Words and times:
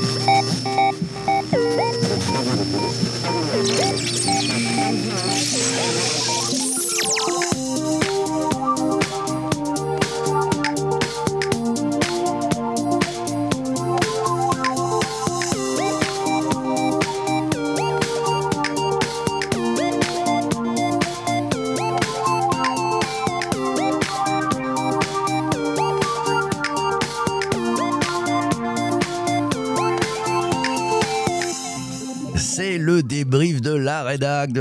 Yeah. 0.00 0.31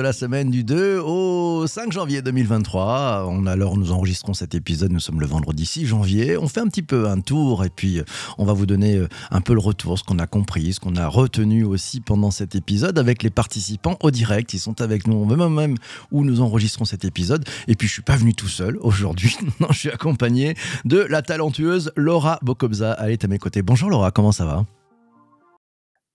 La 0.02 0.14
semaine 0.14 0.50
du 0.50 0.64
2 0.64 1.00
au 1.00 1.68
5 1.68 1.92
janvier 1.92 2.22
2023. 2.22 3.26
On 3.28 3.46
alors 3.46 3.78
nous 3.78 3.92
enregistrons 3.92 4.34
cet 4.34 4.56
épisode, 4.56 4.92
nous 4.92 5.00
sommes 5.00 5.20
le 5.20 5.28
vendredi 5.28 5.66
6 5.66 5.86
janvier. 5.86 6.38
On 6.38 6.48
fait 6.48 6.60
un 6.60 6.68
petit 6.68 6.82
peu 6.82 7.08
un 7.08 7.20
tour 7.20 7.64
et 7.64 7.70
puis 7.70 8.00
euh, 8.00 8.04
on 8.38 8.46
va 8.46 8.54
vous 8.54 8.66
donner 8.66 8.96
euh, 8.96 9.08
un 9.30 9.42
peu 9.42 9.54
le 9.54 9.60
retour, 9.60 10.00
ce 10.00 10.04
qu'on 10.04 10.18
a 10.18 10.28
compris, 10.28 10.74
ce 10.74 10.80
qu'on 10.80 10.96
a 10.96 11.08
retenu 11.08 11.64
aussi 11.64 12.02
pendant 12.02 12.32
cet 12.32 12.56
épisode 12.56 12.98
avec 12.98 13.22
les 13.22 13.30
participants 13.30 13.98
au 14.02 14.10
direct. 14.10 14.54
Ils 14.54 14.60
sont 14.60 14.82
avec 14.82 15.06
nous, 15.08 15.16
on 15.16 15.28
veut 15.28 15.50
même 15.50 15.76
où 16.12 16.24
nous 16.24 16.42
enregistrons 16.42 16.86
cet 16.86 17.06
épisode. 17.06 17.48
Et 17.68 17.76
puis 17.76 17.88
je 17.88 17.94
suis 17.94 18.02
pas 18.02 18.16
venu 18.16 18.34
tout 18.34 18.50
seul 18.50 18.78
aujourd'hui. 18.82 19.38
Non, 19.60 19.68
je 19.70 19.78
suis 19.78 19.90
accompagné 19.90 20.56
de 20.86 20.98
la 20.98 21.22
talentueuse 21.22 21.92
Laura 21.96 22.40
Bokobza. 22.42 22.98
Elle 23.00 23.12
est 23.12 23.24
à 23.24 23.28
mes 23.28 23.38
côtés. 23.38 23.62
Bonjour 23.62 23.90
Laura, 23.90 24.10
comment 24.10 24.32
ça 24.32 24.46
va? 24.46 24.66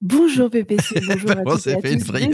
Bonjour 0.02 0.50
PPC, 0.50 1.00
bonjour 1.08 1.30
à 1.30 1.36
tous 1.36 1.64
Désolée 1.64 2.26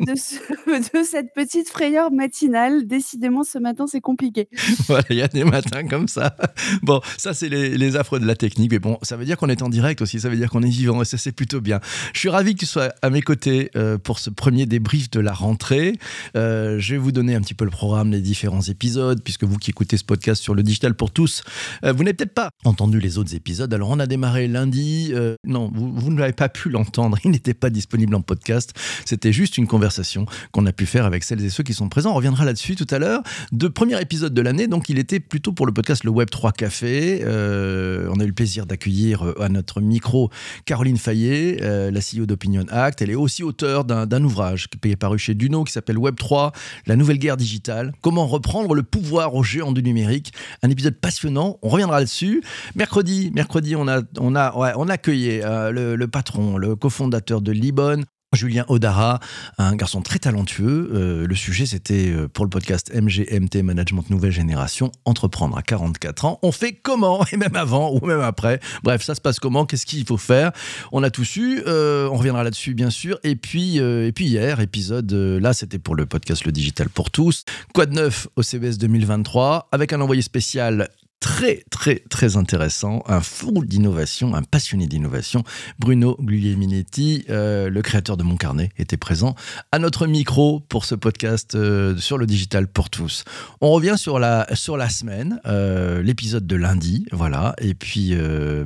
de, 0.00 0.12
de, 0.98 1.02
cette 1.02 1.32
petite 1.34 1.70
frayeur 1.70 2.12
matinale. 2.12 2.86
Décidément, 2.86 3.42
ce 3.42 3.58
matin, 3.58 3.86
c'est 3.86 4.02
compliqué. 4.02 4.48
voilà, 4.86 5.04
il 5.08 5.16
y 5.16 5.22
a 5.22 5.28
des 5.28 5.44
matins 5.44 5.86
comme 5.88 6.08
ça. 6.08 6.36
Bon, 6.82 7.00
ça, 7.16 7.32
c'est 7.32 7.48
les, 7.48 7.78
les, 7.78 7.96
affreux 7.96 8.20
de 8.20 8.26
la 8.26 8.36
technique. 8.36 8.72
Mais 8.72 8.78
bon, 8.78 8.98
ça 9.00 9.16
veut 9.16 9.24
dire 9.24 9.38
qu'on 9.38 9.48
est 9.48 9.62
en 9.62 9.70
direct 9.70 10.02
aussi. 10.02 10.20
Ça 10.20 10.28
veut 10.28 10.36
dire 10.36 10.50
qu'on 10.50 10.62
est 10.62 10.68
vivant 10.68 11.00
et 11.00 11.06
ça, 11.06 11.16
c'est 11.16 11.32
plutôt 11.32 11.62
bien. 11.62 11.80
Je 12.12 12.18
suis 12.18 12.28
ravi 12.28 12.52
que 12.52 12.60
tu 12.60 12.66
sois 12.66 12.92
à 13.00 13.08
mes 13.08 13.22
côtés 13.22 13.70
euh, 13.76 13.96
pour 13.96 14.18
ce 14.18 14.28
premier 14.28 14.66
débrief 14.66 15.08
de 15.08 15.20
la 15.20 15.32
rentrée. 15.32 15.94
Euh, 16.36 16.78
je 16.80 16.92
vais 16.92 16.98
vous 16.98 17.12
donner 17.12 17.34
un 17.34 17.40
petit 17.40 17.54
peu 17.54 17.64
le 17.64 17.70
programme 17.70 18.10
des 18.10 18.20
différents 18.20 18.60
épisodes, 18.60 19.22
puisque 19.24 19.44
vous 19.44 19.56
qui 19.56 19.70
écoutez 19.70 19.96
ce 19.96 20.04
podcast 20.04 20.42
sur 20.42 20.54
le 20.54 20.62
digital 20.62 20.94
pour 20.94 21.12
tous, 21.12 21.44
euh, 21.82 21.94
vous 21.94 22.04
n'avez 22.04 22.14
peut-être 22.14 22.34
pas 22.34 22.50
entendu 22.66 23.00
les 23.00 23.16
autres 23.16 23.34
épisodes. 23.34 23.72
Alors, 23.72 23.88
on 23.88 24.00
a 24.00 24.06
démarré 24.06 24.48
lundi. 24.48 25.14
non, 25.46 25.70
vous, 25.72 25.94
vous 25.94 26.10
ne 26.10 26.20
l'avez 26.20 26.34
pas 26.34 26.50
pu 26.50 26.68
l'entendre 26.68 26.89
il 27.24 27.30
n'était 27.30 27.54
pas 27.54 27.70
disponible 27.70 28.14
en 28.14 28.20
podcast. 28.20 28.72
C'était 29.04 29.32
juste 29.32 29.58
une 29.58 29.66
conversation 29.66 30.26
qu'on 30.52 30.66
a 30.66 30.72
pu 30.72 30.86
faire 30.86 31.06
avec 31.06 31.24
celles 31.24 31.44
et 31.44 31.50
ceux 31.50 31.62
qui 31.62 31.74
sont 31.74 31.88
présents. 31.88 32.12
On 32.12 32.14
reviendra 32.14 32.44
là-dessus 32.44 32.76
tout 32.76 32.86
à 32.90 32.98
l'heure. 32.98 33.22
De 33.52 33.68
premier 33.68 34.00
épisode 34.00 34.34
de 34.34 34.42
l'année, 34.42 34.66
donc 34.66 34.88
il 34.88 34.98
était 34.98 35.20
plutôt 35.20 35.52
pour 35.52 35.66
le 35.66 35.72
podcast 35.72 36.04
Le 36.04 36.10
Web 36.10 36.30
3 36.30 36.52
Café. 36.52 37.22
Euh, 37.24 38.08
on 38.10 38.20
a 38.20 38.24
eu 38.24 38.28
le 38.28 38.32
plaisir 38.32 38.66
d'accueillir 38.66 39.26
euh, 39.26 39.42
à 39.42 39.48
notre 39.48 39.80
micro 39.80 40.30
Caroline 40.64 40.96
Fayet, 40.96 41.58
euh, 41.62 41.90
la 41.90 42.00
CEO 42.00 42.26
d'Opinion 42.26 42.64
Act. 42.70 43.02
Elle 43.02 43.10
est 43.10 43.14
aussi 43.14 43.42
auteure 43.42 43.84
d'un 43.84 44.24
ouvrage 44.24 44.68
qui 44.68 44.90
est 44.90 44.96
paru 44.96 45.18
chez 45.18 45.34
Duno 45.34 45.64
qui 45.64 45.72
s'appelle 45.72 45.98
Web 45.98 46.16
3, 46.16 46.52
la 46.86 46.96
nouvelle 46.96 47.18
guerre 47.18 47.36
digitale. 47.36 47.92
Comment 48.00 48.26
reprendre 48.26 48.74
le 48.74 48.82
pouvoir 48.82 49.34
aux 49.34 49.42
géants 49.42 49.72
du 49.72 49.82
numérique. 49.82 50.32
Un 50.62 50.70
épisode 50.70 50.94
passionnant. 50.94 51.58
On 51.62 51.68
reviendra 51.68 51.98
là-dessus. 51.98 52.42
Mercredi, 52.74 53.30
mercredi, 53.34 53.76
on 53.76 53.88
a, 53.88 54.02
on 54.18 54.34
a, 54.34 54.52
on 54.76 54.88
a 54.88 54.92
accueilli 54.92 55.40
le, 55.40 55.96
le 55.96 56.08
patron, 56.08 56.58
le 56.58 56.76
cofondateur 56.80 57.40
de 57.40 57.52
Libon. 57.52 58.04
Julien 58.32 58.64
Odara, 58.68 59.18
un 59.58 59.74
garçon 59.74 60.02
très 60.02 60.20
talentueux. 60.20 60.88
Euh, 60.94 61.26
le 61.26 61.34
sujet, 61.34 61.66
c'était 61.66 62.10
euh, 62.10 62.28
pour 62.28 62.44
le 62.44 62.48
podcast 62.48 62.92
MGMT 62.94 63.64
Management 63.64 64.08
Nouvelle 64.08 64.30
Génération, 64.30 64.92
entreprendre 65.04 65.58
à 65.58 65.62
44 65.62 66.26
ans. 66.26 66.38
On 66.42 66.52
fait 66.52 66.74
comment? 66.74 67.24
Et 67.32 67.36
même 67.36 67.56
avant 67.56 67.92
ou 67.92 68.06
même 68.06 68.20
après? 68.20 68.60
Bref, 68.84 69.02
ça 69.02 69.16
se 69.16 69.20
passe 69.20 69.40
comment? 69.40 69.66
Qu'est-ce 69.66 69.84
qu'il 69.84 70.06
faut 70.06 70.16
faire? 70.16 70.52
On 70.92 71.02
a 71.02 71.10
tout 71.10 71.24
su. 71.24 71.60
Euh, 71.66 72.08
on 72.08 72.18
reviendra 72.18 72.44
là-dessus, 72.44 72.74
bien 72.74 72.90
sûr. 72.90 73.18
Et 73.24 73.34
puis, 73.34 73.78
et 73.78 74.12
puis 74.12 74.26
hier, 74.26 74.60
épisode, 74.60 75.10
là, 75.12 75.52
c'était 75.52 75.80
pour 75.80 75.96
le 75.96 76.06
podcast 76.06 76.44
Le 76.44 76.52
Digital 76.52 76.88
pour 76.88 77.10
tous. 77.10 77.44
Quoi 77.74 77.86
de 77.86 77.94
neuf 77.94 78.28
au 78.36 78.44
CBS 78.44 78.78
2023 78.78 79.70
avec 79.72 79.92
un 79.92 80.00
envoyé 80.00 80.22
spécial 80.22 80.88
très, 81.20 81.64
très, 81.70 81.96
très 82.08 82.36
intéressant, 82.36 83.02
un 83.06 83.20
fou 83.20 83.64
d'innovation, 83.64 84.34
un 84.34 84.42
passionné 84.42 84.86
d'innovation. 84.86 85.44
Bruno 85.78 86.16
Guglielminetti, 86.18 87.26
euh, 87.28 87.68
le 87.68 87.82
créateur 87.82 88.16
de 88.16 88.22
Mon 88.22 88.36
Carnet, 88.36 88.70
était 88.78 88.96
présent 88.96 89.34
à 89.70 89.78
notre 89.78 90.06
micro 90.06 90.60
pour 90.60 90.86
ce 90.86 90.94
podcast 90.94 91.54
euh, 91.54 91.96
sur 91.98 92.16
le 92.18 92.26
digital 92.26 92.66
pour 92.66 92.88
tous. 92.88 93.24
On 93.60 93.70
revient 93.70 93.96
sur 93.96 94.18
la, 94.18 94.46
semaine, 94.88 95.40
euh, 95.46 96.02
l'épisode 96.02 96.46
de 96.46 96.56
lundi, 96.56 97.06
voilà. 97.12 97.54
Et 97.58 97.74
puis, 97.74 98.14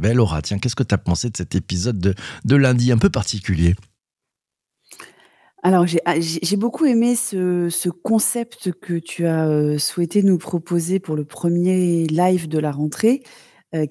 ben 0.01 0.17
Laura, 0.17 0.41
tiens, 0.41 0.59
qu'est-ce 0.59 0.77
que 0.77 0.85
tu 0.85 0.95
as 0.95 0.99
pensé 0.99 1.31
de 1.31 1.37
cet 1.37 1.55
épisode 1.55 1.99
de, 1.99 2.15
de 2.45 2.57
lundi 2.57 2.93
un 2.93 2.99
peu 2.99 3.11
particulier? 3.11 3.75
Alors 5.65 5.87
ah, 6.05 6.15
j'ai 6.21 6.57
beaucoup 6.57 6.85
aimé 6.85 7.17
ce 7.17 7.71
ce 7.71 7.89
concept 7.89 8.71
que 8.73 8.99
tu 8.99 9.27
as, 9.27 9.79
souhaité 9.79 10.23
nous 10.23 10.37
proposer 10.37 11.01
pour 11.01 11.17
le 11.17 11.25
premier 11.25 12.07
live 12.07 12.49
de 12.49 12.59
la 12.59 12.71
rentrée, 12.71 13.23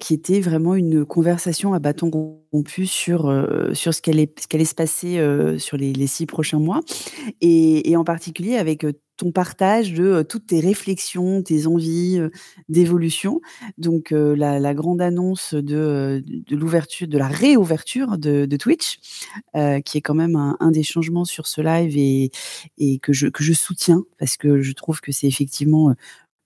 qui 0.00 0.14
était 0.14 0.40
vraiment 0.40 0.74
une 0.74 1.04
conversation 1.04 1.74
à 1.74 1.78
bâton 1.78 2.10
rompu 2.52 2.86
sur, 2.86 3.30
sur 3.72 3.92
ce 3.92 4.00
qu'elle 4.00 4.16
ce 4.16 4.46
allait 4.54 4.64
se 4.64 4.74
passer, 4.74 5.58
sur 5.58 5.76
les 5.76 5.92
les 5.92 6.06
6 6.06 6.26
prochains 6.26 6.58
mois 6.58 6.80
et 7.40 7.96
en 7.96 8.04
particulier 8.04 8.56
avec, 8.56 8.84
ton 9.16 9.32
partage 9.32 9.92
de 9.92 10.22
toutes 10.22 10.46
tes 10.46 10.60
réflexions, 10.60 11.42
tes 11.42 11.66
envies 11.66 12.20
d'évolution. 12.68 13.40
Donc 13.78 14.10
la, 14.10 14.74
grande 14.74 15.00
annonce 15.00 15.54
de, 15.54 16.22
de 16.26 16.56
l'ouverture, 16.56 17.06
de 17.06 17.18
la 17.18 17.28
réouverture 17.28 18.18
de, 18.18 18.56
Twitch, 18.56 18.98
qui 19.84 19.98
est 19.98 20.00
quand 20.00 20.14
même 20.14 20.36
un, 20.36 20.70
des 20.70 20.82
changements 20.82 21.24
sur 21.24 21.46
ce 21.46 21.60
live 21.60 21.96
et, 21.96 22.30
et 22.78 22.98
que, 22.98 23.12
je, 23.12 23.28
que 23.28 23.44
je 23.44 23.52
soutiens 23.52 24.04
parce 24.18 24.36
que 24.36 24.62
je 24.62 24.72
trouve 24.72 25.00
que 25.00 25.12
c'est 25.12 25.26
effectivement 25.26 25.94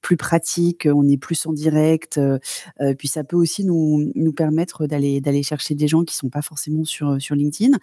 plus 0.08 0.16
pratique, 0.16 0.88
on 0.90 1.06
est 1.06 1.18
plus 1.18 1.44
en 1.44 1.52
direct. 1.52 2.18
puis 2.96 3.08
ça 3.08 3.24
peut 3.24 3.36
aussi 3.36 3.66
nous, 3.66 4.32
permettre 4.34 4.86
d'aller 4.86 5.42
chercher 5.42 5.74
des 5.74 5.86
gens 5.86 6.02
qui 6.02 6.16
sont 6.16 6.30
pas 6.30 6.40
forcément 6.40 6.84
sur 6.84 7.20
sur 7.20 7.34
LinkedIn. 7.34 7.76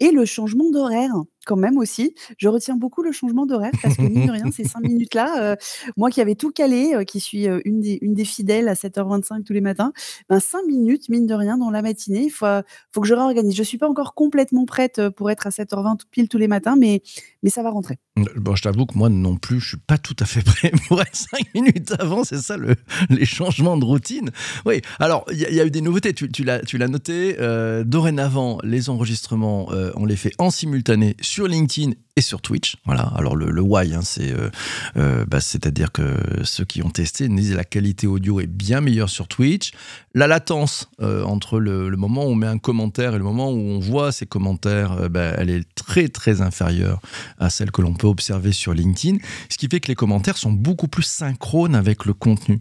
Et 0.00 0.10
le 0.10 0.24
changement 0.24 0.70
d'horaire, 0.70 1.12
quand 1.46 1.56
même 1.56 1.78
aussi. 1.78 2.14
Je 2.36 2.48
retiens 2.48 2.76
beaucoup 2.76 3.02
le 3.02 3.12
changement 3.12 3.46
d'horaire 3.46 3.72
parce 3.82 3.96
que 3.96 4.02
mine 4.02 4.26
de 4.26 4.32
rien, 4.32 4.50
ces 4.50 4.64
cinq 4.64 4.80
minutes-là, 4.82 5.56
moi 5.96 6.10
qui 6.10 6.20
avais 6.20 6.34
tout 6.34 6.50
calé, 6.50 7.04
qui 7.06 7.20
suis 7.20 7.46
une 7.64 7.80
des 7.80 7.98
une 8.02 8.14
des 8.14 8.24
fidèles 8.24 8.68
à 8.68 8.74
7h25 8.74 9.44
tous 9.44 9.52
les 9.52 9.60
matins, 9.60 9.92
ben 10.28 10.40
cinq 10.40 10.64
minutes, 10.66 11.08
mine 11.08 11.26
de 11.26 11.34
rien, 11.34 11.56
dans 11.56 11.70
la 11.70 11.82
matinée, 11.82 12.24
il 12.24 12.30
faut 12.30 12.46
faut 12.92 13.00
que 13.00 13.06
je 13.06 13.14
réorganise. 13.14 13.54
Je 13.54 13.62
suis 13.62 13.78
pas 13.78 13.88
encore 13.88 14.14
complètement 14.14 14.66
prête 14.66 15.08
pour 15.10 15.30
être 15.30 15.46
à 15.46 15.50
7h20 15.50 16.00
pile 16.10 16.28
tous 16.28 16.38
les 16.38 16.48
matins, 16.48 16.76
mais 16.76 17.02
mais 17.42 17.50
ça 17.50 17.62
va 17.62 17.70
rentrer. 17.70 17.98
Bon, 18.36 18.56
je 18.56 18.62
t'avoue 18.62 18.86
que 18.86 18.96
moi 18.96 19.08
non 19.08 19.36
plus, 19.36 19.60
je 19.60 19.68
suis 19.68 19.76
pas 19.76 19.98
tout 19.98 20.16
à 20.20 20.24
fait 20.24 20.42
prêt 20.44 20.72
pour 20.88 21.00
être 21.00 21.14
cinq 21.14 21.54
minutes 21.54 21.92
avant. 21.98 22.24
C'est 22.24 22.38
ça 22.38 22.56
le, 22.56 22.74
les 23.10 23.26
changements 23.26 23.76
de 23.76 23.84
routine. 23.84 24.30
Oui. 24.64 24.80
Alors 24.98 25.24
il 25.30 25.38
y, 25.38 25.60
a 25.60 25.64
eu 25.64 25.70
des 25.70 25.80
nouveautés. 25.80 26.12
Tu, 26.12 26.30
tu 26.30 26.44
l'as 26.44 26.88
noté. 26.88 27.36
Euh, 27.38 27.84
dorénavant, 27.84 28.58
les 28.64 28.88
enregistrements, 28.88 29.68
euh, 29.72 29.92
on 29.96 30.06
les 30.06 30.16
fait 30.16 30.32
en 30.38 30.50
simultané 30.50 31.16
sur 31.20 31.35
LinkedIn 31.44 31.92
et 32.16 32.22
sur 32.22 32.40
Twitch. 32.40 32.76
Voilà. 32.86 33.02
Alors 33.14 33.36
le, 33.36 33.50
le 33.50 33.60
why, 33.60 33.94
hein, 33.94 34.00
c'est 34.02 34.32
euh, 34.32 34.48
euh, 34.96 35.26
bah, 35.26 35.40
c'est-à-dire 35.40 35.92
que 35.92 36.16
ceux 36.44 36.64
qui 36.64 36.82
ont 36.82 36.90
testé 36.90 37.28
disent 37.28 37.54
la 37.54 37.64
qualité 37.64 38.06
audio 38.06 38.40
est 38.40 38.46
bien 38.46 38.80
meilleure 38.80 39.10
sur 39.10 39.28
Twitch. 39.28 39.72
La 40.14 40.26
latence 40.26 40.88
euh, 41.02 41.22
entre 41.24 41.60
le, 41.60 41.90
moment 41.96 42.24
où 42.24 42.30
on 42.30 42.34
met 42.34 42.46
un 42.46 42.58
commentaire 42.58 43.14
et 43.14 43.18
le 43.18 43.24
moment 43.24 43.50
où 43.50 43.58
on 43.58 43.78
voit 43.78 44.12
ces 44.12 44.24
commentaires, 44.26 45.10
bah, 45.10 45.34
elle 45.36 45.50
est 45.50 45.66
très 45.74 46.08
très 46.08 46.40
inférieure 46.40 47.00
à 47.38 47.50
celle 47.50 47.70
que 47.70 47.82
l'on 47.82 47.92
peut 47.92 48.06
observer 48.06 48.52
sur 48.52 48.72
LinkedIn. 48.72 49.18
Ce 49.50 49.58
qui 49.58 49.68
fait 49.68 49.80
que 49.80 49.88
les 49.88 49.94
commentaires 49.94 50.38
sont 50.38 50.52
beaucoup 50.52 50.88
plus 50.88 51.02
synchrones 51.02 51.74
avec 51.74 52.06
le 52.06 52.14
contenu. 52.14 52.58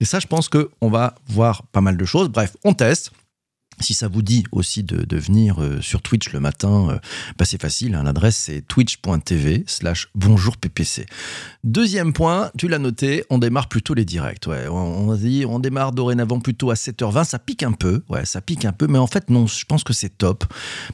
Et 0.00 0.04
ça, 0.04 0.20
je 0.20 0.26
pense 0.26 0.48
qu'on 0.48 0.90
va 0.90 1.14
voir 1.28 1.62
pas 1.72 1.80
mal 1.80 1.96
de 1.96 2.04
choses. 2.04 2.28
Bref, 2.28 2.56
on 2.64 2.74
teste. 2.74 3.12
Si 3.80 3.94
ça 3.94 4.08
vous 4.08 4.22
dit 4.22 4.44
aussi 4.52 4.82
de, 4.82 5.18
venir 5.18 5.62
euh, 5.62 5.80
sur 5.80 6.02
Twitch 6.02 6.32
le 6.32 6.40
matin, 6.40 6.90
euh, 6.90 6.98
bah, 7.38 7.44
c'est 7.44 7.60
facile. 7.60 7.94
Hein, 7.94 8.02
l'adresse 8.02 8.36
c'est 8.36 8.62
twitch.tv 8.62 9.64
slash 9.66 10.08
bonjour 10.14 10.56
PPC. 10.56 11.06
Deuxième 11.64 12.12
point, 12.12 12.50
tu 12.56 12.68
l'as 12.68 12.78
noté, 12.78 13.24
on 13.30 13.38
démarre 13.38 13.68
plutôt 13.68 13.94
les 13.94 14.04
directs. 14.04 14.46
On, 14.48 15.14
dit, 15.14 15.44
on 15.46 15.58
démarre 15.58 15.92
dorénavant 15.92 16.40
plutôt 16.40 16.70
à 16.70 16.74
7h20. 16.74 17.24
Ça 17.24 17.38
pique 17.38 17.62
un 17.62 17.72
peu, 17.72 18.02
ça 18.24 18.40
pique 18.40 18.64
un 18.64 18.72
peu, 18.72 18.86
mais 18.86 18.98
en 18.98 19.06
fait 19.06 19.30
non, 19.30 19.46
je 19.46 19.64
pense 19.64 19.84
que 19.84 19.92
c'est 19.92 20.16
top 20.16 20.44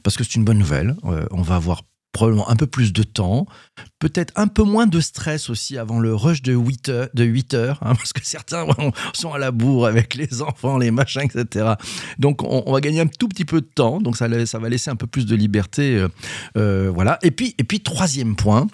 parce 0.03 0.17
que 0.17 0.23
c'est 0.23 0.35
une 0.35 0.45
bonne 0.45 0.57
nouvelle. 0.57 0.95
Euh, 1.05 1.25
on 1.31 1.41
va 1.41 1.55
avoir 1.55 1.83
probablement 2.15 2.49
un 2.49 2.55
peu 2.55 2.65
plus 2.65 2.93
de 2.93 3.03
temps, 3.03 3.45
peut-être 3.99 4.31
un 4.37 4.47
peu 4.47 4.63
moins 4.63 4.87
de 4.87 5.01
stress 5.01 5.49
aussi 5.49 5.77
avant 5.77 5.99
le 5.99 6.15
rush 6.15 6.41
de 6.41 6.53
8 6.53 6.89
heures, 6.89 7.09
de 7.13 7.25
8 7.25 7.53
heures 7.53 7.79
hein, 7.81 7.93
parce 7.95 8.13
que 8.13 8.25
certains 8.25 8.65
sont 9.13 9.33
à 9.33 9.37
la 9.37 9.51
bourre 9.51 9.85
avec 9.85 10.15
les 10.15 10.41
enfants, 10.41 10.77
les 10.77 10.91
machins, 10.91 11.23
etc. 11.23 11.73
Donc 12.17 12.41
on, 12.43 12.71
va 12.71 12.79
gagner 12.79 13.01
un 13.01 13.07
tout 13.07 13.27
petit 13.27 13.43
peu 13.43 13.59
de 13.59 13.67
temps, 13.67 13.99
donc 13.99 14.15
ça, 14.15 14.29
va 14.29 14.69
laisser 14.69 14.89
un 14.89 14.95
peu 14.95 15.07
plus 15.07 15.25
de 15.25 15.35
liberté. 15.35 15.97
Euh, 15.97 16.07
euh, 16.57 16.89
voilà. 16.93 17.19
Et 17.21 17.31
puis, 17.31 17.53
et 17.57 17.65
puis 17.65 17.81
troisième 17.81 18.37
point, 18.37 18.67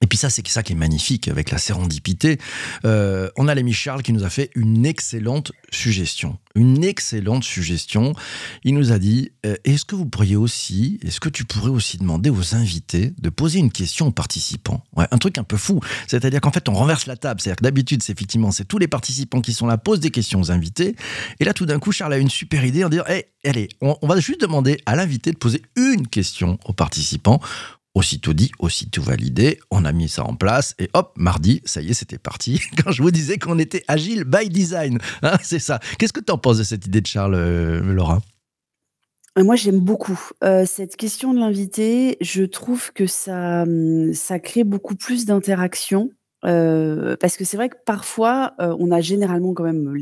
et 0.00 0.06
puis 0.06 0.16
ça, 0.16 0.30
c'est 0.30 0.46
ça 0.46 0.62
qui 0.62 0.74
est 0.74 0.76
magnifique 0.76 1.26
avec 1.26 1.50
la 1.50 1.58
sérendipité. 1.58 2.38
Euh, 2.84 3.30
on 3.36 3.48
a 3.48 3.54
l'ami 3.54 3.72
Charles 3.72 4.04
qui 4.04 4.12
nous 4.12 4.22
a 4.22 4.30
fait 4.30 4.50
une 4.54 4.86
excellente 4.86 5.50
suggestion. 5.72 6.38
Une 6.54 6.84
excellente 6.84 7.42
suggestion. 7.42 8.14
Il 8.62 8.74
nous 8.74 8.92
a 8.92 9.00
dit, 9.00 9.32
euh, 9.44 9.56
est-ce 9.64 9.84
que 9.84 9.96
vous 9.96 10.06
pourriez 10.06 10.36
aussi, 10.36 11.00
est-ce 11.04 11.18
que 11.18 11.28
tu 11.28 11.44
pourrais 11.44 11.70
aussi 11.70 11.98
demander 11.98 12.30
aux 12.30 12.54
invités 12.54 13.12
de 13.18 13.28
poser 13.28 13.58
une 13.58 13.72
question 13.72 14.06
aux 14.06 14.12
participants? 14.12 14.84
Ouais, 14.96 15.06
Un 15.10 15.18
truc 15.18 15.36
un 15.36 15.42
peu 15.42 15.56
fou. 15.56 15.80
C'est-à-dire 16.06 16.40
qu'en 16.40 16.52
fait, 16.52 16.68
on 16.68 16.74
renverse 16.74 17.06
la 17.06 17.16
table. 17.16 17.40
C'est-à-dire 17.40 17.56
que 17.56 17.64
d'habitude, 17.64 18.00
c'est 18.04 18.12
effectivement, 18.12 18.52
c'est 18.52 18.66
tous 18.66 18.78
les 18.78 18.88
participants 18.88 19.40
qui 19.40 19.52
sont 19.52 19.66
là, 19.66 19.78
posent 19.78 20.00
des 20.00 20.12
questions 20.12 20.40
aux 20.40 20.52
invités. 20.52 20.94
Et 21.40 21.44
là, 21.44 21.52
tout 21.52 21.66
d'un 21.66 21.80
coup, 21.80 21.90
Charles 21.90 22.12
a 22.12 22.18
une 22.18 22.30
super 22.30 22.64
idée 22.64 22.84
en 22.84 22.88
disant, 22.88 23.04
hey, 23.06 23.24
allez, 23.44 23.68
on, 23.80 23.96
on 24.00 24.06
va 24.06 24.20
juste 24.20 24.40
demander 24.40 24.80
à 24.86 24.94
l'invité 24.94 25.32
de 25.32 25.38
poser 25.38 25.62
une 25.74 26.06
question 26.06 26.60
aux 26.66 26.72
participants 26.72 27.40
Aussitôt 27.98 28.32
dit, 28.32 28.52
aussitôt 28.60 29.02
validé, 29.02 29.58
on 29.72 29.84
a 29.84 29.90
mis 29.90 30.08
ça 30.08 30.24
en 30.24 30.36
place 30.36 30.76
et 30.78 30.88
hop, 30.94 31.14
mardi, 31.16 31.60
ça 31.64 31.82
y 31.82 31.90
est, 31.90 31.94
c'était 31.94 32.16
parti. 32.16 32.60
Quand 32.84 32.92
je 32.92 33.02
vous 33.02 33.10
disais 33.10 33.38
qu'on 33.38 33.58
était 33.58 33.82
agile 33.88 34.22
by 34.22 34.48
design, 34.48 35.00
hein, 35.22 35.36
c'est 35.42 35.58
ça. 35.58 35.80
Qu'est-ce 35.98 36.12
que 36.12 36.20
tu 36.20 36.30
en 36.30 36.38
penses 36.38 36.58
de 36.58 36.62
cette 36.62 36.86
idée 36.86 37.00
de 37.00 37.06
Charles, 37.08 37.34
euh, 37.34 37.80
Laura? 37.80 38.20
Euh, 39.36 39.42
moi, 39.42 39.56
j'aime 39.56 39.80
beaucoup 39.80 40.16
euh, 40.44 40.64
cette 40.64 40.94
question 40.94 41.34
de 41.34 41.40
l'invité. 41.40 42.18
Je 42.20 42.44
trouve 42.44 42.92
que 42.92 43.08
ça, 43.08 43.62
hum, 43.62 44.14
ça 44.14 44.38
crée 44.38 44.62
beaucoup 44.62 44.94
plus 44.94 45.26
d'interaction. 45.26 46.10
parce 46.42 47.36
que 47.36 47.44
c'est 47.44 47.56
vrai 47.56 47.68
que 47.68 47.78
parfois, 47.84 48.54
on 48.60 48.92
a 48.92 49.00
généralement 49.00 49.54
quand 49.54 49.64
même 49.64 49.92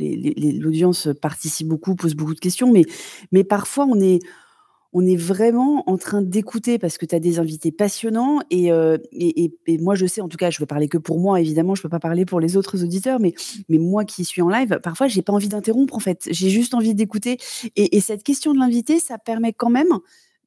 l'audience 0.60 1.08
participe 1.22 1.68
beaucoup, 1.68 1.94
pose 1.94 2.14
beaucoup 2.14 2.34
de 2.34 2.40
questions, 2.40 2.70
mais, 2.70 2.84
mais 3.32 3.42
parfois 3.42 3.86
on 3.86 3.98
est, 4.00 4.20
on 4.98 5.04
est 5.04 5.16
vraiment 5.16 5.84
en 5.90 5.98
train 5.98 6.22
d'écouter 6.22 6.78
parce 6.78 6.96
que 6.96 7.04
tu 7.04 7.14
as 7.14 7.20
des 7.20 7.38
invités 7.38 7.70
passionnants 7.70 8.40
et, 8.50 8.70
et, 9.12 9.78
moi 9.78 9.94
je 9.94 10.06
sais, 10.06 10.22
en 10.22 10.28
tout 10.28 10.38
cas, 10.38 10.48
je 10.48 10.58
veux 10.58 10.64
parler 10.64 10.88
que 10.88 10.96
pour 10.96 11.20
moi, 11.20 11.38
évidemment, 11.38 11.74
je 11.74 11.82
peux 11.82 11.90
pas 11.90 11.98
parler 11.98 12.24
pour 12.24 12.40
les 12.40 12.56
autres 12.56 12.82
auditeurs, 12.82 13.20
mais, 13.20 13.34
moi 13.68 14.06
qui 14.06 14.24
suis 14.24 14.40
en 14.40 14.48
live, 14.48 14.80
parfois 14.82 15.06
j'ai 15.06 15.20
pas 15.20 15.34
envie 15.34 15.48
d'interrompre 15.48 15.94
en 15.94 16.00
fait, 16.00 16.26
j'ai 16.30 16.48
juste 16.48 16.72
envie 16.72 16.94
d'écouter. 16.94 17.36
Et, 17.76 18.00
cette 18.00 18.22
question 18.22 18.54
de 18.54 18.58
l'invité, 18.58 18.98
ça 18.98 19.18
permet 19.18 19.52
quand 19.52 19.68
même 19.68 19.98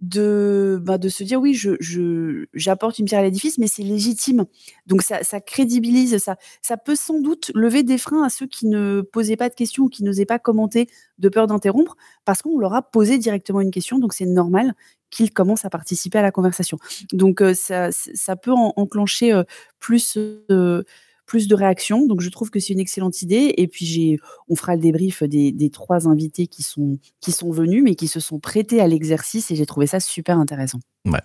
de, 0.01 0.79
bah, 0.81 0.97
de 0.97 1.09
se 1.09 1.23
dire 1.23 1.39
oui, 1.41 1.53
je, 1.53 2.45
j'apporte 2.53 2.99
une 2.99 3.05
pierre 3.05 3.19
à 3.19 3.23
l'édifice, 3.23 3.57
mais 3.57 3.67
c'est 3.67 3.83
légitime. 3.83 4.45
Donc 4.87 5.01
ça, 5.01 5.23
ça 5.23 5.41
crédibilise, 5.41 6.17
ça, 6.17 6.37
ça 6.61 6.77
peut 6.77 6.95
sans 6.95 7.19
doute 7.19 7.51
lever 7.53 7.83
des 7.83 7.97
freins 7.97 8.23
à 8.23 8.29
ceux 8.29 8.47
qui 8.47 8.67
ne 8.67 9.01
posaient 9.01 9.35
pas 9.35 9.49
de 9.49 9.55
questions 9.55 9.83
ou 9.85 9.89
qui 9.89 10.03
n'osaient 10.03 10.25
pas 10.25 10.39
commenter 10.39 10.87
de 11.17 11.29
peur 11.29 11.47
d'interrompre, 11.47 11.97
parce 12.25 12.41
qu'on 12.41 12.57
leur 12.59 12.73
a 12.73 12.81
posé 12.81 13.17
directement 13.17 13.61
une 13.61 13.71
question, 13.71 13.99
donc 13.99 14.13
c'est 14.13 14.25
normal 14.25 14.73
qu'ils 15.09 15.31
commencent 15.33 15.65
à 15.65 15.69
participer 15.69 16.19
à 16.19 16.21
la 16.21 16.31
conversation. 16.31 16.77
Donc 17.13 17.41
euh, 17.41 17.53
ça, 17.53 17.89
ça 17.91 18.35
peut 18.35 18.51
enclencher 18.51 19.33
euh, 19.33 19.43
plus 19.79 20.17
euh, 20.51 20.83
plus 21.29 21.47
de 21.47 21.55
réactions. 21.55 22.07
Donc, 22.07 22.21
je 22.21 22.29
trouve 22.29 22.49
que 22.49 22.59
c'est 22.59 22.73
une 22.73 22.79
excellente 22.79 23.21
idée. 23.21 23.53
Et 23.57 23.67
puis, 23.67 23.85
j'ai, 23.85 24.17
on 24.49 24.55
fera 24.55 24.75
le 24.75 24.81
débrief 24.81 25.23
des, 25.23 25.69
trois 25.71 26.07
invités 26.07 26.47
qui 26.47 26.63
sont, 26.63 26.97
qui 27.21 27.31
sont 27.31 27.51
venus, 27.51 27.83
mais 27.83 27.95
qui 27.95 28.07
se 28.07 28.19
sont 28.19 28.39
prêtés 28.39 28.81
à 28.81 28.87
l'exercice. 28.87 29.51
Et 29.51 29.55
j'ai 29.55 29.67
trouvé 29.67 29.85
ça 29.85 29.99
super 29.99 30.39
intéressant 30.39 30.79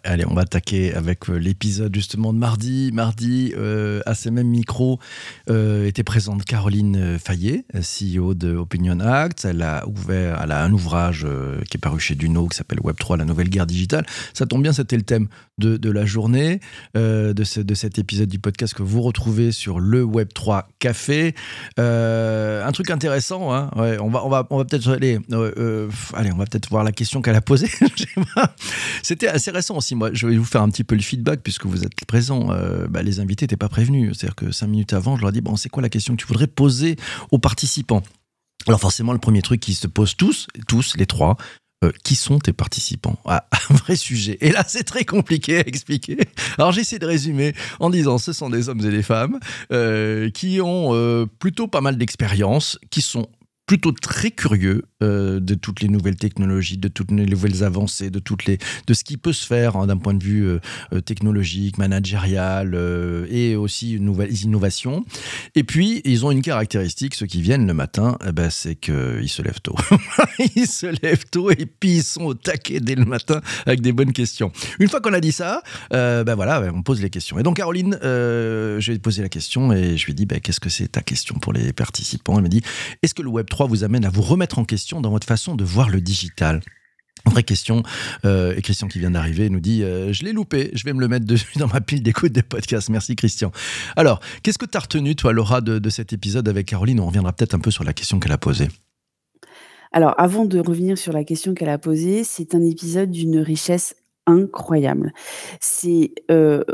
allez, 0.05 0.25
on 0.27 0.35
va 0.35 0.43
attaquer 0.43 0.95
avec 0.95 1.29
euh, 1.29 1.37
l'épisode 1.37 1.95
justement 1.95 2.33
de 2.33 2.39
mardi. 2.39 2.91
Mardi, 2.93 3.53
euh, 3.57 4.01
à 4.07 4.15
ces 4.15 4.31
mêmes 4.31 4.49
micros, 4.49 5.01
euh, 5.51 5.87
était 5.87 6.05
présente 6.05 6.45
Caroline 6.45 7.19
Fayet, 7.19 7.65
CEO 7.75 8.35
de 8.35 8.55
Opinion 8.55 9.01
Act. 9.01 9.45
Elle 9.45 9.63
a 9.63 9.87
ouvert, 9.89 10.41
elle 10.43 10.53
a 10.53 10.63
un 10.63 10.73
ouvrage 10.73 11.27
qui 11.69 11.77
est 11.77 11.81
paru 11.81 11.99
chez 11.99 12.15
Duno 12.15 12.47
qui 12.47 12.57
s'appelle 12.57 12.79
Web3, 12.79 13.19
la 13.19 13.25
nouvelle 13.25 13.49
guerre 13.49 13.67
digitale. 13.67 14.07
Ça 14.33 14.47
tombe 14.47 14.63
bien, 14.63 14.73
c'était 14.73 14.97
le 14.97 15.03
thème 15.03 15.29
de, 15.59 15.91
la 15.91 16.05
journée, 16.05 16.61
de, 16.95 17.33
de 17.33 17.75
cet 17.75 17.99
épisode 17.99 18.29
du 18.29 18.39
podcast 18.39 18.75
que 18.75 18.83
vous 18.83 19.03
retrouvez 19.03 19.53
sur 19.53 19.81
le 19.81 20.05
Web3 20.05 20.65
Café. 20.79 21.35
un 21.79 22.73
truc 22.73 22.91
intéressant, 22.91 23.53
hein, 23.53 23.71
on 23.75 24.11
va, 24.11 24.25
on 24.25 24.29
va, 24.29 24.47
on 24.51 24.59
va 24.59 24.65
peut-être 24.65 24.89
aller, 24.91 25.19
allez, 26.15 26.33
on 26.33 26.37
va 26.37 26.47
peut-être 26.47 26.71
voir 26.71 26.85
la 26.85 26.93
question 26.93 27.23
qu'elle 27.23 27.37
a 27.37 27.41
posée. 27.41 27.71
c'était 29.03 29.29
assez 29.29 29.51
récent 29.51 29.64
aussi. 29.73 29.95
Moi, 29.95 30.11
je 30.13 30.27
vais 30.27 30.37
vous 30.37 30.45
faire 30.45 30.63
un 30.63 30.69
petit 30.69 30.85
peu 30.85 30.95
le 30.95 31.01
feedback 31.03 31.41
puisque 31.43 31.67
vous 31.67 31.85
êtes 31.85 32.05
présent. 32.07 32.51
Euh, 32.51 32.87
bah, 32.89 33.03
les 33.03 33.21
invités 33.21 33.45
n'étaient 33.45 33.57
pas 33.57 33.69
prévenus. 33.69 34.17
C'est-à-dire 34.17 34.37
que 34.37 34.53
cinq 34.53 34.69
minutes 34.69 34.93
avant, 34.93 35.17
je 35.17 35.23
leur 35.23 35.31
ai 35.31 35.33
dit 35.33 35.41
bon, 35.41 35.57
c'est 35.57 35.69
quoi 35.69 35.83
la 35.83 35.89
question 35.89 36.15
que 36.15 36.21
tu 36.21 36.27
voudrais 36.27 36.47
poser 36.47 36.97
aux 37.31 37.39
participants? 37.39 38.03
Alors 38.67 38.81
forcément, 38.81 39.13
le 39.13 39.19
premier 39.19 39.43
truc 39.43 39.61
qui 39.61 39.75
se 39.75 39.87
pose 39.87 40.17
tous, 40.17 40.47
tous 40.69 40.95
les 40.97 41.07
trois, 41.07 41.37
euh, 41.85 41.93
qui 42.03 42.17
sont 42.17 42.39
tes 42.39 42.53
participants? 42.53 43.19
Ah, 43.27 43.47
Un 43.71 43.75
vrai 43.75 43.97
sujet. 43.97 44.39
Et 44.41 44.53
là, 44.53 44.65
c'est 44.67 44.85
très 44.85 45.05
compliqué 45.05 45.59
à 45.59 45.61
expliquer. 45.61 46.19
Alors, 46.59 46.73
j'essaie 46.73 46.99
de 46.99 47.07
résumer 47.07 47.55
en 47.81 47.91
disant 47.91 48.19
ce 48.19 48.33
sont 48.33 48.51
des 48.51 48.69
hommes 48.69 48.81
et 48.81 48.91
des 48.91 49.03
femmes 49.03 49.39
euh, 49.73 50.31
qui 50.31 50.61
ont 50.61 51.29
plutôt 51.39 51.69
pas 51.69 51.81
mal 51.81 51.99
d'expérience, 51.99 52.79
qui 52.91 53.03
sont 53.03 53.29
plutôt 53.67 53.93
très 53.93 54.31
curieux 54.31 54.83
euh, 55.03 55.41
de 55.41 55.55
toutes 55.55 55.81
les 55.81 55.89
nouvelles 55.89 56.17
technologies, 56.17 56.77
de 56.77 56.89
toutes 56.89 57.11
les 57.11 57.27
nouvelles 57.27 57.65
avancées, 57.65 58.11
de 58.11 58.19
toutes 58.19 58.45
les 58.45 58.59
de 58.87 58.95
ce 58.95 59.05
qui 59.05 59.17
peut 59.17 59.33
se 59.33 59.47
faire 59.47 59.77
hein, 59.77 59.87
d'un 59.87 59.97
point 59.97 60.15
de 60.15 60.23
vue 60.23 60.47
euh, 60.47 60.61
euh, 60.93 61.01
technologique, 61.01 61.79
managérial 61.79 62.75
et 63.31 63.57
aussi 63.57 63.99
nouvelles 64.01 64.43
innovations. 64.43 65.05
Et 65.55 65.65
puis 65.65 66.03
ils 66.05 66.27
ont 66.27 66.31
une 66.31 66.43
caractéristique, 66.43 67.15
ceux 67.15 67.27
qui 67.27 67.41
viennent 67.41 67.67
le 67.67 67.75
matin, 67.75 68.19
eh 68.27 68.33
ben, 68.33 68.51
c'est 68.51 68.75
qu'ils 68.75 69.29
se 69.29 69.43
lèvent 69.43 69.61
tôt. 69.63 69.77
ils 70.57 70.67
se 70.67 70.87
lèvent 71.03 71.25
tôt 71.31 71.51
et 71.51 71.67
puis 71.67 71.97
ils 71.97 72.03
sont 72.03 72.25
au 72.25 72.35
taquet 72.35 72.81
dès 72.81 72.95
le 72.95 73.05
matin 73.05 73.41
avec 73.67 73.81
des 73.81 73.93
bonnes 73.93 74.13
questions. 74.13 74.53
Une 74.79 74.89
fois 74.89 75.01
qu'on 75.01 75.13
a 75.15 75.21
dit 75.21 75.33
ça, 75.33 75.63
ben 75.91 76.35
voilà, 76.35 76.63
on 76.75 76.83
pose 76.83 77.01
les 77.01 77.11
questions. 77.11 77.39
Et 77.39 77.43
donc 77.43 77.57
Caroline, 77.57 77.99
je 78.03 78.93
vais 78.93 78.99
poser 78.99 79.23
la 79.23 79.29
question 79.29 79.73
et 79.73 79.97
je 79.97 80.07
lui 80.07 80.15
dis 80.15 80.27
ben, 80.27 80.41
qu'est-ce 80.41 80.61
que 80.61 80.71
c'est 80.71 80.89
ta 80.89 81.01
question 81.01 81.37
pour 81.37 81.53
les 81.53 81.73
participants? 81.73 82.37
Elle 82.37 82.45
me 82.45 82.49
dit 82.49 82.63
est-ce 83.03 83.15
que 83.15 83.23
le 83.23 83.29
Web 83.29 83.47
3 83.55 83.69
vous 83.69 83.85
amène 83.85 84.05
à 84.05 84.11
vous 84.11 84.23
remettre 84.23 84.59
en 84.59 84.65
question 84.65 85.01
dans 85.01 85.11
votre 85.11 85.29
façon 85.29 85.55
de 85.55 85.63
voir 85.63 85.89
le 85.89 86.01
digital 86.01 86.61
Vraie 87.25 87.45
question, 87.45 87.85
euh, 88.25 88.53
et 88.57 88.61
Christian 88.61 88.89
qui 88.89 88.99
vient 88.99 89.13
d'arriver 89.13 89.49
nous 89.49 89.61
dit 89.61 89.85
euh, 89.85 90.13
Je 90.13 90.25
l'ai 90.25 90.33
loupé, 90.33 90.71
je 90.75 90.85
vais 90.85 90.93
me 90.93 91.01
le 91.01 91.07
mettre 91.07 91.25
dessus 91.25 91.57
dans 91.59 91.69
ma 91.69 91.81
pile 91.81 92.03
d'écoute 92.03 92.33
des 92.33 92.43
podcasts. 92.43 92.91
Merci 92.91 93.15
Christian. 93.15 93.53
Alors, 93.95 94.19
qu'est-ce 94.43 94.59
que 94.59 94.67
tu 94.67 94.77
as 94.77 94.81
retenu, 94.81 95.15
toi, 95.15 95.33
Laura, 95.33 95.61
de, 95.61 95.89
cet 95.89 96.13
épisode 96.13 96.49
avec 96.49 96.67
Caroline? 96.67 96.99
On 96.99 97.07
reviendra 97.07 97.33
peut-être 97.33 97.55
un 97.55 97.61
peu 97.61 97.71
sur 97.71 97.85
la 97.85 97.93
question 97.93 98.19
qu'elle 98.19 98.33
a 98.33 98.39
posée. 98.39 98.69
Alors, 99.93 100.15
avant 100.19 100.45
de 100.45 100.59
revenir 100.59 100.99
sur 100.99 101.13
la 101.13 101.23
question 101.23 101.55
qu'elle 101.55 101.69
a 101.69 101.79
posée, 101.79 102.25
c'est 102.25 102.57
un 102.57 102.63
épisode 102.63 103.13
d'une 103.13 103.39
richesse 103.39 103.95
incroyable. 104.27 105.13
C'est 105.61 106.13
euh, 106.31 106.65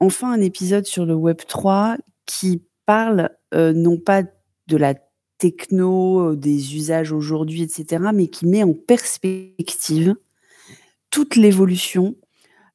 enfin 0.00 0.32
un 0.32 0.40
épisode 0.40 0.84
sur 0.84 1.06
le 1.06 1.14
Web 1.14 1.38
3 1.46 1.96
qui 2.26 2.64
parle 2.86 3.30
non 3.52 3.98
pas 3.98 4.24
de 4.66 4.76
la 4.76 4.94
techno, 5.50 6.34
des 6.34 6.74
usages 6.74 7.12
aujourd'hui, 7.12 7.62
etc., 7.62 8.02
mais 8.14 8.28
qui 8.28 8.46
met 8.46 8.62
en 8.62 8.72
perspective 8.72 10.16
toute 11.10 11.36
l'évolution 11.36 12.16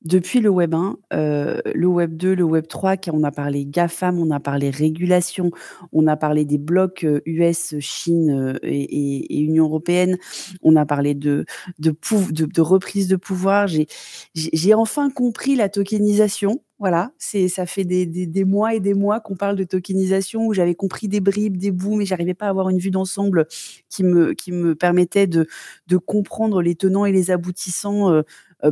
depuis 0.09 0.39
le 0.39 0.49
Web 0.49 0.73
1, 0.73 0.97
le 1.11 1.85
Web 1.85 2.17
2, 2.17 2.33
le 2.33 2.43
Web 2.43 2.67
3, 2.67 2.97
qui 2.97 3.11
on 3.11 3.23
a 3.23 3.31
parlé 3.31 3.65
GAFAM, 3.65 4.19
on 4.19 4.31
a 4.31 4.39
parlé 4.39 4.71
régulation, 4.71 5.51
on 5.93 6.07
a 6.07 6.17
parlé 6.17 6.45
des 6.45 6.57
blocs 6.57 7.05
US, 7.25 7.75
Chine 7.79 8.59
et, 8.63 9.39
Union 9.39 9.65
européenne, 9.65 10.17
on 10.63 10.75
a 10.75 10.85
parlé 10.85 11.13
de, 11.13 11.45
reprise 12.57 13.07
de 13.07 13.15
pouvoir. 13.15 13.67
J'ai 14.33 14.73
enfin 14.73 15.09
compris 15.09 15.55
la 15.55 15.69
tokenisation. 15.69 16.61
Voilà, 16.79 17.11
ça 17.17 17.65
fait 17.65 17.83
des, 17.83 18.45
mois 18.45 18.73
et 18.73 18.79
des 18.79 18.93
mois 18.93 19.19
qu'on 19.19 19.35
parle 19.35 19.57
de 19.57 19.65
tokenisation 19.65 20.45
où 20.45 20.53
j'avais 20.53 20.75
compris 20.75 21.09
des 21.09 21.19
bribes, 21.19 21.57
des 21.57 21.71
bouts, 21.71 21.95
mais 21.95 22.05
j'arrivais 22.05 22.33
pas 22.33 22.45
à 22.45 22.49
avoir 22.49 22.69
une 22.69 22.77
vue 22.77 22.89
d'ensemble 22.89 23.47
qui 23.89 24.03
me, 24.03 24.73
permettait 24.75 25.27
de, 25.27 25.45
comprendre 26.05 26.61
les 26.61 26.75
tenants 26.75 27.03
et 27.03 27.11
les 27.11 27.31
aboutissants 27.31 28.09
euh, 28.09 28.19
euh, 28.19 28.23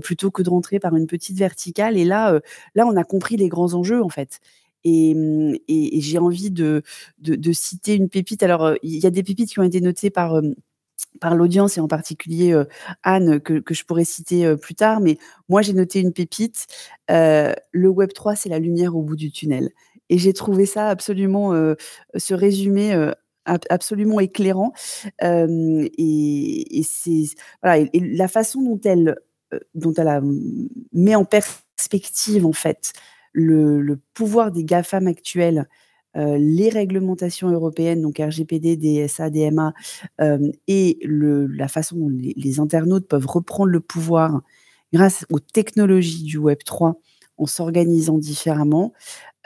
plutôt 0.01 0.31
que 0.31 0.41
de 0.41 0.49
rentrer 0.49 0.79
par 0.79 0.95
une 0.95 1.07
petite 1.07 1.37
verticale. 1.37 1.97
Et 1.97 2.05
là, 2.05 2.33
euh, 2.33 2.39
là, 2.75 2.85
on 2.85 2.95
a 2.95 3.03
compris 3.03 3.37
les 3.37 3.49
grands 3.49 3.73
enjeux 3.73 4.03
en 4.03 4.09
fait. 4.09 4.39
Et, 4.83 5.13
mmh, 5.15 5.55
et, 5.67 6.01
j'ai 6.01 6.17
envie 6.17 6.51
de, 6.51 6.83
de, 7.19 7.51
citer 7.51 7.95
une 7.95 8.09
pépite. 8.09 8.43
Alors, 8.43 8.73
il 8.83 8.99
y 8.99 9.07
a 9.07 9.09
des 9.09 9.23
pépites 9.23 9.49
qui 9.49 9.59
ont 9.59 9.63
été 9.63 9.81
notées 9.81 10.09
par 10.09 10.41
par 11.19 11.35
l'audience 11.35 11.77
et 11.77 11.81
en 11.81 11.87
particulier 11.87 12.55
Anne, 13.03 13.39
que, 13.39 13.61
je 13.69 13.83
pourrais 13.83 14.05
citer 14.05 14.55
plus 14.55 14.75
tard. 14.75 14.99
Mais 15.01 15.17
moi, 15.49 15.61
j'ai 15.61 15.73
noté 15.73 15.99
une 15.99 16.13
pépite. 16.13 16.67
le 17.09 17.87
Web 17.87 18.13
3, 18.13 18.35
c'est 18.35 18.49
la 18.49 18.59
lumière 18.59 18.95
au 18.95 19.01
bout 19.01 19.15
du 19.15 19.31
tunnel. 19.31 19.69
Et 20.09 20.17
j'ai 20.17 20.33
trouvé 20.33 20.65
ça 20.65 20.89
absolument, 20.89 21.53
ce 22.15 22.33
résumé 22.33 23.11
absolument 23.47 24.19
éclairant. 24.19 24.73
et, 25.21 26.81
c'est 26.83 27.23
voilà, 27.61 27.79
et, 27.93 27.99
la 27.99 28.27
façon 28.27 28.61
dont 28.61 28.79
elle, 28.83 29.17
dont 29.75 29.93
elle 29.93 30.07
a, 30.07 30.21
met 30.93 31.15
en 31.15 31.25
perspective 31.25 32.45
en 32.45 32.53
fait, 32.53 32.93
le, 33.33 33.99
pouvoir 34.13 34.51
des 34.51 34.63
GAFAM 34.63 35.07
actuels, 35.07 35.67
euh, 36.15 36.37
les 36.39 36.69
réglementations 36.69 37.49
européennes, 37.51 38.01
donc 38.01 38.17
RGPD, 38.17 38.75
DSA, 38.77 39.29
DMA, 39.29 39.73
euh, 40.21 40.51
et 40.67 40.99
la 41.03 41.67
façon 41.67 41.95
dont 41.97 42.09
les, 42.09 42.59
internautes 42.59 43.07
peuvent 43.07 43.27
reprendre 43.27 43.69
le 43.69 43.79
pouvoir 43.79 44.41
grâce 44.93 45.25
aux 45.31 45.39
technologies 45.39 46.23
du 46.23 46.37
Web 46.37 46.59
3 46.65 46.99
en 47.37 47.45
s'organisant 47.45 48.17
différemment. 48.17 48.93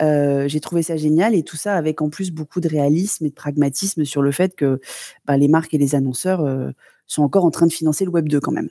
Euh, 0.01 0.47
j'ai 0.47 0.61
trouvé 0.61 0.81
ça 0.81 0.95
génial 0.95 1.35
et 1.35 1.43
tout 1.43 1.57
ça 1.57 1.75
avec 1.75 2.01
en 2.01 2.09
plus 2.09 2.31
beaucoup 2.31 2.61
de 2.61 2.69
réalisme 2.69 3.25
et 3.25 3.29
de 3.29 3.35
pragmatisme 3.35 4.05
sur 4.05 4.21
le 4.21 4.31
fait 4.31 4.55
que 4.55 4.79
bah, 5.25 5.35
les 5.37 5.49
marques 5.49 5.73
et 5.73 5.77
les 5.77 5.93
annonceurs 5.93 6.73
sont 7.05 7.23
encore 7.23 7.43
en 7.43 7.51
train 7.51 7.67
de 7.67 7.73
financer 7.73 8.05
le 8.05 8.11
Web 8.11 8.29
2 8.29 8.39
quand 8.39 8.51
même. 8.51 8.69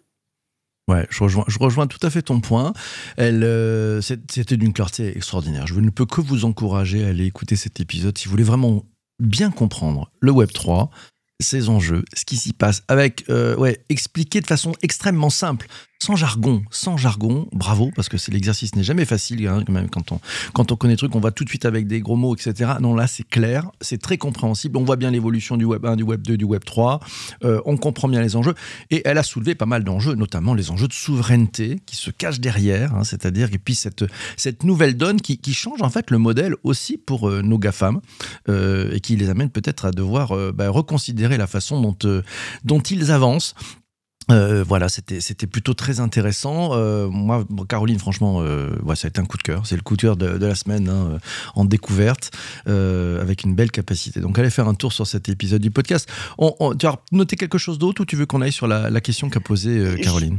Je 1.11 1.59
rejoins, 1.59 1.87
tout 1.87 2.05
à 2.07 2.11
fait 2.11 2.23
ton 2.23 2.41
point. 2.41 2.73
Euh, 3.19 4.01
c'était 4.01 4.57
d'une 4.57 4.73
clarté 4.73 5.17
extraordinaire. 5.17 5.67
Je 5.67 5.79
ne 5.81 5.91
peux 5.91 6.07
que 6.07 6.21
vous 6.21 6.45
encourager 6.45 7.05
à 7.05 7.09
aller 7.09 7.27
écouter 7.27 7.57
cet 7.57 7.81
épisode 7.81 8.17
si 8.17 8.27
vous 8.27 8.33
voulez 8.33 8.45
vraiment 8.45 8.85
bien 9.19 9.51
comprendre 9.51 10.11
le 10.21 10.33
Web 10.33 10.51
3, 10.53 10.91
ses 11.41 11.69
enjeux, 11.69 12.05
ce 12.15 12.25
qui 12.25 12.37
s'y 12.37 12.53
passe, 12.53 12.83
avec 12.89 13.25
euh, 13.29 13.75
expliqué 13.89 14.41
de 14.41 14.47
façon 14.47 14.73
extrêmement 14.83 15.31
simple 15.31 15.67
sans 16.03 16.17
jargon, 16.17 16.63
sans 16.71 16.97
jargon, 16.97 17.47
bravo, 17.53 17.91
parce 17.95 18.09
que 18.09 18.17
l'exercice 18.31 18.75
n'est 18.75 18.83
jamais 18.83 19.05
facile, 19.05 19.47
hein, 19.47 19.63
quand 19.67 19.73
même, 19.73 19.91
quand 19.91 20.13
on, 20.13 20.21
quand 20.55 20.73
on 20.73 20.77
connaît 20.77 20.95
le 20.95 20.99
truc, 20.99 21.15
on 21.15 21.21
va 21.21 21.31
tout 21.31 21.45
de 21.45 21.49
suite 21.51 21.67
avec 21.67 21.87
des 21.87 22.01
gros 22.01 22.17
mots, 22.17 22.35
etc. 22.35 22.73
Non, 22.81 22.95
là, 22.95 23.07
c'est 23.07 23.29
clair, 23.29 23.71
c'est 23.83 24.01
très 24.01 24.17
compréhensible, 24.17 24.79
on 24.79 24.85
voit 24.85 24.97
bien 24.97 25.11
l'évolution 25.11 25.59
du 25.59 25.67
Web 25.67 25.85
1, 25.85 25.97
du 25.97 26.03
Web 26.03 26.23
2, 26.23 26.39
du 26.39 26.45
Web 26.47 26.65
3, 26.65 27.01
euh, 27.45 27.61
on 27.67 27.77
comprend 27.77 28.09
bien 28.09 28.23
les 28.23 28.35
enjeux, 28.35 28.55
et 28.91 29.03
elle 29.05 29.19
a 29.19 29.23
soulevé 29.23 29.55
pas 29.55 29.67
mal 29.67 29.85
d'enjeux, 29.85 30.15
notamment 30.15 30.55
les 30.55 30.71
enjeux 30.71 30.89
de 30.89 30.95
souveraineté 30.95 31.81
qui 31.85 31.97
se 31.97 32.11
cachent 32.11 32.41
derrière, 32.41 32.95
hein, 32.95 33.05
c'est-à-dire, 33.05 33.51
et 33.53 33.59
puis 33.59 33.75
cette, 33.75 34.05
cette 34.39 34.65
nouvelle 34.65 34.97
donne 34.97 35.21
qui, 35.21 35.37
qui, 35.37 35.53
change 35.53 35.83
en 35.83 35.91
fait 35.91 36.11
le 36.11 36.17
modèle 36.17 36.55
aussi 36.63 36.97
pour 36.97 37.29
euh, 37.29 37.43
nos 37.43 37.59
GAFAM, 37.59 38.01
euh, 38.49 38.91
et 38.95 39.01
qui 39.01 39.17
les 39.17 39.29
amène 39.29 39.51
peut-être 39.51 39.85
à 39.85 39.91
devoir 39.91 40.35
bah, 40.55 40.71
reconsidérer 40.71 41.37
la 41.37 41.47
façon 41.47 41.83
dont, 41.83 41.97
dont 42.65 42.81
ils 42.81 43.11
avancent. 43.11 43.55
Euh, 44.31 44.65
voilà, 44.67 44.89
c'était 44.89 45.47
plutôt 45.47 45.75
très 45.75 46.01
intéressant. 46.01 46.71
Euh, 46.73 47.09
moi, 47.09 47.45
Caroline, 47.69 47.99
franchement, 47.99 48.41
euh, 48.41 48.71
ça 48.95 49.07
a 49.07 49.09
été 49.09 49.21
un 49.21 49.25
coup 49.25 49.37
de 49.37 49.43
cœur. 49.43 49.67
C'est 49.67 49.77
le 49.77 49.83
coup 49.83 49.97
de 49.97 50.03
cœur 50.03 50.17
de, 50.17 50.47
la 50.47 50.55
semaine 50.55 50.89
hein, 50.89 51.19
en 51.55 51.65
découverte, 51.65 52.31
avec 52.67 53.45
une 53.45 53.55
belle 53.55 53.71
capacité. 53.71 54.21
Donc, 54.21 54.39
allez 54.39 54.51
faire 54.51 54.69
un 54.69 54.75
tour 54.75 54.93
sur 54.93 55.07
cet 55.07 55.29
épisode 55.29 55.63
du 55.63 55.71
podcast. 55.71 56.09
tu 56.79 56.87
as 56.87 56.99
noté 57.13 57.37
quelque 57.37 57.59
chose 57.59 57.79
d'autre 57.79 58.03
ou 58.03 58.05
tu 58.05 58.17
veux 58.17 58.27
qu'on 58.27 58.41
aille 58.41 58.53
sur 58.53 58.67
la, 58.67 59.01
question 59.01 59.31
qu'a 59.31 59.41
posée 59.41 59.99
Caroline? 60.03 60.39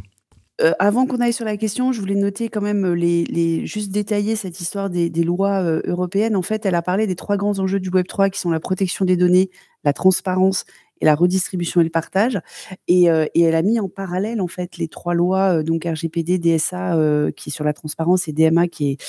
Avant 0.79 1.05
qu'on 1.05 1.19
aille 1.21 1.33
sur 1.33 1.45
la 1.45 1.57
question, 1.57 1.91
je 1.91 1.99
voulais 1.99 2.15
noter 2.15 2.49
quand 2.49 2.61
même 2.61 2.93
les, 2.93 3.65
juste 3.65 3.91
détailler 3.91 4.35
cette 4.35 4.59
histoire 4.59 4.89
des, 4.89 5.09
lois 5.23 5.61
européennes. 5.85 6.35
En 6.35 6.41
fait, 6.41 6.65
elle 6.65 6.75
a 6.75 6.81
parlé 6.81 7.07
des 7.07 7.15
trois 7.15 7.37
grands 7.37 7.59
enjeux 7.59 7.79
du 7.79 7.89
Web 7.89 8.07
3 8.07 8.29
qui 8.29 8.39
sont 8.39 8.51
la 8.51 8.59
protection 8.59 9.05
des 9.05 9.17
données, 9.17 9.49
la 9.83 9.93
transparence 9.93 10.65
et 11.01 11.05
la 11.05 11.15
redistribution 11.15 11.81
et 11.81 11.83
le 11.83 11.89
partage. 11.89 12.39
Et, 12.87 13.09
euh, 13.09 13.25
elle 13.35 13.55
a 13.55 13.61
mis 13.61 13.79
en 13.79 13.89
parallèle 13.89 14.39
en 14.39 14.47
fait 14.47 14.77
les 14.77 14.87
trois 14.87 15.13
lois, 15.13 15.57
euh, 15.57 15.63
donc 15.63 15.83
RGPD, 15.85 16.37
DSA 16.37 16.95
euh, 16.95 17.31
qui 17.31 17.49
est 17.49 17.51
sur 17.51 17.63
la 17.63 17.73
transparence 17.73 18.27
et 18.27 18.33
DMA 18.33 18.67
qui 18.67 18.91
est. 18.91 19.01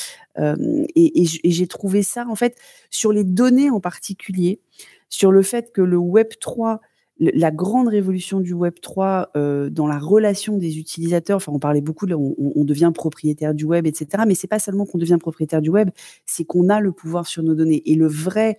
et 0.97 1.25
j'ai 1.45 1.67
trouvé 1.67 2.03
ça 2.03 2.27
en 2.29 2.35
fait 2.35 2.57
sur 2.91 3.13
les 3.13 3.25
données 3.25 3.71
en 3.71 3.81
particulier, 3.81 4.61
sur 5.09 5.31
le 5.31 5.43
fait 5.43 5.73
que 5.73 5.83
le 5.83 5.99
Web 5.99 6.29
3 6.41 6.81
la 7.23 7.51
grande 7.51 7.89
révolution 7.89 8.41
du 8.41 8.53
Web 8.53 8.75
3 8.83 9.31
dans 9.71 9.87
la 9.87 9.99
relation 9.99 10.59
des 10.59 10.79
utilisateurs, 10.79 11.37
enfin 11.37 11.53
on 11.53 11.59
parlait 11.59 11.81
beaucoup, 11.81 12.07
on, 12.11 12.35
on 12.39 12.65
devient 12.65 12.91
propriétaire 12.95 13.55
du 13.55 13.65
web, 13.65 13.87
etc. 13.87 14.25
Mais 14.27 14.35
c'est 14.35 14.49
pas 14.49 14.59
seulement 14.59 14.87
qu'on 14.87 14.99
devient 14.99 15.19
propriétaire 15.21 15.63
du 15.63 15.71
web, 15.71 15.91
c'est 16.27 16.45
qu'on 16.45 16.69
a 16.69 16.81
le 16.81 16.93
pouvoir 16.93 17.27
sur 17.27 17.43
nos 17.43 17.55
données. 17.55 17.83
Et 17.87 17.95
le 17.95 18.09
vrai, 18.09 18.59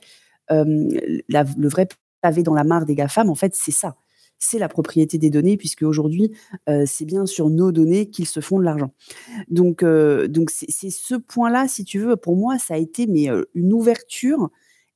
la, 0.50 1.46
le 1.58 1.67
vrai 1.67 1.88
pavé 2.24 2.41
dans 2.41 2.55
la 2.55 2.63
mare 2.63 2.86
des 2.86 2.96
GAFAM, 2.96 3.29
en 3.29 3.36
fait, 3.36 3.53
c'est 3.55 3.72
ça. 3.72 3.96
C'est 4.39 4.58
la 4.58 4.67
propriété 4.67 5.17
des 5.17 5.29
données, 5.29 5.58
puisque 5.58 5.84
aujourd'hui, 5.84 6.32
euh, 6.67 6.84
c'est 6.88 7.05
bien 7.05 7.25
sur 7.25 7.50
nos 7.50 7.72
données 7.72 8.10
qu'ils 8.10 8.27
se 8.27 8.39
font 8.39 8.60
de 8.60 8.63
l'argent. 8.63 8.91
Donc, 9.50 9.84
euh, 9.84 10.27
donc 10.27 10.50
c'est 10.50 10.89
ce 10.89 11.15
point-là, 11.15 11.67
si 11.67 11.84
tu 11.84 12.00
veux, 12.00 12.15
pour 12.15 12.36
moi, 12.36 12.58
ça 12.58 12.74
a 12.74 12.77
été 12.77 13.05
mais, 13.08 13.29
euh, 13.29 13.43
une 13.53 13.74
ouverture. 13.74 14.50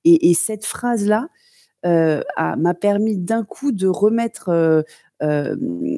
Et, 0.04 0.34
cette 0.34 0.66
phrase-là 0.66 1.28
m'a 1.84 2.74
permis 2.74 3.18
d'un 3.18 3.44
coup 3.44 3.72
de 3.72 3.88
remettre 3.88 4.84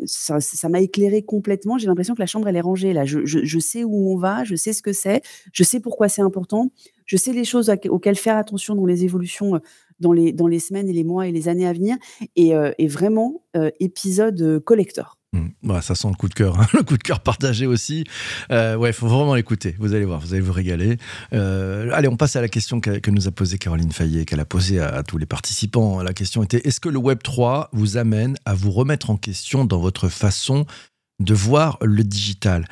ça 0.05 0.69
m'a 0.69 0.81
éclairé 0.81 1.24
complètement. 1.24 1.77
J'ai 1.77 1.88
l'impression 1.88 2.13
que 2.13 2.21
la 2.21 2.25
chambre, 2.25 2.48
elle 2.48 2.55
est 2.55 2.62
rangée 2.62 2.93
là. 2.93 3.05
Je, 3.05 3.59
sais 3.59 3.83
où 3.83 4.13
on 4.13 4.17
va, 4.17 4.43
je 4.43 4.55
sais 4.55 4.74
ce 4.74 4.81
que 4.81 4.93
c'est, 4.93 5.21
je 5.51 5.63
sais 5.63 5.79
pourquoi 5.79 6.09
c'est 6.09 6.21
important, 6.21 6.71
je 7.05 7.17
sais 7.17 7.33
les 7.33 7.45
choses 7.45 7.71
auxquelles 7.89 8.15
faire 8.15 8.38
attention 8.38 8.75
dans 8.75 8.86
les 8.86 9.03
évolutions 9.03 9.59
dans 10.00 10.13
les, 10.13 10.59
semaines 10.59 10.89
et 10.89 10.93
les 10.93 11.03
mois 11.03 11.27
et 11.27 11.31
les 11.31 11.48
années 11.48 11.67
à 11.67 11.74
venir. 11.74 11.98
Et, 12.36 12.55
euh, 12.55 12.71
vraiment, 12.79 13.43
euh, 13.55 13.69
épisode 13.79 14.41
euh, 14.41 14.59
collector. 14.59 15.18
Mmh. 15.31 15.81
ça 15.81 15.93
sent 15.93 16.07
le 16.07 16.15
coup 16.15 16.27
de 16.27 16.33
cœur, 16.33 16.59
hein, 16.59 16.65
le 16.74 16.81
coup 16.81 16.98
de 16.98 17.03
cœur 17.03 17.19
partagé 17.19 17.67
aussi. 17.67 18.03
ouais, 18.50 18.89
il 18.89 18.93
faut 18.93 19.07
vraiment 19.07 19.36
l'écouter. 19.36 19.75
Vous 19.77 19.93
allez 19.93 20.05
voir, 20.05 20.19
vous 20.19 20.33
allez 20.33 20.41
vous 20.41 20.53
régaler. 20.53 20.98
allez, 21.31 22.07
on 22.07 22.17
passe 22.17 22.36
à 22.36 22.41
la 22.41 22.48
question 22.48 22.81
que, 22.81 23.09
nous 23.12 23.27
a 23.27 23.31
posée 23.31 23.57
Caroline 23.57 23.91
Fayet, 23.91 24.25
qu'elle 24.25 24.39
a 24.39 24.45
posée 24.45 24.79
à, 24.79 25.03
tous 25.03 25.17
les 25.17 25.27
participants. 25.27 26.01
La 26.01 26.13
question 26.13 26.41
était 26.43 26.67
est-ce 26.67 26.79
que 26.79 26.89
le 26.89 26.98
Web 26.98 27.19
3 27.24 27.69
vous 27.74 27.98
amène 27.98 28.38
à 28.45 28.55
vous 28.55 28.71
remettre 28.71 29.09
en 29.09 29.17
question 29.17 29.65
dans 29.65 29.79
votre 29.79 30.09
façon 30.09 30.65
de 31.19 31.33
voir 31.33 31.77
le 31.81 32.03
digital? 32.03 32.67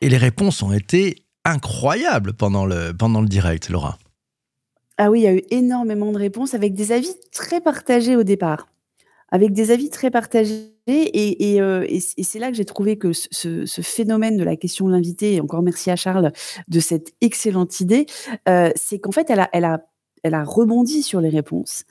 Et 0.00 0.08
les 0.08 0.18
réponses 0.18 0.62
ont 0.62 0.72
été 0.72 1.24
incroyables 1.44 2.32
pendant 2.32 2.66
le, 2.66 2.92
pendant 2.92 3.20
le 3.20 3.28
direct, 3.28 3.68
Laura. 3.70 3.98
Ah 4.98 5.10
oui, 5.10 5.20
il 5.20 5.22
y 5.22 5.28
a 5.28 5.34
eu 5.34 5.42
énormément 5.50 6.12
de 6.12 6.18
réponses 6.18 6.54
avec 6.54 6.74
des 6.74 6.92
avis 6.92 7.14
très 7.32 7.60
partagés 7.60 8.16
au 8.16 8.24
départ. 8.24 8.68
Avec 9.30 9.52
des 9.52 9.70
avis 9.70 9.90
très 9.90 10.10
partagés 10.10 10.72
et 10.86 11.60
euh, 11.60 11.86
c'est 12.22 12.38
là 12.38 12.50
que 12.50 12.56
j'ai 12.56 12.64
trouvé 12.64 12.96
que 12.96 13.12
ce 13.12 13.80
phénomène 13.82 14.36
de 14.36 14.44
la 14.44 14.56
question 14.56 14.86
de 14.86 14.92
l'invité 14.92 15.34
et 15.34 15.40
encore 15.40 15.62
merci 15.62 15.90
à 15.90 15.96
Charles 15.96 16.32
de 16.68 16.80
cette 16.80 17.12
excellente 17.20 17.80
idée, 17.80 18.06
euh, 18.48 18.70
c'est 18.74 18.98
qu'en 18.98 19.12
fait 19.12 19.30
elle 19.30 19.64
a 19.64 20.44
rebondi 20.44 21.02
sur 21.02 21.20
les 21.20 21.28
réponses 21.28 21.84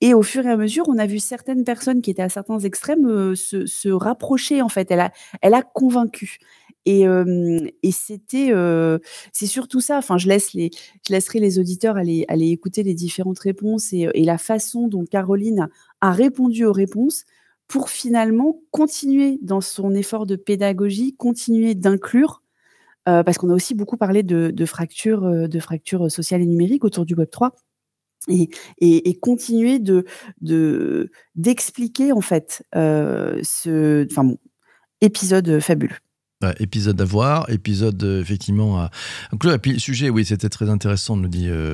et 0.00 0.14
au 0.14 0.22
fur 0.22 0.44
et 0.46 0.50
à 0.50 0.56
mesure, 0.56 0.84
on 0.88 0.98
a 0.98 1.06
vu 1.06 1.20
certaines 1.20 1.62
personnes 1.62 2.02
qui 2.02 2.10
étaient 2.10 2.22
à 2.22 2.28
certains 2.28 2.58
extrêmes, 2.58 3.06
euh, 3.06 3.34
se 3.34 3.88
rapprocher 3.88 4.62
en 4.62 4.68
fait. 4.68 4.90
Elle 4.90 5.54
a 5.54 5.62
convaincu 5.62 6.38
et, 6.88 7.04
et 7.82 7.90
c'était, 7.90 8.52
c'est 9.32 9.46
surtout 9.46 9.80
ça. 9.80 9.98
Enfin, 9.98 10.18
je 10.18 10.28
laisserai 10.28 11.40
les 11.40 11.58
auditeurs 11.58 11.96
aller, 11.96 12.24
aller 12.28 12.50
écouter 12.50 12.84
les 12.84 12.94
différentes 12.94 13.40
réponses 13.40 13.92
et, 13.92 14.08
et 14.14 14.24
la 14.24 14.38
façon 14.38 14.86
dont 14.86 15.04
Caroline 15.04 15.68
répondu 16.12 16.64
aux 16.64 16.72
réponses 16.72 17.24
pour 17.68 17.90
finalement 17.90 18.60
continuer 18.70 19.38
dans 19.42 19.60
son 19.60 19.94
effort 19.94 20.26
de 20.26 20.36
pédagogie, 20.36 21.14
continuer 21.16 21.74
d'inclure, 21.74 22.42
parce 23.04 23.38
qu'on 23.38 23.50
a 23.50 23.54
aussi 23.54 23.74
beaucoup 23.74 23.96
parlé 23.96 24.22
de, 24.24 24.66
fractures, 24.66 25.48
de 25.48 25.60
fractures 25.60 26.10
sociales 26.10 26.42
et 26.42 26.46
numériques 26.46 26.84
autour 26.84 27.04
du 27.06 27.14
Web 27.14 27.30
3. 27.30 27.52
Et, 28.28 29.18
continuer 29.20 29.78
de 29.78 30.04
d'expliquer 31.34 32.12
en 32.12 32.20
fait 32.20 32.64
ce 32.72 34.06
enfin 34.10 34.24
bon, 34.24 34.38
épisode 35.00 35.60
fabuleux 35.60 35.96
épisode 36.58 37.00
à 37.00 37.04
voir, 37.04 37.48
épisode 37.48 38.02
euh, 38.02 38.20
effectivement 38.20 38.78
à 38.78 38.90
Et 39.32 39.58
puis 39.58 39.80
sujet, 39.80 40.10
oui, 40.10 40.24
c'était 40.24 40.50
très 40.50 40.68
intéressant, 40.68 41.16
nous 41.16 41.28
dit 41.28 41.48
euh, 41.48 41.72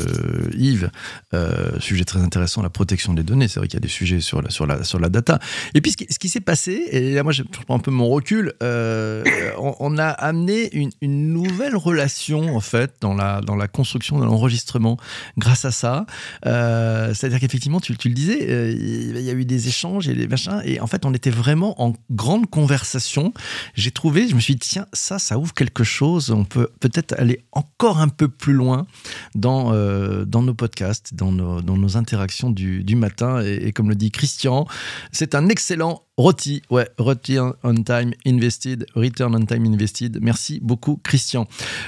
Yves. 0.57 0.91
Euh, 1.35 1.81
sujet 1.81 2.05
très 2.05 2.21
intéressant, 2.21 2.63
la 2.63 2.71
protection 2.71 3.13
des 3.13 3.25
données. 3.25 3.49
C'est 3.49 3.59
vrai 3.59 3.67
qu'il 3.67 3.77
y 3.77 3.79
a 3.79 3.81
des 3.81 3.89
sujets 3.89 4.21
sur 4.21 4.41
la, 4.41 4.51
sur 4.51 4.67
la, 4.67 4.85
sur 4.85 5.01
la 5.01 5.09
data. 5.09 5.41
Et 5.75 5.81
puis 5.81 5.91
ce 5.93 6.19
qui, 6.19 6.29
s'est 6.29 6.41
passé, 6.41 6.85
et 6.91 7.15
là 7.15 7.23
moi 7.25 7.33
je 7.33 7.43
prends 7.43 7.75
un 7.75 7.81
peu 7.81 7.91
mon 7.91 8.09
recul, 8.09 8.53
on, 8.61 9.99
a 9.99 10.09
amené 10.09 10.75
une, 10.75 10.91
une, 11.01 11.33
nouvelle 11.33 11.77
relation 11.77 12.57
en 12.57 12.61
fait 12.61 12.95
dans 13.01 13.15
la, 13.15 13.41
dans 13.41 13.57
la 13.57 13.69
construction, 13.69 14.19
dans 14.19 14.27
l'enregistrement 14.27 14.97
grâce 15.39 15.65
à 15.65 15.73
ça. 15.73 16.07
C'est-à-dire 16.45 17.41
qu'effectivement, 17.41 17.81
tu, 17.81 17.97
tu, 17.97 18.09
le 18.09 18.15
disais, 18.15 18.75
il 18.75 19.21
y 19.21 19.31
a 19.31 19.33
eu 19.33 19.45
des 19.45 19.69
échanges 19.69 20.09
et 20.09 20.15
des 20.15 20.29
machins, 20.29 20.63
et 20.65 20.81
en 20.81 20.87
fait 20.87 21.05
on 21.05 21.13
était 21.13 21.31
vraiment 21.31 21.83
en 21.83 21.95
grande 22.11 22.49
conversation. 22.49 23.35
J'ai 23.75 23.91
trouvé, 23.91 24.29
je 24.29 24.35
me 24.35 24.41
suis 24.41 24.52
tiens, 24.57 24.87
ça, 24.93 25.19
ça 25.19 25.39
ouvre 25.39 25.55
quelque 25.55 25.85
chose. 25.85 26.31
On 26.31 26.45
peut 26.45 26.69
peut-être 26.81 27.15
aller 27.19 27.45
encore 27.53 27.99
un 27.99 28.09
peu 28.09 28.29
plus 28.29 28.53
loin 28.53 28.87
dans, 29.35 29.73
euh, 29.73 30.25
dans 30.25 30.43
nos 30.43 30.55
podcasts, 30.55 31.15
dans 31.15 31.33
nos, 31.33 31.61
dans 31.61 31.77
nos 31.77 31.97
interactions 31.97 32.51
du, 32.51 32.85
du 32.85 32.97
matin. 32.97 33.41
Et, 33.43 33.73
comme 33.73 33.89
le 33.89 33.95
dit 33.95 34.11
Christian, 34.11 34.67
c'est 35.13 35.35
un 35.35 35.49
excellent 35.49 36.03
Roti, 36.19 36.61
ouais, 36.69 36.87
Return 36.99 37.55
on 37.65 37.75
Time 37.75 38.13
Invested, 38.27 38.85
Return 38.95 39.35
on 39.35 39.47
Time 39.47 39.65
Invested. 39.65 40.19
Merci 40.21 40.61
beaucoup, 40.63 41.01
Christian. 41.03 41.47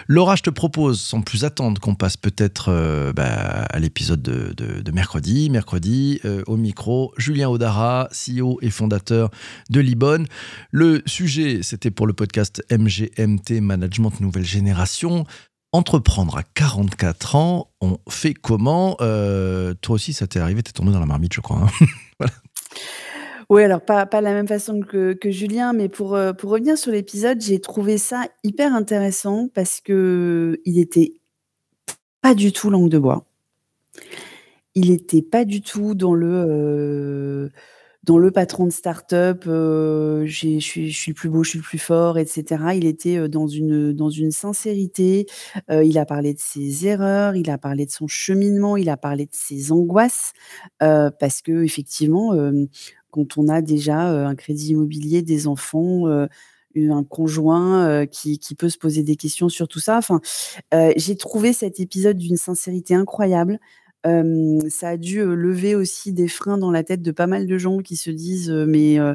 Laura, 0.08 0.34
je 0.34 0.42
te 0.42 0.48
propose, 0.48 0.98
sans 0.98 1.20
plus 1.20 1.44
attendre, 1.44 1.78
qu'on 1.78 1.94
passe 1.94 2.16
peut-être 2.16 2.70
euh, 2.70 3.12
bah, 3.12 3.66
à 3.68 3.78
l'épisode 3.78 4.22
de, 4.22 4.90
mercredi. 4.92 5.50
Mercredi, 5.50 6.20
euh, 6.24 6.42
au 6.46 6.56
micro, 6.56 7.12
Julien 7.18 7.50
Odara, 7.50 8.08
CEO 8.12 8.58
et 8.62 8.70
fondateur 8.70 9.30
de 9.68 9.80
Libon. 9.80 10.24
Le 10.70 11.02
sujet, 11.04 11.60
c'était 11.62 11.90
pour 11.90 12.06
le 12.06 12.14
podcast 12.14 12.64
MGMT 12.70 13.60
Management 13.60 14.20
Nouvelle 14.20 14.46
Génération. 14.46 15.26
Entreprendre 15.72 16.38
à 16.38 16.44
44 16.44 17.34
ans, 17.34 17.68
on 17.82 17.98
fait 18.08 18.32
comment? 18.32 18.96
Euh, 19.02 19.74
Toi 19.82 19.96
aussi, 19.96 20.14
ça 20.14 20.26
t'est 20.26 20.40
arrivé, 20.40 20.62
t'es 20.62 20.72
tombé 20.72 20.92
dans 20.92 21.00
la 21.00 21.06
marmite, 21.06 21.34
je 21.34 21.42
crois. 21.42 21.58
Hein. 21.58 21.86
voilà. 22.18 22.32
Oui, 23.54 23.62
alors 23.62 23.82
pas 23.82 24.04
de 24.04 24.24
la 24.24 24.32
même 24.32 24.48
façon 24.48 24.80
que 24.80 25.16
Julien, 25.26 25.72
mais 25.74 25.88
pour, 25.88 26.16
euh, 26.16 26.32
pour 26.32 26.50
revenir 26.50 26.76
sur 26.76 26.90
l'épisode, 26.90 27.40
j'ai 27.40 27.60
trouvé 27.60 27.98
ça 27.98 28.26
hyper 28.42 28.74
intéressant 28.74 29.46
parce 29.54 29.80
qu'il 29.80 30.58
était 30.64 31.12
pas 32.20 32.34
du 32.34 32.52
tout 32.52 32.68
langue 32.68 32.88
de 32.90 32.98
bois. 32.98 33.26
Il 34.74 34.90
était 34.90 35.22
pas 35.22 35.44
du 35.44 35.62
tout 35.62 35.94
dans 35.94 36.14
le, 36.14 37.48
euh, 38.08 38.30
patron 38.32 38.66
de 38.66 38.72
start-up, 38.72 39.44
euh, 39.46 40.26
je 40.26 40.58
suis 40.58 40.90
le 41.06 41.14
plus 41.14 41.28
beau, 41.28 41.44
je 41.44 41.50
suis 41.50 41.58
le 41.60 41.64
plus 41.64 41.78
fort 41.78 42.18
etc. 42.18 42.60
Il 42.74 42.86
était, 42.86 43.28
dans 43.28 43.46
une, 43.46 43.92
dans 43.92 44.10
une 44.10 44.32
sincérité, 44.32 45.26
il 45.70 45.96
a 45.96 46.04
parlé 46.04 46.34
de 46.34 46.40
ses 46.40 46.88
erreurs, 46.88 47.36
il 47.36 47.48
a 47.50 47.58
parlé 47.58 47.86
de 47.86 47.92
son 47.92 48.08
cheminement, 48.08 48.76
il 48.76 48.88
a 48.90 48.96
parlé 48.96 49.26
de 49.26 49.32
ses 49.32 49.70
angoisses, 49.70 50.32
parce 50.80 51.40
qu'effectivement, 51.40 52.34
effectivement 52.34 52.66
quand 53.14 53.38
on 53.38 53.46
a 53.46 53.62
déjà 53.62 54.00
un 54.00 54.34
crédit 54.34 54.72
immobilier, 54.72 55.22
des 55.22 55.46
enfants, 55.46 56.08
un 56.08 57.04
conjoint 57.04 58.06
qui, 58.06 58.40
peut 58.58 58.68
se 58.68 58.76
poser 58.76 59.04
des 59.04 59.14
questions 59.14 59.48
sur 59.48 59.68
tout 59.68 59.78
ça. 59.78 59.96
Enfin, 59.96 60.20
j'ai 60.96 61.14
trouvé 61.16 61.52
cet 61.52 61.78
épisode 61.78 62.18
d'une 62.18 62.36
sincérité 62.36 62.94
incroyable. 62.94 63.60
ça 64.04 64.88
a 64.88 64.96
dû 64.96 65.24
lever 65.24 65.76
aussi 65.76 66.12
des 66.12 66.26
freins 66.26 66.58
dans 66.58 66.72
la 66.72 66.82
tête 66.82 67.02
de 67.02 67.12
pas 67.12 67.28
mal 67.28 67.46
de 67.46 67.56
gens 67.56 67.78
qui 67.78 67.96
se 67.96 68.10
disent 68.10 68.50
mais 68.50 68.98
a 68.98 69.14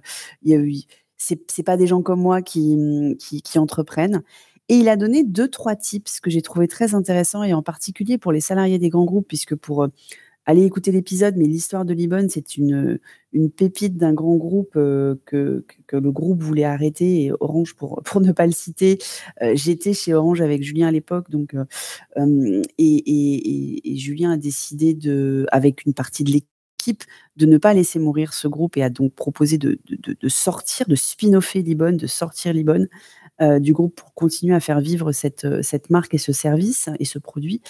c'est 1.18 1.63
pas 1.63 1.75
des 1.75 1.88
gens 1.88 2.01
comme 2.01 2.22
moi 2.22 2.41
qui, 2.41 2.77
mmh, 2.77 3.18
qui, 3.18 3.41
qui 3.41 3.60
entreprennent. 3.60 4.24
Et 4.70 4.75
il 4.75 4.88
a 4.88 4.96
donné 4.96 5.24
deux 5.25 5.50
trois 5.50 5.75
tips 5.75 6.22
que 6.22 6.29
j'ai 6.29 6.41
trouvé 6.41 6.70
très 6.70 6.96
intéressants 6.96 7.44
et 7.44 7.53
en 7.53 7.63
particulier 7.63 8.18
pour 8.18 8.32
les 8.32 8.39
salariés 8.39 8.79
des 8.79 8.89
grands 8.89 9.03
groupes 9.03 9.27
puisque 9.27 9.56
pour 9.56 9.88
allez 10.46 10.63
écouter 10.63 10.91
l'épisode, 10.91 11.36
mais 11.38 11.46
l'histoire 11.46 11.86
de 11.86 11.93
Libon, 11.93 12.27
c'est 12.29 12.58
une, 12.58 13.00
une 13.34 13.51
pépite 13.51 13.98
d'un 13.98 14.13
grand 14.13 14.36
groupe 14.36 14.74
que, 14.74 15.19
que, 15.25 15.63
le 15.98 16.12
groupe 16.12 16.41
voulait 16.41 16.63
arrêter. 16.63 17.25
Et 17.25 17.31
Orange, 17.39 17.75
pour, 17.75 18.01
pour 18.05 18.22
ne 18.22 18.31
pas 18.31 18.46
le 18.46 18.51
citer, 18.51 18.98
j'étais 19.53 19.93
chez 19.93 20.13
Orange 20.13 20.41
avec 20.41 20.63
Julien 20.63 20.88
à 20.88 20.91
l'époque. 20.91 21.29
Donc, 21.29 21.55
et, 22.77 23.81
et, 23.91 23.96
Julien 23.98 24.31
a 24.31 24.38
décidé, 24.38 24.93
de, 24.93 25.46
avec 25.51 25.86
une 25.86 25.93
partie 25.93 26.24
de 26.24 26.31
l'équipe, 26.31 27.03
de 27.36 27.46
ne 27.46 27.58
pas 27.58 27.74
laisser 27.74 28.00
mourir 28.00 28.34
ce 28.34 28.48
groupe 28.48 28.77
et 28.77 28.84
a 28.84 28.89
donc 28.89 29.13
proposé 29.13 29.58
de, 29.58 29.79
de, 29.89 30.15
de 30.19 30.29
sortir, 30.29 30.88
de 30.88 30.96
spin-offer 30.96 31.62
Libon, 31.62 31.96
de 31.96 32.08
sortir 32.08 32.53
Libon. 32.53 32.88
Euh, 33.41 33.60
du 33.60 33.72
groupe 33.72 33.96
pour 33.96 34.13
continuer 34.13 34.53
à 34.53 34.60
faire 34.60 34.81
vivre 34.81 35.13
cette, 35.13 35.46
euh, 35.46 35.62
cette 35.62 35.89
marque 35.89 36.13
et 36.13 36.17
ce 36.17 36.34
service 36.34 36.89
et 37.00 37.05
ce 37.05 37.19
produit. 37.19 37.62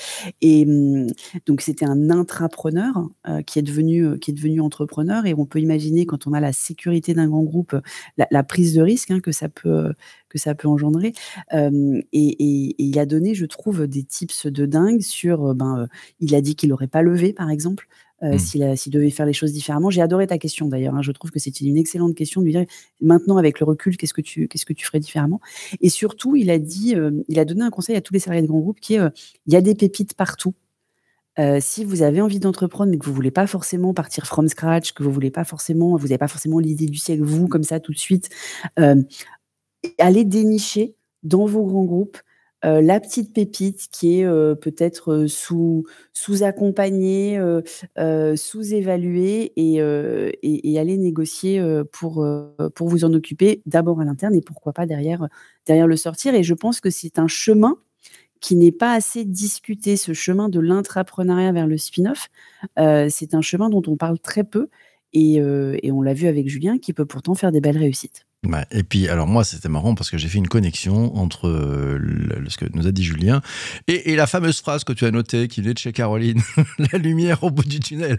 Et 0.42 0.66
mmh, 0.66 1.08
donc 1.46 1.62
c'était 1.62 1.86
un 1.86 2.10
intrapreneur 2.10 3.08
euh, 3.28 3.44
qui 3.44 3.60
est 3.60 3.62
devenu 3.62 4.18
qui 4.18 4.32
est 4.32 4.34
devenu 4.34 4.62
entrepreneur 4.62 5.28
et 5.28 5.36
on 5.36 5.46
peut 5.46 5.60
imaginer 5.60 6.08
quand 6.08 6.26
on 6.26 6.34
a 6.34 6.40
la 6.40 6.54
sécurité 6.54 7.14
d'un 7.14 7.28
grand 7.28 7.44
groupe 7.44 7.76
la, 8.18 8.44
prise 8.44 8.74
de 8.74 8.82
risque 8.82 9.12
hein, 9.12 9.20
que 9.20 9.32
ça 9.32 9.48
peut 9.48 9.94
que 10.28 10.40
ça 10.40 10.56
peut 10.56 10.68
engendrer. 10.68 11.14
et, 11.52 12.06
et, 12.14 12.76
il 12.80 13.00
a 13.00 13.06
donné, 13.06 13.36
je 13.36 13.46
trouve, 13.46 13.88
des 13.88 14.04
tips 14.04 14.48
de 14.48 14.66
dingue 14.66 15.02
sur. 15.02 15.54
Ben, 15.56 15.88
il 16.20 16.36
a 16.36 16.42
dit 16.42 16.56
qu'il 16.56 16.70
n'aurait 16.70 16.88
pas 16.88 17.02
levé, 17.02 17.34
par 17.34 17.50
exemple. 17.50 17.88
Euh, 18.22 18.34
mmh. 18.34 18.76
s'il 18.76 18.92
devait 18.92 19.10
faire 19.12 19.26
les 19.26 19.34
choses 19.34 19.54
différemment. 19.54 19.90
J'ai 19.90 20.02
adoré 20.02 20.28
ta 20.28 20.38
question 20.38 20.68
d'ailleurs. 20.68 20.94
Hein. 20.94 21.02
Je 21.02 21.14
trouve 21.14 21.32
que 21.32 21.40
c'était 21.40 21.64
une 21.64 21.78
excellente 21.78 22.16
question 22.16 22.42
de 22.42 22.46
lui 22.46 22.52
dire 22.52 22.66
maintenant 23.00 23.38
avec 23.38 23.62
le 23.62 23.66
recul, 23.66 23.96
qu'est-ce 23.96 24.14
que 24.14 24.22
tu 24.22 24.50
qu'est-ce 24.50 24.66
que 24.66 24.74
tu 24.74 24.86
ferais 24.86 25.00
différemment? 25.00 25.40
Et 25.80 25.88
surtout, 25.88 26.36
il 26.36 26.50
a 26.50 26.60
dit, 26.60 26.96
euh, 26.96 27.12
il 27.30 27.40
a 27.40 27.46
donné 27.46 27.62
un 27.64 27.70
conseil 27.70 27.96
à 27.96 28.02
tous 28.02 28.14
les 28.14 28.20
salariés 28.20 28.42
de 28.42 28.48
grands 28.48 28.60
groupes 28.60 28.82
qui 28.82 28.96
est 28.96 29.00
euh, 29.00 29.10
il 29.48 29.54
y 29.54 29.56
a 29.56 29.62
des 29.62 29.74
pépites 29.74 30.16
partout. 30.16 30.54
si 31.62 31.86
vous 31.86 32.02
avez 32.02 32.20
envie 32.20 32.40
d'entreprendre 32.40 32.92
mais 32.92 32.98
que 32.98 33.06
vous 33.06 33.14
voulez 33.14 33.32
pas 33.32 33.48
forcément 33.48 33.94
partir 33.94 34.26
from 34.26 34.50
scratch, 34.50 34.92
que 34.92 35.04
vous 35.04 35.12
voulez 35.12 35.32
pas 35.32 35.46
forcément, 35.46 35.96
vous 35.96 36.08
n'avez 36.08 36.18
pas 36.18 36.28
forcément 36.28 36.60
l'idée 36.60 36.88
du 36.88 36.98
siècle 36.98 37.24
vous 37.24 37.48
comme 37.48 37.64
ça 37.64 37.80
tout 37.80 37.94
de 37.94 37.98
suite, 37.98 38.30
allez 38.76 40.26
dénicher 40.26 40.96
dans 41.24 41.46
vos 41.46 41.64
grands 41.64 41.86
groupes 41.86 42.18
la 42.64 43.00
petite 43.00 43.34
pépite 43.34 43.88
qui 43.92 44.20
est, 44.20 44.26
peut-être, 44.56 45.26
sous 45.28 45.86
sous-accompagnée, 46.14 47.40
sous-évaluée 48.36 49.54
et 49.56 49.76
et 50.44 50.80
aller 50.80 50.98
négocier, 50.98 51.64
pour, 51.92 52.26
pour 52.76 52.90
vous 52.90 53.06
en 53.06 53.14
occuper, 53.14 53.62
d'abord 53.66 54.02
à 54.02 54.06
l'interne 54.06 54.36
et 54.36 54.42
pourquoi 54.42 54.74
pas 54.74 54.86
derrière, 54.86 55.28
derrière 55.66 55.88
le 55.88 55.96
sortir 55.98 56.36
et 56.36 56.44
je 56.44 56.54
pense 56.54 56.80
que 56.82 56.90
c'est 56.90 57.20
un 57.20 57.28
chemin 57.28 57.78
qui 58.42 58.56
n'est 58.56 58.72
pas 58.72 58.94
assez 58.94 59.26
discuté, 59.26 59.98
ce 59.98 60.14
chemin 60.14 60.50
de 60.50 60.60
l'intrapreneuriat 60.60 61.52
vers 61.52 61.68
le 61.68 61.78
spin-off. 61.78 62.30
c'est 62.78 63.34
un 63.34 63.42
chemin 63.42 63.70
dont 63.70 63.84
on 63.88 63.98
parle 63.98 64.20
très 64.20 64.44
peu 64.44 64.70
et 65.14 65.36
et 65.36 65.92
on 65.92 66.02
l'a 66.02 66.14
vu 66.14 66.28
avec 66.28 66.50
Julien 66.50 66.78
qui 66.78 66.94
peut 66.94 67.06
pourtant 67.06 67.36
faire 67.36 67.52
des 67.52 67.62
belles 67.62 67.78
réussites 67.78 68.26
et 68.72 68.84
puis, 68.84 69.10
alors 69.10 69.28
moi, 69.28 69.44
c'était 69.44 69.68
marrant 69.68 69.96
parce 69.96 70.10
que 70.10 70.18
j'ai 70.18 70.30
fait 70.30 70.38
une 70.38 70.48
connexion 70.48 71.18
entre 71.18 71.50
euh, 71.50 72.00
ce 72.48 72.56
que 72.56 72.66
nous 72.74 72.88
a 72.88 72.92
dit 72.92 73.04
Julien 73.04 73.42
et, 73.88 74.16
la 74.16 74.28
fameuse 74.28 74.62
phrase 74.62 74.86
que 74.86 74.94
tu 74.94 75.06
as 75.06 75.12
notée 75.12 75.50
qui 75.50 75.60
venait 75.62 75.74
de 75.74 75.80
chez 75.80 75.92
Caroline, 75.92 76.42
la 76.92 76.98
lumière 76.98 77.44
au 77.44 77.52
bout 77.52 77.68
du 77.68 77.82
tunnel. 77.82 78.18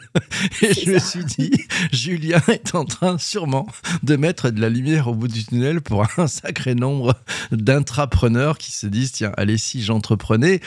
Et 0.63 0.75
je 0.75 0.91
me 0.91 0.99
suis 0.99 1.25
dit, 1.25 1.51
Julien 1.93 2.43
est 2.49 2.75
en 2.75 2.85
train 2.85 3.17
sûrement 3.17 3.67
de 4.03 4.17
mettre 4.17 4.51
de 4.51 4.61
la 4.61 4.69
lumière 4.69 5.09
au 5.09 5.15
bout 5.15 5.29
du 5.29 5.43
tunnel 5.45 5.81
pour 5.81 6.07
un 6.19 6.27
sacré 6.27 6.75
nombre 6.75 7.15
d'intrapreneurs 7.51 8.59
qui 8.59 8.73
se 8.73 8.87
disent, 8.87 9.13
tiens, 9.13 9.33
allez, 9.39 9.57
si 9.57 9.83
j'entreprenais. 9.83 10.61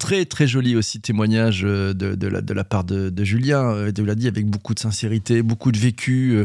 Très, 0.00 0.24
très 0.24 0.48
joli 0.48 0.74
aussi 0.74 1.00
témoignage 1.00 1.62
euh, 1.64 1.94
de, 1.94 2.16
de, 2.16 2.26
la, 2.26 2.40
de 2.40 2.54
la 2.54 2.64
part 2.64 2.82
de, 2.82 3.08
de 3.08 3.24
Julien, 3.24 3.70
euh, 3.70 3.92
tu 3.92 4.04
l'a 4.04 4.16
dit 4.16 4.26
avec 4.26 4.46
beaucoup 4.46 4.74
de 4.74 4.80
sincérité, 4.80 5.42
beaucoup 5.42 5.70
de 5.70 5.78
vécu, 5.78 6.44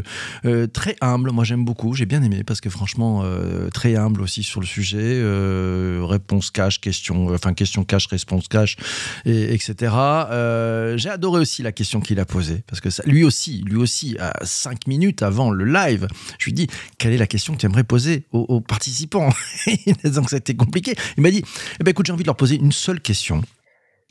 très 0.72 0.96
humble. 1.00 1.32
Moi, 1.32 1.44
j'aime 1.44 1.64
beaucoup, 1.64 1.94
j'ai 1.94 2.06
bien 2.06 2.22
aimé 2.22 2.35
parce 2.44 2.60
que 2.60 2.70
franchement, 2.70 3.22
euh, 3.24 3.68
très 3.70 3.96
humble 3.96 4.22
aussi 4.22 4.42
sur 4.42 4.60
le 4.60 4.66
sujet. 4.66 4.98
Euh, 5.00 6.00
réponse 6.02 6.50
cash, 6.50 6.80
question, 6.80 7.28
enfin 7.32 7.54
question 7.54 7.84
cash, 7.84 8.06
réponse 8.06 8.48
cash, 8.48 8.76
et, 9.24 9.54
etc. 9.54 9.94
Euh, 9.94 10.96
j'ai 10.96 11.08
adoré 11.08 11.40
aussi 11.40 11.62
la 11.62 11.72
question 11.72 12.00
qu'il 12.00 12.20
a 12.20 12.24
posée 12.24 12.62
parce 12.66 12.80
que 12.80 12.88
lui 13.08 13.24
aussi, 13.24 13.62
lui 13.66 13.76
aussi, 13.76 14.16
à 14.18 14.34
cinq 14.44 14.86
minutes 14.86 15.22
avant 15.22 15.50
le 15.50 15.64
live, 15.64 16.08
je 16.38 16.46
lui 16.46 16.52
dis 16.52 16.66
quelle 16.98 17.12
est 17.12 17.18
la 17.18 17.26
question 17.26 17.54
que 17.54 17.58
tu 17.58 17.66
aimerais 17.66 17.84
poser 17.84 18.26
aux, 18.32 18.60
participants? 18.60 19.30
Donc 20.04 20.30
c'était 20.30 20.54
compliqué. 20.54 20.94
Il 21.16 21.22
m'a 21.22 21.30
dit, 21.30 21.42
eh 21.80 21.84
ben 21.84 21.90
écoute, 21.90 22.06
j'ai 22.06 22.12
envie 22.12 22.24
de 22.24 22.28
leur 22.28 22.36
poser 22.36 22.56
une 22.56 22.72
seule 22.72 23.00
question. 23.00 23.42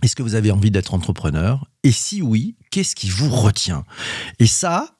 Est-ce 0.03 0.15
que 0.15 0.23
vous 0.23 0.35
avez 0.35 0.51
envie 0.51 0.71
d'être 0.71 0.93
entrepreneur? 0.93 1.69
Et 1.83 1.91
si 1.91 2.21
oui, 2.21 2.57
qu'est-ce 2.69 2.95
qui 2.95 3.09
vous 3.09 3.29
retient? 3.29 3.85
Et 4.39 4.45
ça, 4.45 4.94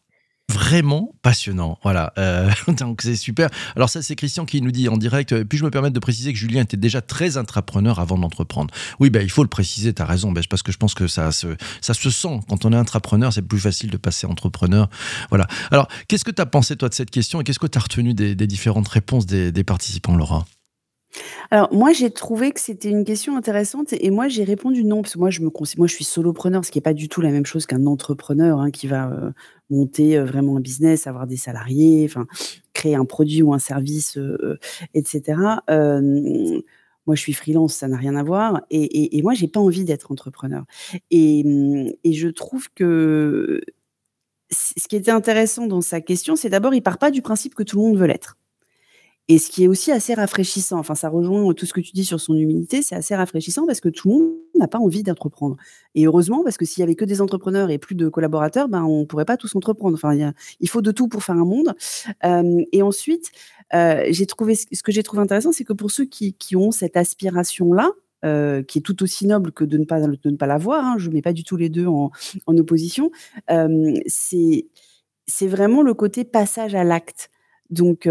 vraiment 0.54 1.14
passionnant. 1.22 1.78
Voilà, 1.84 2.14
euh, 2.18 2.50
donc 2.80 3.02
c'est 3.02 3.16
super. 3.16 3.50
Alors 3.76 3.90
ça, 3.90 4.02
c'est 4.02 4.16
Christian 4.16 4.46
qui 4.46 4.62
nous 4.62 4.72
dit 4.72 4.90
en 4.90 4.98
direct. 4.98 5.34
Euh, 5.34 5.44
puis 5.44 5.58
je 5.58 5.64
me 5.64 5.70
permettre 5.70 5.94
de 5.94 6.00
préciser 6.00 6.34
que 6.34 6.40
Julien 6.40 6.62
était 6.62 6.78
déjà 6.78 7.02
très 7.02 7.38
intrapreneur 7.38 8.00
avant 8.00 8.18
d'entreprendre? 8.18 8.74
Oui, 9.00 9.10
ben 9.10 9.22
il 9.22 9.30
faut 9.30 9.44
le 9.44 9.50
préciser. 9.50 9.94
tu 9.94 10.02
as 10.02 10.06
raison, 10.06 10.32
ben, 10.32 10.44
parce 10.50 10.64
que 10.64 10.72
je 10.72 10.78
pense 10.78 10.94
que 10.94 11.08
ça 11.08 11.32
se, 11.32 11.56
ça 11.82 11.94
se 11.94 12.10
sent 12.10 12.40
quand 12.48 12.66
on 12.66 12.74
est 12.74 12.78
intrapreneur. 12.78 13.34
C'est 13.34 13.42
plus 13.42 13.60
facile 13.60 13.90
de 13.90 13.98
passer 13.98 14.28
entrepreneur. 14.28 14.90
Voilà. 15.30 15.48
Alors, 15.72 15.88
qu'est-ce 16.08 16.26
que 16.26 16.32
tu 16.32 16.42
as 16.42 16.46
pensé 16.46 16.76
toi 16.76 16.90
de 16.90 16.94
cette 16.94 17.12
question 17.12 17.42
et 17.42 17.44
qu'est-ce 17.44 17.60
que 17.60 17.68
tu 17.68 17.78
as 17.78 17.82
retenu 17.82 18.14
des, 18.14 18.36
différentes 18.48 18.88
réponses 18.88 19.26
des, 19.26 19.52
des 19.52 19.64
participants, 19.64 20.16
Laura? 20.16 20.46
Alors 21.52 21.74
moi, 21.74 21.94
j'ai 21.94 22.10
trouvé 22.12 22.52
que 22.52 22.60
c'était 22.60 22.90
une 22.90 23.06
question 23.06 23.38
intéressante 23.38 23.94
et 23.94 24.10
moi, 24.10 24.28
j'ai 24.28 24.44
répondu 24.44 24.84
non 24.84 25.02
parce 25.02 25.14
que 25.14 25.20
moi, 25.20 25.30
je 25.30 25.42
me 25.42 25.52
moi, 25.78 25.88
je 25.88 25.94
suis 25.94 26.04
solopreneur, 26.04 26.66
ce 26.66 26.72
qui 26.72 26.80
est 26.80 26.82
pas 26.82 26.94
du 26.94 27.10
tout 27.10 27.22
la 27.22 27.32
même 27.32 27.46
chose 27.46 27.66
qu'un 27.66 27.86
entrepreneur, 27.86 28.60
hein, 28.60 28.72
qui 28.72 28.88
va, 28.88 29.34
monter, 29.70 30.20
vraiment 30.20 30.58
un 30.58 30.60
business, 30.60 31.08
avoir 31.08 31.28
des 31.28 31.38
salariés, 31.38 32.10
créer 32.74 32.96
un 32.96 33.06
produit 33.06 33.42
ou 33.42 33.54
un 33.54 33.60
service, 33.60 34.20
etc. 34.94 35.40
moi, 35.70 37.16
je 37.16 37.22
suis 37.22 37.34
freelance, 37.34 37.76
ça 37.76 37.88
n'a 37.88 37.98
rien 37.98 38.16
à 38.16 38.24
voir 38.24 38.62
et 38.70 38.84
et 38.84 39.18
et 39.18 39.22
moi, 39.22 39.34
j'ai 39.34 39.48
pas 39.48 39.60
envie 39.60 39.86
d'être 39.86 40.12
entrepreneur 40.12 40.66
et 41.12 41.44
et 42.04 42.14
je 42.14 42.28
trouve 42.28 42.70
que 42.74 43.62
ce 44.52 44.88
qui 44.88 44.96
était 44.96 45.12
intéressant 45.12 45.68
dans 45.68 45.82
sa 45.82 46.02
question, 46.02 46.36
c'est 46.36 46.50
d'abord, 46.50 46.74
il 46.74 46.82
part 46.82 46.98
pas 46.98 47.12
du 47.12 47.22
principe 47.22 47.56
que 47.56 47.64
tout 47.64 47.78
le 47.78 47.84
monde 47.84 47.98
veut 47.98 48.08
l'être. 48.08 48.38
Et 49.28 49.40
ce 49.40 49.50
qui 49.50 49.64
est 49.64 49.68
aussi 49.68 49.92
assez 49.92 50.14
rafraîchissant, 50.14 50.78
enfin 50.78 50.94
ça 50.94 51.10
rejoint 51.10 51.52
tout 51.56 51.66
ce 51.66 51.74
que 51.74 51.82
tu 51.82 51.94
dis 51.94 52.06
sur 52.06 52.20
son 52.20 52.36
humilité, 52.36 52.84
c'est 52.84 52.96
assez 52.96 53.16
rafraîchissant 53.16 53.66
parce 53.66 53.82
que 53.82 53.90
tout 53.90 54.10
le 54.10 54.14
monde 54.14 54.34
n'a 54.54 54.68
pas 54.68 54.78
envie 54.78 55.02
d'entreprendre. 55.02 55.58
Et 55.96 56.06
heureusement, 56.06 56.44
parce 56.44 56.58
que 56.58 56.66
s'il 56.66 56.82
y 56.82 56.84
avait 56.84 56.94
que 56.94 57.06
des 57.06 57.22
entrepreneurs 57.22 57.72
et 57.72 57.80
plus 57.80 57.96
de 57.96 58.08
collaborateurs, 58.08 58.68
ben, 58.68 58.84
on 58.84 59.06
pourrait 59.06 59.26
pas 59.26 59.38
tous 59.38 59.56
entreprendre. 59.56 59.96
Enfin, 59.96 60.34
il, 60.60 60.70
faut 60.70 60.82
de 60.82 60.92
tout 60.92 61.08
pour 61.08 61.24
faire 61.24 61.36
un 61.36 61.46
monde. 61.46 61.74
Euh, 62.24 62.64
et 62.72 62.84
ensuite, 62.84 63.32
euh, 63.74 64.12
trouvé 64.28 64.56
ce 64.56 64.84
que 64.84 64.92
j'ai 64.92 65.02
trouvé 65.02 65.24
intéressant, 65.24 65.52
c'est 65.52 65.64
que 65.64 65.74
pour 65.74 65.90
ceux 65.90 66.06
qui, 66.06 66.36
ont 66.56 66.72
cette 66.72 66.96
aspiration-là, 66.96 67.92
euh, 68.24 68.62
qui 68.62 68.80
est 68.80 68.82
tout 68.82 69.02
aussi 69.02 69.26
noble 69.26 69.52
que 69.52 69.64
de 69.64 69.78
ne 69.78 69.86
pas, 69.86 70.00
de 70.02 70.30
ne 70.30 70.38
pas 70.38 70.48
l'avoir, 70.48 70.86
hein, 70.86 70.96
je 71.00 71.10
ne 71.10 71.16
mets 71.16 71.22
pas 71.22 71.34
du 71.34 71.44
tout 71.44 71.58
les 71.58 71.70
deux 71.70 71.88
en, 71.88 72.12
en 72.46 72.58
opposition, 72.58 73.12
euh, 73.50 73.94
c'est 74.08 75.48
vraiment 75.48 75.82
le 75.82 75.96
côté 75.96 76.24
passage 76.26 76.76
à 76.76 76.84
l'acte. 76.84 77.30
Donc, 77.70 78.08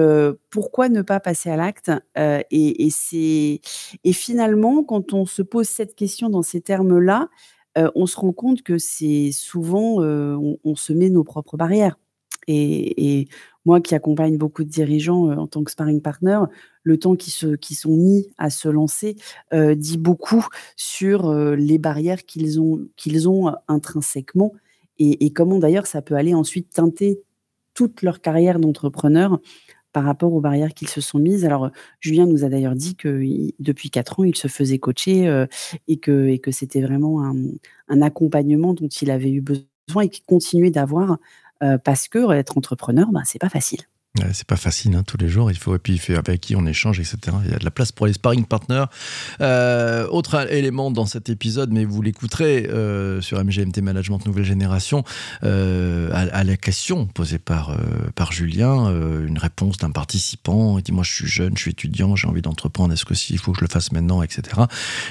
pourquoi 0.50 0.88
ne 0.88 1.02
pas 1.02 1.20
passer 1.20 1.50
à 1.50 1.56
l'acte 1.56 1.90
et, 2.16 2.86
et, 2.86 3.60
et 4.04 4.12
finalement, 4.12 4.82
quand 4.82 5.12
on 5.12 5.26
se 5.26 5.42
pose 5.42 5.68
cette 5.68 5.94
question 5.94 6.28
dans 6.28 6.42
ces 6.42 6.60
termes-là, 6.60 7.28
on 7.76 8.06
se 8.06 8.16
rend 8.16 8.32
compte 8.32 8.62
que 8.62 8.78
c'est 8.78 9.30
souvent, 9.32 10.00
on, 10.02 10.76
se 10.76 10.92
met 10.92 11.10
nos 11.10 11.24
propres 11.24 11.56
barrières. 11.56 11.98
Et, 12.46 13.26
moi 13.66 13.80
qui 13.80 13.94
accompagne 13.94 14.36
beaucoup 14.36 14.62
de 14.62 14.68
dirigeants 14.68 15.30
en 15.30 15.46
tant 15.46 15.64
que 15.64 15.70
sparring 15.70 16.02
partner, 16.02 16.38
le 16.82 16.98
temps 16.98 17.16
qui, 17.16 17.30
se, 17.30 17.56
qui 17.56 17.74
sont 17.74 17.96
mis 17.96 18.28
à 18.36 18.50
se 18.50 18.68
lancer 18.68 19.16
dit 19.52 19.96
beaucoup 19.96 20.46
sur 20.76 21.32
les 21.32 21.78
barrières 21.78 22.26
qu'ils 22.26 22.60
ont, 22.60 22.86
qu'ils 22.96 23.26
ont 23.26 23.54
intrinsèquement 23.68 24.52
et 24.98 25.32
comment 25.32 25.58
d'ailleurs 25.58 25.86
ça 25.86 26.02
peut 26.02 26.14
aller 26.14 26.34
ensuite 26.34 26.68
teinter 26.74 27.22
toute 27.74 28.02
leur 28.02 28.20
carrière 28.20 28.58
d'entrepreneur 28.58 29.40
par 29.92 30.04
rapport 30.04 30.32
aux 30.32 30.40
barrières 30.40 30.74
qu'ils 30.74 30.88
se 30.88 31.00
sont 31.00 31.18
mises. 31.18 31.44
Alors, 31.44 31.70
Julien 32.00 32.26
nous 32.26 32.44
a 32.44 32.48
d'ailleurs 32.48 32.74
dit 32.74 32.96
que 32.96 33.22
depuis 33.60 33.90
quatre 33.90 34.18
ans, 34.18 34.24
il 34.24 34.36
se 34.36 34.48
faisait 34.48 34.78
coacher 34.78 35.28
euh, 35.28 35.46
et 35.86 35.98
que, 35.98 36.38
c'était 36.50 36.82
vraiment 36.82 37.24
un, 37.24 37.36
un, 37.88 38.02
accompagnement 38.02 38.74
dont 38.74 38.88
il 38.88 39.10
avait 39.10 39.30
eu 39.30 39.40
besoin 39.40 40.02
et 40.02 40.08
qu'il 40.08 40.24
continuait 40.24 40.72
d'avoir 40.72 41.18
euh, 41.62 41.78
parce 41.78 42.08
que 42.08 42.32
être 42.32 42.58
entrepreneur, 42.58 43.10
ben, 43.12 43.22
c'est 43.24 43.38
pas 43.38 43.48
facile 43.48 43.80
c'est 44.32 44.46
pas 44.46 44.56
facile 44.56 44.94
hein, 44.94 45.02
tous 45.04 45.16
les 45.16 45.28
jours. 45.28 45.50
Il 45.50 45.58
faut 45.58 45.74
et 45.74 45.78
puis 45.80 46.00
avec 46.14 46.40
qui 46.40 46.54
on 46.54 46.66
échange, 46.66 47.00
etc. 47.00 47.18
Il 47.44 47.50
y 47.50 47.54
a 47.54 47.58
de 47.58 47.64
la 47.64 47.72
place 47.72 47.90
pour 47.90 48.06
les 48.06 48.12
sparring 48.12 48.44
partners. 48.44 48.84
Euh, 49.40 50.06
autre 50.06 50.52
élément 50.52 50.92
dans 50.92 51.06
cet 51.06 51.30
épisode, 51.30 51.72
mais 51.72 51.84
vous 51.84 52.00
l'écouterez 52.00 52.66
euh, 52.66 53.20
sur 53.20 53.44
MGMT 53.44 53.78
Management 53.82 54.24
Nouvelle 54.24 54.44
Génération, 54.44 55.02
euh, 55.42 56.10
à, 56.12 56.44
la 56.44 56.56
question 56.56 57.06
posée 57.06 57.38
par 57.38 57.76
par 58.14 58.30
Julien, 58.30 58.88
une 59.26 59.38
réponse 59.38 59.78
d'un 59.78 59.90
participant. 59.90 60.78
Il 60.78 60.82
dit 60.82 60.92
moi 60.92 61.02
je 61.02 61.12
suis 61.12 61.26
jeune, 61.26 61.56
je 61.56 61.62
suis 61.62 61.70
étudiant, 61.72 62.14
j'ai 62.14 62.28
envie 62.28 62.42
d'entreprendre. 62.42 62.92
Est-ce 62.92 63.04
que 63.04 63.14
s'il 63.14 63.38
faut 63.38 63.52
que 63.52 63.58
je 63.58 63.64
le 63.64 63.70
fasse 63.70 63.90
maintenant, 63.90 64.22
etc. 64.22 64.62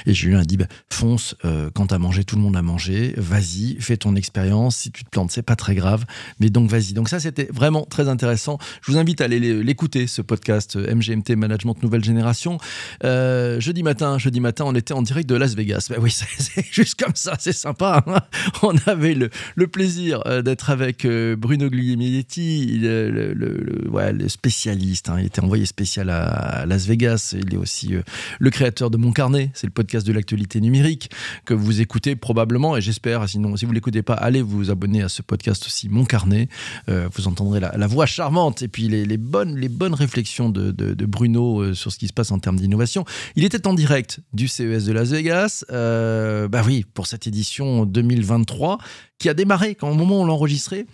Et 0.06 0.14
Julien 0.14 0.40
a 0.40 0.46
dit 0.46 0.58
bah, 0.58 0.68
fonce. 0.90 1.36
quand 1.74 1.88
t'as 1.88 1.98
mangé, 1.98 2.24
tout 2.24 2.38
le 2.38 2.42
monde 2.42 2.56
a 2.56 2.62
mangé. 2.62 3.14
Vas-y, 3.18 3.76
fais 3.82 3.98
ton 3.98 4.16
expérience. 4.16 4.78
Si 4.78 4.92
tu 4.92 5.04
te 5.04 5.10
plantes, 5.10 5.32
c'est 5.32 5.42
pas 5.42 5.58
très 5.58 5.76
grave. 5.76 6.06
Mais 6.40 6.50
donc 6.50 6.70
vas-y. 6.70 6.94
Donc 6.94 7.10
ça 7.10 7.20
c'était 7.20 7.50
vraiment 7.52 7.86
très 7.90 8.08
intéressant. 8.08 8.60
Vous 8.94 9.00
invite 9.00 9.22
à 9.22 9.24
aller 9.24 9.64
l'écouter, 9.64 10.06
ce 10.06 10.22
podcast 10.22 10.76
euh, 10.76 10.94
MGMT 10.94 11.32
Management 11.36 11.82
Nouvelle 11.82 12.04
Génération. 12.04 12.60
Euh, 13.04 13.60
jeudi 13.60 13.82
matin, 13.82 14.20
jeudi 14.20 14.40
matin, 14.40 14.66
on 14.68 14.76
était 14.76 14.94
en 14.94 15.02
direct 15.02 15.28
de 15.28 15.34
Las 15.34 15.56
Vegas. 15.56 15.88
Ben 15.90 15.98
oui, 16.00 16.12
c'est 16.38 16.66
juste 16.72 17.02
comme 17.02 17.16
ça, 17.16 17.36
c'est 17.40 17.54
sympa. 17.54 18.04
Hein. 18.06 18.20
on 18.62 18.76
avait 18.86 19.16
le, 19.16 19.68
plaisir 19.68 20.22
euh, 20.28 20.44
d'être 20.44 20.70
avec 20.70 21.08
Bruno 21.08 21.70
Guglielminetti, 21.70 22.78
le, 22.82 23.34
le, 23.34 24.30
spécialiste. 24.30 25.10
Hein. 25.10 25.16
Il 25.20 25.26
était 25.26 25.42
envoyé 25.42 25.66
spécial 25.66 26.12
à 26.12 26.66
Las 26.68 26.86
Vegas. 26.86 27.34
Il 27.36 27.56
est 27.56 27.58
aussi 27.58 27.94
le 28.40 28.50
créateur 28.52 28.92
de 28.92 28.98
Mon 28.98 29.12
Carnet. 29.12 29.50
C'est 29.56 29.66
le 29.66 29.74
podcast 29.74 30.06
de 30.06 30.14
l'actualité 30.14 30.62
numérique 30.62 31.10
que 31.46 31.56
vous 31.56 31.82
écoutez 31.82 32.16
probablement, 32.16 32.78
et 32.78 32.82
j'espère, 32.82 33.28
sinon, 33.28 33.56
si 33.58 33.66
vous 33.66 33.72
l'écoutez 33.72 34.04
pas, 34.04 34.14
allez 34.14 34.44
vous 34.44 34.70
abonner 34.70 35.02
à 35.02 35.10
ce 35.10 35.24
podcast 35.24 35.66
aussi, 35.66 35.90
Mon 35.90 36.06
Carnet. 36.06 36.48
vous 36.88 37.28
entendrez 37.28 37.60
la 37.60 37.88
voix 37.88 38.06
charmante 38.06 38.62
et 38.62 38.68
puis 38.68 38.83
les, 38.88 39.18
bonnes, 39.18 39.58
les 39.58 39.70
bonnes 39.70 39.94
réflexions 39.94 40.50
de, 40.50 41.06
Bruno 41.06 41.62
euh, 41.62 41.74
sur 41.74 41.92
ce 41.92 41.98
qui 41.98 42.08
se 42.08 42.14
passe 42.14 42.32
en 42.32 42.40
termes 42.40 42.58
d'innovation. 42.58 43.06
Il 43.36 43.44
était 43.44 43.68
en 43.68 43.74
direct 43.74 44.20
du 44.34 44.48
CES 44.48 44.86
de 44.86 44.92
Las 44.92 45.10
Vegas, 45.10 45.66
euh, 45.72 46.48
bah 46.48 46.64
oui, 46.66 46.86
pour 46.94 47.08
cette 47.08 47.28
édition 47.28 47.86
2023 47.86 48.78
qui 49.20 49.30
a 49.30 49.34
démarré 49.34 49.76
quand 49.76 49.90
au 49.90 49.96
moment 49.96 50.20
où 50.20 50.22
on 50.24 50.26
l'enregistrait. 50.26 50.86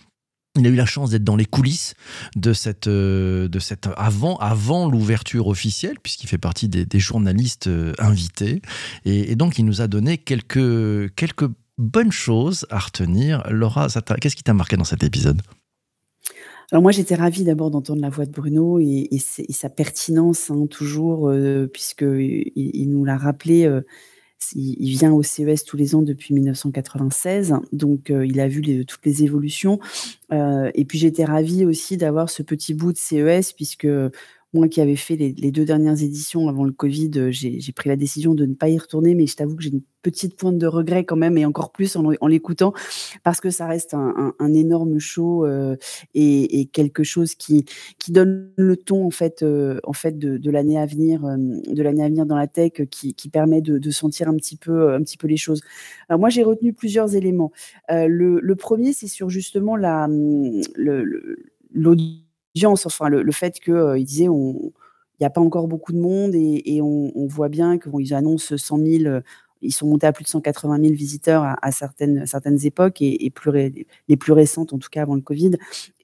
Il 0.58 0.66
a 0.66 0.70
eu 0.70 0.76
la 0.76 0.88
chance 0.88 1.12
d'être 1.12 1.24
dans 1.24 1.36
les 1.36 1.46
coulisses 1.46 1.94
de 2.36 2.54
cette, 2.54 2.88
euh, 2.88 3.48
de 3.48 3.60
cette 3.60 3.88
avant, 3.98 4.36
avant 4.38 4.90
l'ouverture 4.90 5.48
officielle, 5.48 5.98
puisqu'il 6.02 6.28
fait 6.28 6.40
partie 6.40 6.68
des, 6.68 7.00
journalistes 7.00 7.70
invités. 8.00 8.62
Et, 9.06 9.32
et, 9.32 9.36
donc, 9.36 9.60
il 9.60 9.66
nous 9.66 9.82
a 9.82 9.88
donné 9.88 10.18
quelques, 10.18 11.14
quelques 11.16 11.50
bonnes 11.80 12.12
choses 12.12 12.68
à 12.70 12.80
retenir. 12.80 13.44
Laura, 13.50 13.88
qu'est-ce 14.20 14.36
qui 14.36 14.44
t'a 14.44 14.54
marqué 14.54 14.76
dans 14.76 14.84
cet 14.84 15.04
épisode? 15.04 15.42
Alors 16.72 16.84
moi, 16.84 16.92
j'étais 16.92 17.16
ravie 17.16 17.44
d'abord 17.44 17.72
d'entendre 17.72 18.02
la 18.02 18.10
voix 18.10 18.26
de 18.26 18.32
Bruno 18.32 18.80
et, 18.80 19.10
sa 19.50 19.70
pertinence, 19.70 20.52
hein, 20.52 20.68
toujours, 20.70 21.30
euh, 21.30 21.68
puisqu'il 21.68 22.52
il 22.56 22.90
nous 22.92 23.04
l'a 23.06 23.18
rappelé, 23.18 23.66
euh, 23.66 23.82
il, 24.56 24.90
vient 24.90 25.12
au 25.12 25.24
CES 25.24 25.64
tous 25.66 25.78
les 25.78 25.96
ans 25.96 26.02
depuis 26.02 26.34
1996, 26.34 27.56
donc 27.72 28.10
euh, 28.10 28.26
il 28.26 28.40
a 28.40 28.48
vu 28.48 28.86
toutes 28.86 29.06
les 29.06 29.24
évolutions. 29.24 29.80
Euh, 30.32 30.72
et 30.76 30.86
puis 30.86 30.98
j'étais 30.98 31.26
ravie 31.26 31.66
aussi 31.66 31.98
d'avoir 31.98 32.30
ce 32.30 32.44
petit 32.44 32.74
bout 32.74 32.94
de 32.94 32.98
CES, 32.98 33.54
puisque 33.54 33.88
moi 34.54 34.68
qui 34.68 34.82
avais 34.82 34.96
fait 34.96 35.16
les, 35.16 35.52
deux 35.52 35.66
dernières 35.66 36.02
éditions 36.02 36.50
avant 36.50 36.64
le 36.64 36.72
Covid, 36.72 37.12
euh, 37.18 37.32
j'ai 37.32 37.72
pris 37.72 37.88
la 37.88 37.96
décision 37.96 38.34
de 38.34 38.46
ne 38.46 38.56
pas 38.56 38.68
y 38.68 38.78
retourner, 38.78 39.14
mais 39.14 39.28
je 39.28 39.36
t'avoue 39.36 39.56
que 39.56 39.62
j'ai 39.62 39.70
une 39.70 39.84
petite 40.02 40.36
pointe 40.36 40.58
de 40.58 40.66
regret 40.66 41.04
quand 41.04 41.18
même, 41.18 41.38
et 41.38 41.46
encore 41.46 41.72
plus 41.72 41.96
en, 41.96 42.28
l'écoutant, 42.28 42.74
parce 43.24 43.42
que 43.42 43.52
ça 43.52 43.68
reste 43.68 43.94
un, 43.94 44.54
énorme 44.54 44.98
show 44.98 45.46
euh, 45.46 45.76
et, 46.16 46.68
quelque 46.74 47.04
chose 47.04 47.36
qui, 47.36 47.66
donne 48.08 48.52
le 48.56 48.76
ton 48.76 49.06
en 49.06 49.12
fait, 49.12 49.44
euh, 49.44 49.80
en 49.84 49.94
fait 49.94 50.18
de, 50.18 50.50
l'année 50.50 50.80
à 50.80 50.86
venir, 50.88 51.22
de 51.22 51.84
l'année 51.84 52.04
à 52.04 52.08
venir 52.08 52.26
dans 52.26 52.38
la 52.38 52.48
tech, 52.48 52.72
qui, 52.90 53.30
permet 53.30 53.62
de, 53.62 53.92
sentir 53.92 54.30
un 54.30 54.36
petit 54.36 54.56
peu, 54.56 54.94
un 54.94 55.04
petit 55.04 55.18
peu 55.18 55.28
les 55.28 55.38
choses. 55.38 55.62
Alors 56.08 56.20
moi 56.20 56.30
j'ai 56.30 56.44
retenu 56.44 56.74
plusieurs 56.74 57.16
éléments. 57.16 57.52
Le, 57.90 58.54
premier, 58.56 58.94
c'est 58.94 59.08
sur 59.08 59.30
justement 59.30 59.76
la 59.76 60.08
l'audience 61.72 62.29
enfin 62.64 63.10
le, 63.10 63.32
fait 63.32 63.60
qu'il 63.60 63.74
euh, 63.74 63.98
disait 64.04 64.30
on 64.30 64.72
il 65.20 65.24
n'y 65.24 65.28
a 65.28 65.30
pas 65.30 65.42
encore 65.42 65.68
beaucoup 65.68 65.92
de 65.92 66.00
monde 66.00 66.34
et, 66.34 66.62
et 66.66 66.82
on, 66.82 67.12
on, 67.14 67.28
voit 67.28 67.50
bien 67.50 67.78
qu'ils 67.78 68.14
annoncent 68.14 68.56
100 68.56 68.78
000 68.78 69.20
ils 69.62 69.74
sont 69.74 69.88
montés 69.88 70.08
à 70.08 70.12
plus 70.12 70.24
de 70.24 70.30
180 70.30 70.80
000 70.82 70.94
visiteurs 70.94 71.56
à, 71.62 71.72
certaines, 71.72 72.26
certaines 72.26 72.66
époques 72.66 73.02
et, 73.02 73.32
les 74.08 74.18
plus 74.18 74.32
récentes, 74.32 74.74
en 74.74 74.80
tout 74.80 74.90
cas 74.90 75.02
avant 75.02 75.16
le 75.16 75.22
Covid. 75.22 75.52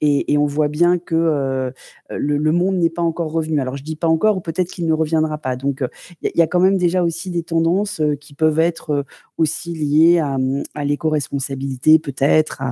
Et, 0.00 0.36
on 0.38 0.46
voit 0.46 0.68
bien 0.68 0.98
que 0.98 1.14
euh, 1.14 1.70
le, 2.10 2.52
monde 2.52 2.76
n'est 2.76 2.90
pas 2.90 3.02
encore 3.02 3.32
revenu. 3.32 3.60
Alors 3.60 3.76
je 3.76 3.82
dis 3.82 3.96
pas 3.96 4.08
encore, 4.08 4.36
ou 4.36 4.40
peut-être 4.40 4.70
qu'il 4.70 4.86
ne 4.86 4.92
reviendra 4.92 5.38
pas. 5.38 5.56
Donc 5.56 5.82
il 6.22 6.30
y, 6.34 6.42
a 6.42 6.46
quand 6.46 6.60
même 6.60 6.76
déjà 6.76 7.02
aussi 7.02 7.30
des 7.30 7.42
tendances 7.42 8.00
euh, 8.00 8.16
qui 8.16 8.34
peuvent 8.34 8.58
être 8.58 8.90
euh, 8.90 9.02
aussi 9.38 9.74
liées 9.74 10.18
à, 10.18 10.84
l'éco-responsabilité, 10.84 11.98
peut-être, 11.98 12.62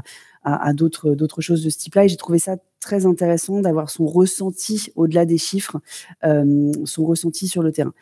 à, 0.43 0.73
d'autres, 0.73 1.15
d'autres 1.15 1.41
choses 1.41 1.63
de 1.63 1.71
ce 1.71 1.79
type-là. 1.79 2.05
Et 2.05 2.09
j'ai 2.09 2.17
trouvé 2.17 2.39
ça 2.39 2.57
très 2.81 3.07
intéressant 3.07 3.61
d'avoir 3.61 3.91
son 3.91 4.07
ressenti 4.07 4.91
au-delà 4.95 5.25
des 5.25 5.39
chiffres, 5.39 5.81
euh, 6.25 6.71
son 6.85 7.05
ressenti 7.07 7.49
sur 7.49 7.63
le 7.63 7.73
terrain. 7.73 7.95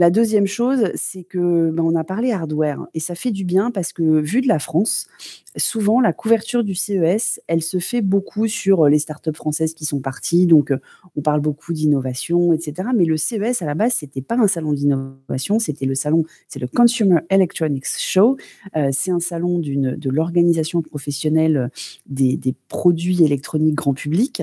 La 0.00 0.08
deuxième 0.08 0.46
chose, 0.46 0.90
c'est 0.94 1.24
que 1.24 1.70
ben, 1.70 1.82
on 1.82 1.94
a 1.94 2.04
parlé 2.04 2.32
hardware 2.32 2.86
et 2.94 3.00
ça 3.00 3.14
fait 3.14 3.32
du 3.32 3.44
bien 3.44 3.70
parce 3.70 3.92
que 3.92 4.02
vu 4.02 4.40
de 4.40 4.48
la 4.48 4.58
France, 4.58 5.08
souvent 5.56 6.00
la 6.00 6.14
couverture 6.14 6.64
du 6.64 6.74
CES, 6.74 7.38
elle 7.48 7.60
se 7.60 7.78
fait 7.78 8.00
beaucoup 8.00 8.46
sur 8.46 8.88
les 8.88 8.98
startups 8.98 9.34
françaises 9.34 9.74
qui 9.74 9.84
sont 9.84 10.00
parties. 10.00 10.46
Donc 10.46 10.72
on 11.16 11.20
parle 11.20 11.40
beaucoup 11.40 11.74
d'innovation, 11.74 12.54
etc. 12.54 12.88
Mais 12.96 13.04
le 13.04 13.18
CES 13.18 13.60
à 13.60 13.66
la 13.66 13.74
base, 13.74 13.92
c'était 13.92 14.22
pas 14.22 14.36
un 14.36 14.46
salon 14.46 14.72
d'innovation, 14.72 15.58
c'était 15.58 15.84
le 15.84 15.94
salon, 15.94 16.24
c'est 16.48 16.60
le 16.60 16.66
Consumer 16.66 17.18
Electronics 17.28 17.86
Show. 17.98 18.38
Euh, 18.76 18.88
c'est 18.92 19.10
un 19.10 19.20
salon 19.20 19.58
d'une 19.58 19.96
de 19.96 20.08
l'organisation 20.08 20.80
professionnelle 20.80 21.70
des, 22.06 22.38
produits 22.68 23.22
électroniques 23.22 23.74
grand 23.74 23.92
public. 23.92 24.42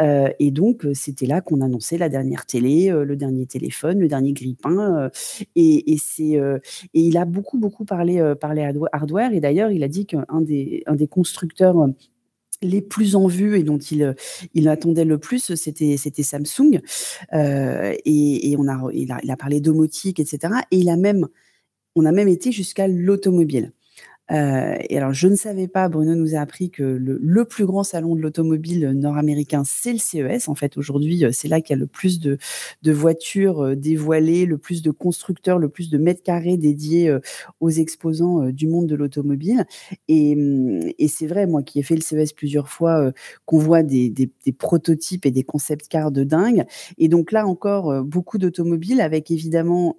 Euh, 0.00 0.28
et 0.38 0.50
donc 0.50 0.86
c'était 0.92 1.26
là 1.26 1.40
qu'on 1.40 1.62
annonçait 1.62 1.96
la 1.96 2.10
dernière 2.10 2.44
télé, 2.44 2.90
euh, 2.90 3.04
le 3.04 3.16
dernier 3.16 3.46
téléphone, 3.46 4.00
le 4.00 4.08
dernier 4.08 4.32
grille-pain 4.32 4.97
euh, 4.98 5.08
et, 5.56 5.96
c'est 5.98 6.38
euh, 6.38 6.58
et 6.94 7.00
il 7.00 7.16
a 7.16 7.24
beaucoup 7.24 7.58
beaucoup 7.58 7.84
parlé 7.84 8.20
euh, 8.20 8.34
parlé 8.34 8.70
hardware 8.92 9.32
et 9.32 9.40
d'ailleurs 9.40 9.70
il 9.70 9.82
a 9.82 9.88
dit 9.88 10.06
qu'un 10.06 10.40
des 10.40 10.82
un 10.86 10.94
des 10.94 11.08
constructeurs 11.08 11.88
les 12.60 12.82
plus 12.82 13.14
en 13.14 13.28
vue 13.28 13.56
et 13.56 13.62
dont 13.62 13.78
il, 13.78 14.16
il 14.52 14.68
attendait 14.68 15.04
le 15.04 15.18
plus, 15.18 15.54
c'était, 15.54 15.96
c'était 15.96 16.24
Samsung. 16.24 16.80
Et, 17.32 18.50
et 18.50 18.56
on 18.58 18.66
a, 18.66 18.90
il, 18.92 19.12
a, 19.12 19.20
il 19.22 19.30
a 19.30 19.36
parlé 19.36 19.60
domotique, 19.60 20.18
etc. 20.18 20.54
Et 20.72 20.78
il 20.78 20.90
a 20.90 20.96
même, 20.96 21.28
on 21.94 22.04
a 22.04 22.10
même 22.10 22.26
été 22.26 22.50
jusqu'à 22.50 22.88
l'automobile. 22.88 23.72
Euh, 24.30 24.74
et 24.88 24.98
alors, 24.98 25.12
je 25.12 25.28
ne 25.28 25.36
savais 25.36 25.68
pas, 25.68 25.88
Bruno 25.88 26.14
nous 26.14 26.34
a 26.34 26.40
appris 26.40 26.70
que 26.70 26.82
le, 26.82 27.44
plus 27.44 27.64
grand 27.66 27.82
salon 27.82 28.14
de 28.14 28.20
l'automobile 28.20 28.90
nord-américain, 28.90 29.62
c'est 29.64 29.92
le 29.92 29.98
CES. 29.98 30.48
En 30.48 30.54
fait, 30.54 30.76
aujourd'hui, 30.76 31.24
euh, 31.24 31.30
c'est 31.32 31.48
là 31.48 31.60
qu'il 31.60 31.74
y 31.74 31.78
a 31.78 31.80
le 31.80 31.86
plus 31.86 32.20
de, 32.20 32.38
voitures 32.84 33.64
euh, 33.64 33.74
dévoilées, 33.74 34.44
le 34.44 34.58
plus 34.58 34.82
de 34.82 34.90
constructeurs, 34.90 35.58
le 35.58 35.68
plus 35.68 35.90
de 35.90 35.98
mètres 35.98 36.22
carrés 36.22 36.56
dédiés 36.56 37.14
aux 37.60 37.70
exposants 37.70 38.50
du 38.50 38.66
monde 38.66 38.86
de 38.86 38.94
l'automobile. 38.94 39.64
Et, 40.08 40.34
hum, 40.34 40.80
et 40.98 41.08
c'est 41.08 41.26
vrai, 41.26 41.46
moi 41.46 41.62
qui 41.62 41.78
ai 41.78 41.82
fait 41.82 41.94
le 41.94 42.02
CES 42.02 42.32
plusieurs 42.32 42.68
fois, 42.68 43.12
qu'on 43.46 43.58
voit 43.58 43.82
des, 43.82 44.30
prototypes 44.58 45.26
et 45.26 45.30
des 45.30 45.42
concept 45.44 45.88
cars 45.88 46.10
de 46.10 46.24
dingue. 46.24 46.64
Et 46.98 47.08
donc 47.08 47.32
là 47.32 47.46
encore, 47.46 48.02
beaucoup 48.04 48.38
d'automobiles 48.38 49.00
avec 49.00 49.30
évidemment 49.30 49.94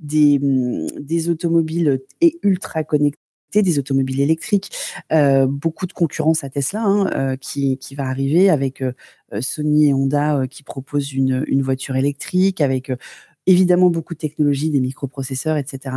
des, 0.00 0.38
hum, 0.42 0.86
des 0.98 1.28
automobiles 1.28 2.00
ultra 2.42 2.84
connectés 2.84 3.19
des 3.58 3.78
automobiles 3.78 4.20
électriques, 4.20 4.70
euh, 5.12 5.46
beaucoup 5.46 5.86
de 5.86 5.92
concurrence 5.92 6.44
à 6.44 6.50
Tesla 6.50 6.82
hein, 6.82 7.10
euh, 7.14 7.36
qui, 7.36 7.78
qui, 7.78 7.94
va 7.94 8.06
arriver 8.06 8.50
avec 8.50 8.82
euh, 8.82 8.92
Sony 9.40 9.88
et 9.88 9.94
Honda 9.94 10.46
qui 10.48 10.62
proposent 10.62 11.12
une, 11.12 11.44
une, 11.48 11.62
voiture 11.62 11.96
électrique, 11.96 12.60
avec 12.60 12.92
évidemment 13.46 13.90
beaucoup 13.90 14.14
de 14.14 14.18
technologies, 14.18 14.70
des 14.70 14.80
microprocesseurs, 14.80 15.56
etc. 15.56 15.96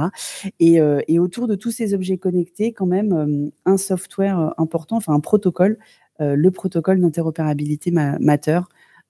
Et, 0.60 0.80
et, 1.08 1.20
autour 1.20 1.48
de 1.48 1.56
tous 1.56 1.72
ces 1.72 1.94
objets 1.94 2.18
connectés, 2.18 2.74
quand 2.74 2.86
même, 2.86 3.52
un 3.66 3.78
software 3.78 4.54
important, 4.58 4.98
enfin 4.98 5.14
un 5.14 5.20
protocole, 5.20 5.78
le 6.20 6.50
protocole 6.50 7.02
d'interopérabilité 7.02 7.92
Matter, 7.92 8.62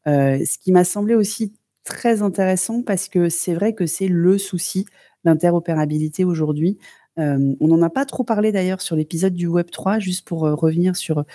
ce 0.05 0.57
qui 0.57 0.71
m'a 0.71 0.83
semblé 0.83 1.15
aussi 1.15 1.53
très 1.83 2.21
intéressant 2.21 2.81
parce 2.81 3.09
que 3.09 3.29
c'est 3.29 3.53
vrai 3.53 3.73
que 3.73 3.85
c'est 3.85 4.07
le 4.07 4.37
souci, 4.37 4.85
l'interopérabilité 5.25 6.23
aujourd'hui 6.23 6.77
on 7.17 7.67
n'en 7.67 7.81
a 7.81 7.89
pas 7.89 8.05
trop 8.05 8.23
parlé 8.23 8.51
d'ailleurs 8.51 8.81
sur 8.81 8.95
l'épisode 8.95 9.33
du 9.33 9.47
Web 9.47 9.69
3, 9.69 9.99
juste 9.99 10.27
pour 10.27 10.41
revenir 10.41 10.95
sur, 10.95 11.25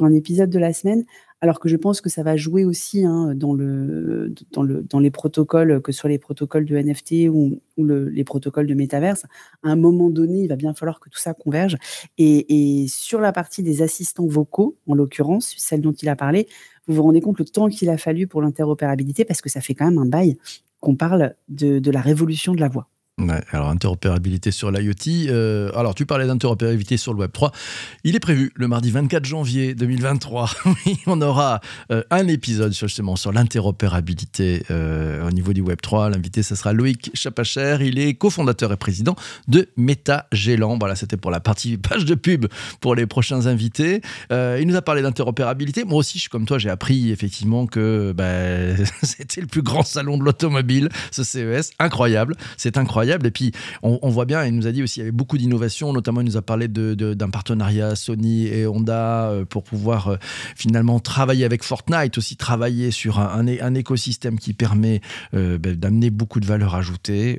un 0.00 0.12
épisode 0.12 0.50
de 0.50 0.58
la 0.58 0.72
semaine, 0.72 1.04
alors 1.42 1.60
que 1.60 1.68
je 1.68 1.76
pense 1.76 2.00
que 2.00 2.08
ça 2.08 2.22
va 2.22 2.36
jouer 2.36 2.64
aussi 2.64 3.04
hein, 3.04 3.34
dans, 3.34 3.52
le, 3.52 4.34
dans, 4.52 4.62
le, 4.62 4.82
dans 4.82 4.98
les 4.98 5.10
protocoles, 5.10 5.82
que 5.82 5.92
ce 5.92 6.00
soit 6.00 6.10
les 6.10 6.18
protocoles 6.18 6.64
de 6.64 6.76
NFT 6.76 7.28
ou, 7.30 7.60
les 7.76 8.24
protocoles 8.24 8.66
de 8.66 8.74
métaverse. 8.74 9.24
À 9.62 9.68
un 9.68 9.76
moment 9.76 10.08
donné, 10.08 10.42
il 10.42 10.48
va 10.48 10.56
bien 10.56 10.72
falloir 10.72 10.98
que 10.98 11.10
tout 11.10 11.18
ça 11.18 11.34
converge. 11.34 11.76
Et, 12.16 12.86
sur 12.88 13.20
la 13.20 13.32
partie 13.32 13.62
des 13.62 13.82
assistants 13.82 14.26
vocaux, 14.26 14.76
en 14.86 14.94
l'occurrence, 14.94 15.54
celle 15.58 15.82
dont 15.82 15.92
il 15.92 16.08
a 16.08 16.16
parlé, 16.16 16.48
vous 16.86 16.94
vous 16.94 17.02
rendez 17.02 17.20
compte 17.20 17.38
le 17.38 17.44
temps 17.44 17.68
qu'il 17.68 17.90
a 17.90 17.98
fallu 17.98 18.26
pour 18.26 18.40
l'interopérabilité, 18.40 19.24
parce 19.24 19.42
que 19.42 19.50
ça 19.50 19.60
fait 19.60 19.74
quand 19.74 19.86
même 19.86 19.98
un 19.98 20.06
bail 20.06 20.38
qu'on 20.80 20.96
parle 20.96 21.34
de 21.48 21.90
la 21.90 22.00
révolution 22.00 22.54
de 22.54 22.60
la 22.60 22.68
voix. 22.68 22.88
Alors 23.50 23.70
interopérabilité 23.70 24.50
sur 24.50 24.70
l'IoT. 24.70 25.30
Euh, 25.30 25.70
alors 25.74 25.94
tu 25.94 26.04
parlais 26.04 26.26
d'interopérabilité 26.26 26.98
sur 26.98 27.14
le 27.14 27.20
Web 27.20 27.32
3. 27.32 27.50
Il 28.04 28.14
est 28.14 28.20
prévu 28.20 28.52
le 28.54 28.68
mardi 28.68 28.90
24 28.90 29.24
janvier 29.24 29.74
2023. 29.74 30.50
on 31.06 31.22
aura 31.22 31.60
euh, 31.90 32.02
un 32.10 32.28
épisode 32.28 32.74
justement 32.74 33.16
sur 33.16 33.32
l'interopérabilité 33.32 34.64
euh, 34.70 35.26
au 35.26 35.30
niveau 35.30 35.54
du 35.54 35.62
Web 35.62 35.80
3. 35.80 36.10
L'invité, 36.10 36.42
ce 36.42 36.54
sera 36.54 36.74
Loïc 36.74 37.10
Chapacher. 37.14 37.78
Il 37.80 37.98
est 37.98 38.12
cofondateur 38.12 38.70
et 38.70 38.76
président 38.76 39.16
de 39.48 39.66
MetaGélant. 39.78 40.76
Voilà, 40.78 40.94
c'était 40.94 41.16
pour 41.16 41.30
la 41.30 41.40
partie 41.40 41.76
page 41.78 42.04
de 42.04 42.16
pub 42.16 42.44
pour 42.82 42.94
les 42.94 43.06
prochains 43.06 43.46
invités. 43.46 44.02
il 44.30 44.66
nous 44.66 44.76
a 44.76 44.82
parlé 44.82 45.00
d'interopérabilité. 45.00 45.84
Moi 45.84 46.00
aussi, 46.00 46.18
je 46.18 46.22
suis 46.24 46.30
comme 46.30 46.44
toi, 46.44 46.58
j'ai 46.58 46.68
appris 46.68 47.10
effectivement 47.12 47.66
que 47.66 48.12
bah, 48.14 48.76
c'était 49.02 49.40
le 49.40 49.46
plus 49.46 49.62
grand 49.62 49.84
salon 49.84 50.18
de 50.18 50.22
l'automobile, 50.22 50.90
ce 51.10 51.24
CES. 51.24 51.70
Incroyable, 51.78 52.36
c'est 52.58 52.76
incroyable. 52.76 53.05
Et 53.06 53.30
puis, 53.30 53.52
on, 53.82 54.08
voit 54.08 54.24
bien, 54.24 54.44
il 54.44 54.54
nous 54.54 54.66
a 54.66 54.72
dit 54.72 54.82
aussi, 54.82 54.94
qu'il 54.94 55.02
y 55.02 55.04
avait 55.04 55.12
beaucoup 55.12 55.38
d'innovations, 55.38 55.92
notamment 55.92 56.20
il 56.20 56.26
nous 56.26 56.36
a 56.36 56.42
parlé 56.42 56.68
d'un 56.68 57.30
partenariat 57.30 57.94
Sony 57.96 58.46
et 58.46 58.66
Honda 58.66 59.30
euh, 59.30 59.44
pour 59.44 59.62
pouvoir 59.62 60.08
euh, 60.08 60.16
finalement 60.56 61.00
travailler 61.00 61.44
avec 61.44 61.62
Fortnite, 61.62 62.16
aussi 62.18 62.36
travailler 62.36 62.90
sur 62.90 63.18
un, 63.18 63.46
un, 63.46 63.74
écosystème 63.74 64.38
qui 64.38 64.54
permet 64.54 65.00
euh, 65.34 65.58
ben, 65.58 65.76
d'amener 65.76 66.10
beaucoup 66.10 66.40
de 66.40 66.46
valeur 66.46 66.74
ajoutée 66.74 67.38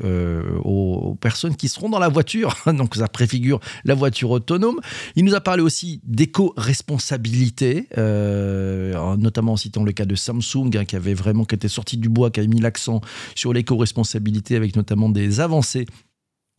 aux, 0.63 1.17
personnes 1.19 1.55
qui 1.55 1.67
seront 1.67 1.89
dans 1.89 1.99
la 1.99 2.09
voiture. 2.09 2.55
Donc, 2.67 2.95
ça 2.95 3.07
préfigure 3.07 3.59
la 3.85 3.95
voiture 3.95 4.31
autonome. 4.31 4.79
Il 5.15 5.25
nous 5.25 5.35
a 5.35 5.41
parlé 5.41 5.61
aussi 5.61 6.01
d'éco-responsabilité, 6.05 7.87
notamment 7.97 9.53
en 9.53 9.57
citant 9.57 9.83
le 9.83 9.91
cas 9.91 10.05
de 10.05 10.15
Samsung, 10.15 10.69
hein, 10.75 10.85
qui 10.85 10.95
avait 10.95 11.13
vraiment, 11.13 11.45
qui 11.45 11.55
était 11.55 11.67
sorti 11.67 11.97
du 11.97 12.09
bois, 12.09 12.29
qui 12.29 12.39
avait 12.39 12.47
mis 12.47 12.61
l'accent 12.61 13.01
sur 13.35 13.53
l'éco-responsabilité 13.53 14.55
avec 14.55 14.75
notamment 14.75 15.09
des 15.09 15.39
avancées 15.39 15.56
avancée 15.57 15.85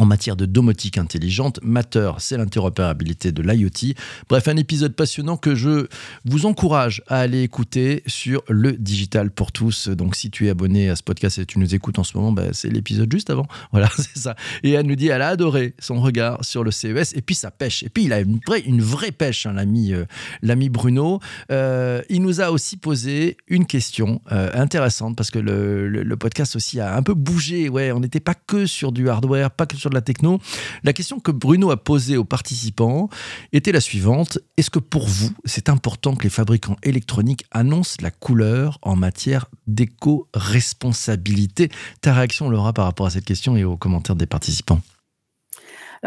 en 0.01 0.07
matière 0.07 0.37
de 0.37 0.47
domotique 0.47 0.97
intelligente. 0.97 1.59
Matter, 1.63 2.13
c'est 2.19 2.37
l'interopérabilité 2.37 3.33
de 3.33 3.43
l'IoT. 3.43 3.95
Bref, 4.29 4.47
un 4.47 4.57
épisode 4.57 4.95
passionnant 4.95 5.37
que 5.37 5.57
je 5.57 5.89
vous 6.25 6.47
encourage 6.47 7.03
à 7.09 7.19
aller 7.19 7.43
écouter 7.43 8.05
sur 8.07 8.43
le 8.49 8.73
Digital 8.73 9.33
pour 9.33 9.51
tous. 9.51 9.89
Donc, 9.89 10.15
si 10.15 10.31
tu 10.31 10.47
es 10.47 10.51
abonné 10.51 10.89
à 10.89 10.95
ce 10.95 11.03
podcast 11.03 11.39
et 11.39 11.47
tu 11.47 11.59
nous 11.59 11.75
écoutes 11.75 11.99
en 11.99 12.05
ce 12.05 12.17
moment, 12.17 12.31
bah, 12.31 12.45
c'est 12.53 12.71
l'épisode 12.71 13.11
juste 13.13 13.31
avant. 13.31 13.47
Voilà, 13.71 13.91
c'est 13.97 14.17
ça. 14.17 14.35
Et 14.63 14.73
elle 14.73 14.87
nous 14.87 14.95
dit, 14.95 15.09
elle 15.09 15.21
a 15.21 15.29
adoré 15.29 15.75
son 15.79 16.01
regard 16.01 16.43
sur 16.43 16.65
le 16.65 16.71
CES 16.71 17.13
et 17.15 17.21
puis 17.21 17.35
sa 17.35 17.51
pêche. 17.51 17.83
Et 17.83 17.89
puis, 17.91 18.05
il 18.05 18.13
a 18.13 18.21
une 18.21 18.81
vraie, 18.81 19.13
pêche, 19.13 19.47
hein, 19.47 19.53
l'ami, 19.53 19.93
euh, 19.93 20.05
l'ami 20.43 20.69
Bruno. 20.69 21.21
Euh, 21.51 22.03
il 22.09 22.23
nous 22.23 22.41
a 22.41 22.51
aussi 22.51 22.77
posé 22.77 23.37
une 23.47 23.67
question 23.67 24.23
euh, 24.33 24.51
intéressante 24.55 25.17
parce 25.17 25.31
que 25.31 25.39
le, 25.39 25.89
le, 25.89 26.17
podcast 26.17 26.57
aussi 26.57 26.81
a 26.81 26.97
un 26.97 27.03
peu 27.03 27.15
bougé. 27.15 27.69
Ouais, 27.69 27.93
on 27.93 28.01
n'était 28.01 28.21
pas 28.21 28.35
que 28.35 28.65
sur 28.65 28.91
du 28.91 29.09
hardware, 29.09 29.51
pas 29.51 29.67
que 29.67 29.77
sur 29.77 29.88
de 29.89 29.95
la 29.95 30.01
techno. 30.01 30.41
La 30.85 30.93
question 30.93 31.21
que 31.21 31.31
Bruno 31.31 31.71
a 31.71 31.77
posée 31.77 32.17
aux 32.17 32.25
participants 32.25 33.09
était 33.53 33.73
la 33.73 33.81
suivante. 33.81 34.39
Est-ce 34.57 34.71
que 34.71 34.79
pour 34.79 35.07
vous, 35.07 35.31
c'est 35.45 35.69
important 35.69 36.17
que 36.17 36.25
les 36.25 36.31
fabricants 36.31 36.77
électroniques 36.83 37.45
annoncent 37.51 37.97
la 38.01 38.11
couleur 38.11 38.79
en 38.83 38.97
matière 38.97 39.47
d'éco-responsabilité? 39.67 41.71
Ta 42.01 42.15
réaction, 42.15 42.51
Laura, 42.51 42.73
par 42.73 42.85
rapport 42.85 43.07
à 43.07 43.11
cette 43.11 43.25
question 43.25 43.57
et 43.57 43.65
aux 43.65 43.77
commentaires 43.77 44.17
des 44.17 44.27
participants? 44.27 44.81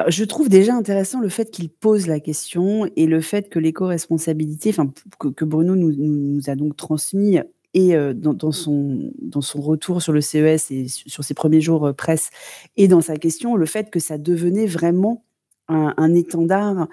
Je 0.07 0.23
trouve 0.23 0.47
déjà 0.47 0.73
intéressant 0.73 1.19
le 1.19 1.27
fait 1.27 1.51
qu'il 1.51 1.69
pose 1.69 2.07
la 2.07 2.21
question 2.21 2.89
et 2.95 3.07
le 3.07 3.19
fait 3.19 3.49
que 3.49 3.59
l'éco-responsabilité, 3.59 4.69
enfin, 4.69 4.89
que, 5.19 5.43
Bruno 5.43 5.75
nous, 5.75 5.91
nous, 5.91 6.49
a 6.49 6.55
donc 6.55 6.77
transmis 6.77 7.39
et 7.73 7.95
dans, 8.13 8.51
son, 8.51 9.11
dans 9.21 9.41
son 9.41 9.61
retour 9.61 10.01
sur 10.01 10.13
le 10.13 10.21
CES 10.21 10.71
et 10.71 10.87
sur 10.87 11.23
ses 11.23 11.33
premiers 11.33 11.61
jours 11.61 11.93
presse 11.95 12.29
et 12.75 12.87
dans 12.87 13.01
sa 13.01 13.15
question, 13.15 13.55
le 13.55 13.65
fait 13.65 13.89
que 13.89 13.99
ça 13.99 14.17
devenait 14.17 14.65
vraiment 14.65 15.23
un, 15.67 16.13
étendard, 16.13 16.89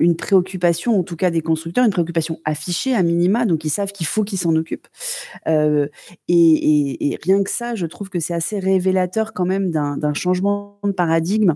une 0.00 0.16
préoccupation, 0.16 0.98
en 0.98 1.02
tout 1.02 1.16
cas 1.16 1.30
des 1.30 1.42
constructeurs, 1.42 1.84
une 1.84 1.90
préoccupation 1.90 2.40
affichée 2.46 2.94
à 2.94 3.02
minima, 3.02 3.44
donc 3.44 3.64
ils 3.64 3.70
savent 3.70 3.92
qu'il 3.92 4.06
faut 4.06 4.24
qu'ils 4.24 4.38
s'en 4.38 4.56
occupent. 4.56 4.88
et, 5.46 7.18
rien 7.22 7.42
que 7.42 7.50
ça, 7.50 7.74
je 7.74 7.84
trouve 7.84 8.08
que 8.08 8.18
c'est 8.18 8.34
assez 8.34 8.58
révélateur 8.58 9.34
quand 9.34 9.44
même 9.44 9.70
d'un 9.70 10.14
changement 10.14 10.78
de 10.84 10.92
paradigme 10.92 11.54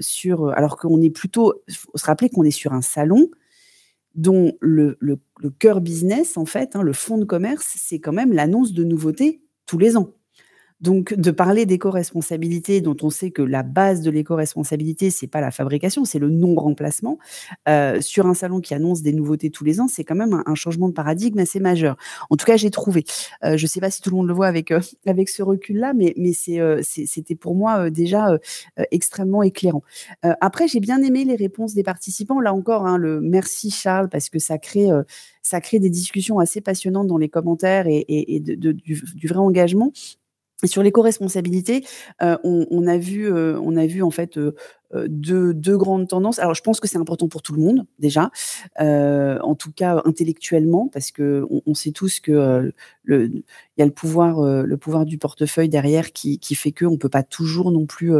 sur, 0.00 0.50
alors 0.50 0.76
qu'on 0.76 1.00
est 1.00 1.10
plutôt, 1.10 1.54
il 1.66 1.74
faut 1.74 1.96
se 1.96 2.04
rappeler 2.04 2.28
qu'on 2.28 2.44
est 2.44 2.50
sur 2.50 2.74
un 2.74 2.82
salon 2.82 3.30
dont 4.14 4.52
le, 4.60 4.96
cœur 5.58 5.80
business, 5.80 6.36
en 6.36 6.46
fait, 6.46 6.76
hein, 6.76 6.82
le 6.82 6.92
fonds 6.92 7.18
de 7.18 7.24
commerce, 7.24 7.74
c'est 7.76 8.00
quand 8.00 8.12
même 8.12 8.32
l'annonce 8.32 8.72
de 8.72 8.84
nouveautés 8.84 9.42
tous 9.66 9.78
les 9.78 9.96
ans. 9.96 10.14
Donc, 10.80 11.14
de 11.14 11.30
parler 11.30 11.66
d'éco-responsabilité, 11.66 12.80
dont 12.80 12.96
on 13.02 13.10
sait 13.10 13.30
que 13.30 13.42
la 13.42 13.62
base 13.62 14.00
de 14.02 14.10
l'éco-responsabilité, 14.10 15.10
c'est 15.10 15.26
pas 15.26 15.40
la 15.40 15.50
fabrication, 15.50 16.04
c'est 16.04 16.18
le 16.18 16.30
non-remplacement, 16.30 17.18
euh, 17.68 18.00
sur 18.00 18.26
un 18.26 18.34
salon 18.34 18.60
qui 18.60 18.74
annonce 18.74 19.02
des 19.02 19.12
nouveautés 19.12 19.50
tous 19.50 19.64
les 19.64 19.80
ans, 19.80 19.88
c'est 19.88 20.04
quand 20.04 20.14
même 20.14 20.42
un, 20.44 20.54
changement 20.54 20.88
de 20.88 20.94
paradigme 20.94 21.38
assez 21.38 21.60
majeur. 21.60 21.96
En 22.30 22.36
tout 22.36 22.46
cas, 22.46 22.56
j'ai 22.56 22.70
trouvé. 22.70 23.04
Euh, 23.44 23.56
je 23.56 23.66
sais 23.66 23.80
pas 23.80 23.90
si 23.90 24.00
tout 24.00 24.10
le 24.10 24.16
monde 24.16 24.28
le 24.28 24.34
voit 24.34 24.46
avec, 24.46 24.70
euh, 24.70 24.80
ce 25.26 25.42
recul-là, 25.42 25.94
mais, 25.94 26.14
mais 26.16 26.32
c'était 26.32 27.34
pour 27.34 27.54
moi 27.54 27.90
déjà 27.90 28.38
extrêmement 28.90 29.42
éclairant. 29.42 29.82
après, 30.22 30.68
j'ai 30.68 30.80
bien 30.80 31.02
aimé 31.02 31.24
les 31.24 31.36
réponses 31.36 31.74
des 31.74 31.82
participants. 31.82 32.40
Là 32.40 32.52
encore, 32.52 32.86
hein, 32.86 32.98
le 32.98 33.20
merci 33.20 33.70
Charles, 33.70 34.08
parce 34.08 34.28
que 34.28 34.38
ça 34.38 34.58
crée 34.58 34.90
ça 35.44 35.60
crée 35.60 35.78
des 35.78 35.90
discussions 35.90 36.38
assez 36.38 36.60
passionnantes 36.60 37.06
dans 37.06 37.18
les 37.18 37.28
commentaires 37.28 37.84
et, 37.86 38.40
du, 38.40 39.28
vrai 39.28 39.38
engagement. 39.38 39.92
Sur 40.62 40.82
l'éco-responsabilité, 40.82 41.84
euh, 42.22 42.38
on, 42.44 42.86
a 42.86 42.96
vu, 42.96 43.26
euh, 43.26 43.58
on 43.62 43.76
a 43.76 43.86
vu 43.86 44.02
en 44.02 44.10
fait 44.10 44.38
euh, 44.38 44.54
deux, 45.08 45.76
grandes 45.76 46.08
tendances. 46.08 46.38
Alors, 46.38 46.54
je 46.54 46.62
pense 46.62 46.80
que 46.80 46.88
c'est 46.88 46.96
important 46.96 47.28
pour 47.28 47.42
tout 47.42 47.54
le 47.54 47.60
monde 47.60 47.86
déjà, 47.98 48.30
en 48.78 49.54
tout 49.56 49.72
cas 49.72 50.00
intellectuellement, 50.04 50.88
parce 50.88 51.10
que 51.10 51.44
on, 51.66 51.74
sait 51.74 51.90
tous 51.90 52.20
que 52.20 52.72
le, 53.02 53.26
il 53.26 53.42
y 53.78 53.82
a 53.82 53.86
le 53.86 53.92
pouvoir, 53.92 55.04
du 55.04 55.18
portefeuille 55.18 55.68
derrière 55.68 56.12
qui, 56.12 56.38
qui 56.38 56.54
fait 56.54 56.72
que 56.72 56.84
on 56.84 56.96
peut 56.96 57.08
pas 57.08 57.24
toujours 57.24 57.72
non 57.72 57.86
plus 57.86 58.12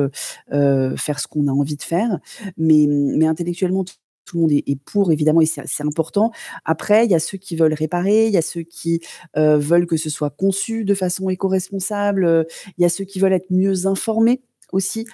faire 0.51 1.21
ce 1.21 1.29
qu'on 1.29 1.47
a 1.47 1.53
envie 1.53 1.77
de 1.77 1.83
faire, 1.83 2.19
mais, 2.59 2.87
mais 2.89 3.27
intellectuellement 3.27 3.85
tout 4.25 4.37
le 4.37 4.43
monde 4.43 4.53
est, 4.53 4.81
pour, 4.85 5.13
évidemment, 5.13 5.41
et 5.41 5.47
c'est 5.47 5.85
important. 5.85 6.31
Après, 6.65 7.05
il 7.05 7.11
y 7.11 7.15
a 7.15 7.19
ceux 7.19 7.39
qui 7.39 7.57
veulent 7.57 7.75
réparer, 7.75 8.27
il 8.27 8.33
y 8.33 8.37
a 8.37 8.43
ceux 8.43 8.63
qui 8.63 9.01
veulent 9.37 9.87
que 9.87 9.97
ce 9.97 10.11
soit 10.11 10.31
conçu 10.31 10.85
de 10.85 10.95
façon 10.95 11.29
éco-responsable, 11.29 12.47
il 12.79 12.83
y 12.83 12.85
a 12.85 12.89
ceux 12.89 13.05
qui 13.05 13.19
veulent 13.21 13.33
être 13.33 13.51
mieux 13.51 13.87
informés 13.87 14.43
aussi 14.73 15.07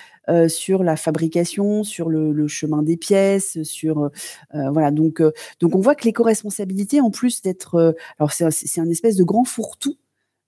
sur 0.48 0.82
la 0.84 0.96
fabrication, 0.96 1.82
sur 1.82 2.08
le, 2.08 2.48
chemin 2.48 2.82
des 2.82 2.96
pièces, 2.96 3.62
sur 3.62 4.10
voilà. 4.52 4.90
Donc 4.90 5.22
donc 5.60 5.74
on 5.74 5.80
voit 5.80 5.94
que 5.94 6.04
l'éco-responsabilité, 6.04 7.00
en 7.00 7.10
plus 7.10 7.42
d'être, 7.42 7.94
alors 8.18 8.32
c'est 8.32 8.80
un 8.80 8.90
espèce 8.90 9.16
de 9.16 9.24
grand 9.24 9.44
fourre-tout, 9.44 9.98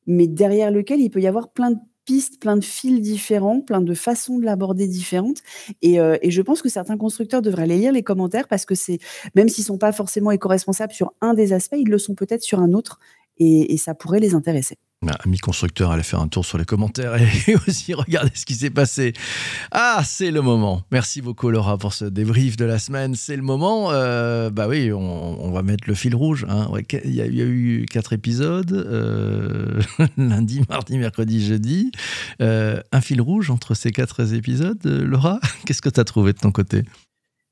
mais 0.06 0.26
derrière 0.26 0.70
lequel 0.70 1.00
il 1.00 1.10
peut 1.10 1.20
y 1.20 1.26
avoir 1.26 1.50
plein 1.52 1.72
de 1.72 1.78
pistes, 2.04 2.40
plein 2.40 2.56
de 2.56 2.64
fils 2.64 3.00
différents, 3.00 3.60
plein 3.60 3.80
de 3.80 3.94
façons 3.94 4.38
de 4.38 4.44
l'aborder 4.44 4.86
différentes. 4.86 5.38
Et, 5.82 5.96
et, 5.96 6.30
je 6.30 6.42
pense 6.42 6.62
que 6.62 6.68
certains 6.68 6.96
constructeurs 6.96 7.42
devraient 7.42 7.62
aller 7.64 7.78
lire 7.78 7.92
les 7.92 8.02
commentaires 8.02 8.48
parce 8.48 8.64
que 8.64 8.74
c'est, 8.74 8.98
même 9.34 9.48
s'ils 9.48 9.64
sont 9.64 9.78
pas 9.78 9.92
forcément 9.92 10.30
éco-responsables 10.30 10.92
sur 10.92 11.12
un 11.20 11.34
des 11.34 11.52
aspects, 11.52 11.76
ils 11.78 11.88
le 11.88 11.98
sont 11.98 12.14
peut-être 12.14 12.42
sur 12.42 12.60
un 12.60 12.72
autre 12.72 12.98
et 13.38 13.76
ça 13.76 13.94
pourrait 13.94 14.20
les 14.20 14.34
intéresser. 14.34 14.78
Bah, 15.02 15.18
ami 15.24 15.38
constructeur, 15.38 15.90
allez 15.90 16.04
faire 16.04 16.20
un 16.20 16.28
tour 16.28 16.44
sur 16.44 16.58
les 16.58 16.64
commentaires 16.64 17.16
et 17.16 17.56
aussi 17.66 17.92
regarder 17.92 18.30
ce 18.34 18.46
qui 18.46 18.54
s'est 18.54 18.70
passé. 18.70 19.12
Ah, 19.72 20.02
c'est 20.04 20.30
le 20.30 20.42
moment. 20.42 20.84
Merci 20.92 21.22
beaucoup 21.22 21.50
Laura 21.50 21.76
pour 21.76 21.92
ce 21.92 22.04
débrief 22.04 22.56
de 22.56 22.64
la 22.64 22.78
semaine. 22.78 23.16
C'est 23.16 23.34
le 23.34 23.42
moment. 23.42 23.90
Euh, 23.90 24.50
bah 24.50 24.68
oui, 24.68 24.92
on, 24.92 25.50
va 25.50 25.62
mettre 25.62 25.88
le 25.88 25.94
fil 25.94 26.14
rouge. 26.14 26.46
Hein. 26.48 26.68
il, 27.04 27.14
y 27.14 27.20
a, 27.20 27.26
eu 27.26 27.84
quatre 27.90 28.12
épisodes. 28.12 28.72
Euh, 28.72 29.80
lundi, 30.16 30.62
mardi, 30.68 30.96
mercredi, 30.98 31.44
jeudi. 31.44 31.90
Euh, 32.40 32.80
un 32.92 33.00
fil 33.00 33.20
rouge 33.20 33.50
entre 33.50 33.74
ces 33.74 33.90
quatre 33.90 34.32
épisodes. 34.32 34.84
Laura, 34.84 35.40
qu'est-ce 35.66 35.82
que 35.82 35.90
tu 35.90 35.98
as 35.98 36.04
trouvé 36.04 36.32
de 36.32 36.38
ton 36.38 36.52
côté? 36.52 36.84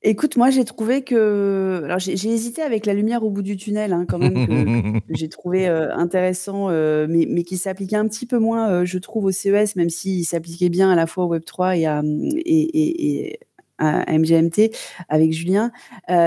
Écoute, 0.02 0.38
moi, 0.38 0.48
j'ai 0.48 0.64
trouvé 0.64 1.02
que 1.02 1.82
alors 1.84 1.98
j'ai 1.98 2.12
hésité 2.12 2.62
avec 2.62 2.86
la 2.86 2.94
lumière 2.94 3.22
au 3.22 3.28
bout 3.28 3.42
du 3.42 3.58
tunnel, 3.58 3.92
hein, 3.92 4.06
quand 4.08 4.16
même, 4.18 5.00
que 5.06 5.14
j'ai 5.14 5.28
trouvé, 5.28 5.68
euh, 5.68 5.94
intéressant, 5.94 6.70
euh, 6.70 7.06
mais 7.06 7.26
mais 7.28 7.44
qui 7.44 7.58
s'appliquait 7.58 7.96
un 7.96 8.08
petit 8.08 8.24
peu 8.24 8.38
moins, 8.38 8.70
euh, 8.70 8.84
je 8.86 8.96
trouve, 8.96 9.26
au 9.26 9.30
CES, 9.30 9.76
même 9.76 9.90
s'il 9.90 10.24
s'appliquait 10.24 10.70
bien 10.70 10.90
à 10.90 10.96
la 10.96 11.06
fois 11.06 11.26
au 11.26 11.36
Web3 11.36 11.78
et 11.78 11.86
à, 11.86 12.00
mmh, 12.02 12.30
et 12.46 13.26
et 13.26 13.40
à 13.76 14.10
MGMT 14.10 14.70
avec 15.10 15.32
Julien. 15.32 15.70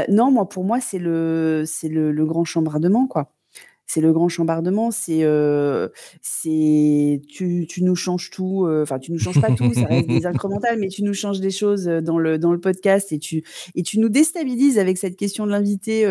non, 0.07 0.29
moi, 0.31 0.47
pour 0.47 0.65
moi, 0.65 0.79
c'est 0.79 0.99
le 0.99 1.63
c'est 1.65 1.89
le 1.89 2.11
le 2.11 2.25
grand 2.25 2.45
chambardement, 2.45 3.07
quoi 3.07 3.31
c'est 3.85 4.01
le 4.01 4.13
grand 4.13 4.29
chambardement, 4.29 4.91
c'est 4.91 5.23
c'est 6.21 7.21
tu, 7.27 7.67
tu, 7.67 7.83
nous 7.83 7.95
changes 7.95 8.29
tout, 8.29 8.67
enfin 8.81 8.99
tu 8.99 9.11
nous 9.11 9.19
changes 9.19 9.41
pas 9.41 9.51
tout, 9.51 9.73
ça 9.73 9.85
reste 9.85 10.07
des 10.07 10.25
incrémentales, 10.25 10.79
mais 10.79 10.87
tu 10.87 11.03
nous 11.03 11.13
changes 11.13 11.39
des 11.39 11.51
choses 11.51 11.85
dans 11.85 12.17
le 12.17 12.37
dans 12.37 12.51
le 12.51 12.59
podcast 12.59 13.11
et 13.11 13.19
tu 13.19 13.43
et 13.75 13.83
tu 13.83 13.99
nous 13.99 14.09
déstabilises 14.09 14.79
avec 14.79 14.97
cette 14.97 15.15
question 15.15 15.45
de 15.45 15.51
l'invité. 15.51 16.07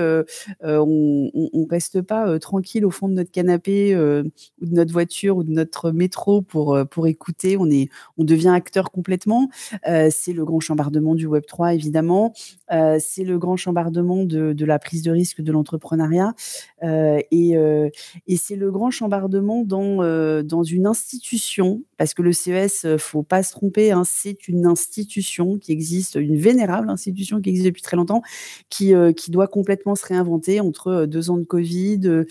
on, 0.62 1.30
on, 1.34 1.66
reste 1.70 2.02
pas 2.02 2.38
tranquille 2.38 2.84
au 2.84 2.90
fond 2.90 3.08
de 3.08 3.14
notre 3.14 3.30
canapé 3.30 3.96
ou 3.96 4.66
de 4.66 4.74
notre 4.74 4.92
voiture 4.92 5.36
ou 5.38 5.44
de 5.44 5.52
notre 5.52 5.90
métro 5.90 6.42
pour 6.42 6.78
pour 6.90 7.06
écouter. 7.06 7.56
On 7.56 7.70
est 7.70 7.88
on 8.18 8.24
devient 8.24 8.52
acteur 8.54 8.90
complètement. 8.90 9.48
c'est 9.84 10.32
le 10.32 10.44
grand 10.44 10.60
chambardement 10.60 11.14
du 11.14 11.26
Web 11.26 11.44
3 11.46 11.74
évidemment. 11.74 12.32
c'est 12.68 13.24
le 13.24 13.38
grand 13.38 13.56
chambardement 13.56 14.24
de, 14.24 14.52
de 14.52 14.64
la 14.64 14.78
prise 14.78 15.02
de 15.02 15.10
risque 15.10 15.40
de 15.40 15.52
l'entrepreneuriat 15.52 16.34
et 16.82 17.56
euh, 17.62 17.90
et 18.26 18.36
c'est 18.36 18.56
le 18.56 18.70
grand 18.70 18.90
chambardement 18.90 19.64
dans, 19.64 20.02
euh, 20.02 20.42
dans 20.42 20.62
une 20.62 20.86
institution, 20.86 21.82
parce 21.96 22.14
que 22.14 22.22
le 22.22 22.32
CES, 22.32 22.84
euh, 22.84 22.98
faut 22.98 23.22
pas 23.22 23.42
se 23.42 23.52
tromper, 23.52 23.92
hein, 23.92 24.02
c'est 24.06 24.48
une 24.48 24.66
institution 24.66 25.58
qui 25.58 25.72
existe, 25.72 26.16
une 26.16 26.36
vénérable 26.36 26.90
institution 26.90 27.40
qui 27.40 27.50
existe 27.50 27.66
depuis 27.66 27.82
très 27.82 27.96
longtemps, 27.96 28.22
qui, 28.70 28.92
qui 29.16 29.30
doit 29.30 29.48
complètement 29.48 29.94
se 29.94 30.06
réinventer 30.06 30.60
entre 30.60 31.06
deux 31.06 31.30
ans 31.30 31.38
de 31.38 31.44
Covid, 31.44 32.24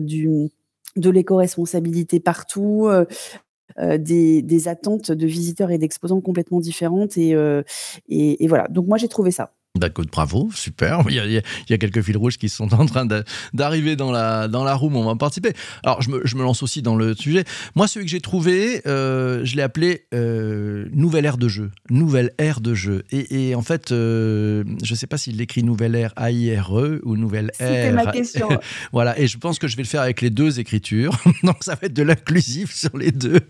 du, 0.00 0.50
de 0.96 1.10
l'éco-responsabilité 1.10 2.20
partout. 2.20 2.88
des, 3.78 4.68
attentes 4.68 5.12
de 5.12 5.26
visiteurs 5.26 5.70
et 5.70 5.78
d'exposants 5.78 6.20
complètement 6.20 6.60
différentes 6.60 7.16
et, 7.16 7.36
et, 8.08 8.46
voilà. 8.48 8.68
Donc 8.68 8.86
moi 8.86 8.98
j'ai 8.98 9.08
trouvé 9.08 9.30
ça. 9.30 9.55
D'accord, 9.78 10.06
bravo, 10.10 10.50
super. 10.54 11.02
Il 11.08 11.14
y, 11.14 11.72
a, 11.74 11.78
quelques 11.78 12.02
fils 12.02 12.16
rouges 12.16 12.38
qui 12.38 12.48
sont 12.48 12.72
en 12.74 12.86
train 12.86 13.06
d'arriver 13.52 13.96
dans 13.96 14.10
la, 14.10 14.48
dans 14.48 14.64
la 14.64 14.74
room, 14.74 14.96
on 14.96 15.04
va 15.04 15.16
participer. 15.16 15.52
Alors, 15.84 16.02
je 16.02 16.10
me, 16.10 16.20
je 16.24 16.36
me, 16.36 16.42
lance 16.42 16.62
aussi 16.62 16.82
dans 16.82 16.96
le 16.96 17.14
sujet. 17.14 17.44
Moi, 17.74 17.88
celui 17.88 18.06
que 18.06 18.10
j'ai 18.10 18.20
trouvé, 18.20 18.82
euh, 18.86 19.44
je 19.44 19.56
l'ai 19.56 19.62
appelé 19.62 20.06
euh, 20.14 20.86
Nouvelle 20.92 21.26
ère 21.26 21.36
de 21.36 21.48
jeu. 21.48 21.70
Nouvelle 21.90 22.32
ère 22.38 22.60
de 22.60 22.74
jeu. 22.74 23.04
Et, 23.10 23.54
en 23.54 23.62
fait, 23.62 23.92
euh, 23.92 24.64
je 24.82 24.92
ne 24.92 24.96
sais 24.96 25.06
pas 25.06 25.18
s'il 25.18 25.36
l'écrit 25.36 25.62
Nouvelle 25.62 25.94
ère 25.94 26.12
A-I-R-E 26.16 27.02
ou 27.04 27.16
Nouvelle 27.16 27.50
ère. 27.58 27.68
C'était 27.68 27.92
ma 27.92 28.12
question. 28.12 28.48
voilà, 28.92 29.18
et 29.18 29.26
je 29.26 29.38
pense 29.38 29.58
que 29.58 29.68
je 29.68 29.76
vais 29.76 29.82
le 29.82 29.88
faire 29.88 30.02
avec 30.02 30.20
les 30.20 30.30
deux 30.30 30.60
écritures. 30.60 31.16
Donc, 31.42 31.58
ça 31.60 31.74
va 31.74 31.80
être 31.82 31.94
de 31.94 32.02
l'inclusif 32.02 32.74
sur 32.74 32.96
les 32.96 33.12
deux. 33.12 33.40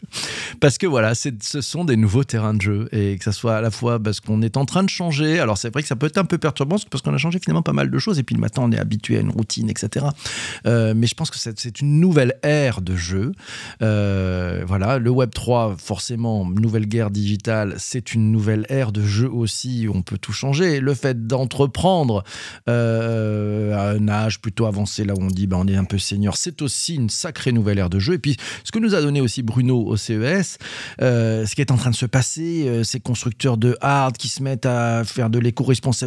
Parce 0.61 0.79
que 0.79 0.87
voilà, 0.87 1.15
ce 1.15 1.61
sont 1.61 1.85
des 1.85 1.97
nouveaux 1.97 2.25
terrains 2.25 2.55
de 2.55 2.63
jeu. 2.63 2.89
Et 2.93 3.17
que 3.19 3.25
ça 3.25 3.33
soit 3.33 3.57
à 3.57 3.61
la 3.61 3.71
fois 3.71 3.99
parce 3.99 4.21
qu'on 4.21 4.43
est 4.43 4.57
en 4.57 4.65
train 4.65 4.83
de 4.83 4.91
changer. 4.91 5.39
Alors, 5.39 5.59
c'est 5.59 5.73
vrai 5.73 5.83
que 5.83 5.89
ça 5.89 5.97
peut 5.97 6.07
être 6.07 6.16
un 6.19 6.25
peu 6.25 6.39
perturbant 6.39 6.77
parce 6.91 7.03
qu'on 7.03 7.15
a 7.15 7.19
changé 7.19 7.39
finalement 7.39 7.63
pas 7.63 7.73
mal 7.73 7.91
de 7.91 7.99
choses 7.99 8.19
et 8.19 8.23
puis 8.23 8.37
maintenant 8.37 8.65
on 8.65 8.73
est 8.73 8.79
habitué 8.79 9.17
à 9.17 9.21
une 9.21 9.31
routine, 9.31 9.71
etc. 9.71 10.07
Euh, 10.67 10.95
mais 10.97 11.07
je 11.07 11.15
pense 11.15 11.31
que 11.31 11.39
c'est 11.39 11.81
une 11.81 12.01
nouvelle 12.01 12.35
ère 12.43 12.81
de 12.81 12.97
jeu. 12.97 13.33
Euh, 13.83 14.63
voilà, 14.67 14.99
le 14.99 15.11
Web 15.11 15.31
3, 15.33 15.77
forcément, 15.79 16.49
nouvelle 16.49 16.87
guerre 16.87 17.11
digitale, 17.11 17.75
c'est 17.79 18.15
une 18.15 18.33
nouvelle 18.33 18.67
ère 18.69 18.93
de 18.93 19.03
jeu 19.03 19.31
aussi 19.31 19.89
où 19.89 19.97
on 19.97 20.03
peut 20.03 20.19
tout 20.19 20.33
changer. 20.33 20.81
Le 20.81 20.95
fait 20.95 21.27
d'entreprendre 21.27 22.25
euh, 22.69 23.75
à 23.75 23.91
un 23.91 24.09
âge 24.09 24.41
plutôt 24.41 24.67
avancé, 24.67 25.05
là 25.05 25.15
où 25.15 25.23
on 25.23 25.29
dit 25.29 25.47
ben, 25.47 25.59
on 25.59 25.69
est 25.69 25.77
un 25.77 25.85
peu 25.85 25.99
senior, 25.99 26.37
c'est 26.37 26.63
aussi 26.63 26.95
une 26.95 27.11
sacrée 27.11 27.53
nouvelle 27.53 27.79
ère 27.79 27.91
de 27.91 27.99
jeu. 27.99 28.15
Et 28.15 28.19
puis 28.19 28.37
ce 28.65 28.73
que 28.73 28.79
nous 28.79 28.95
a 28.95 29.01
donné 29.01 29.21
aussi 29.21 29.43
Bruno 29.43 29.85
au 29.87 29.97
CES, 29.97 30.59
ce 30.99 31.55
qui 31.55 31.61
est 31.61 31.71
en 31.71 31.77
train 31.77 31.91
de 31.91 31.97
se 31.97 32.07
passer, 32.07 32.83
ces 32.85 33.01
constructeurs 33.01 33.57
de 33.57 33.77
hard 33.81 34.17
qui 34.17 34.29
se 34.29 34.43
mettent 34.43 34.67
à 34.67 35.05
faire 35.05 35.31
de 35.31 35.39
l'éco-responsabilité 35.39 36.06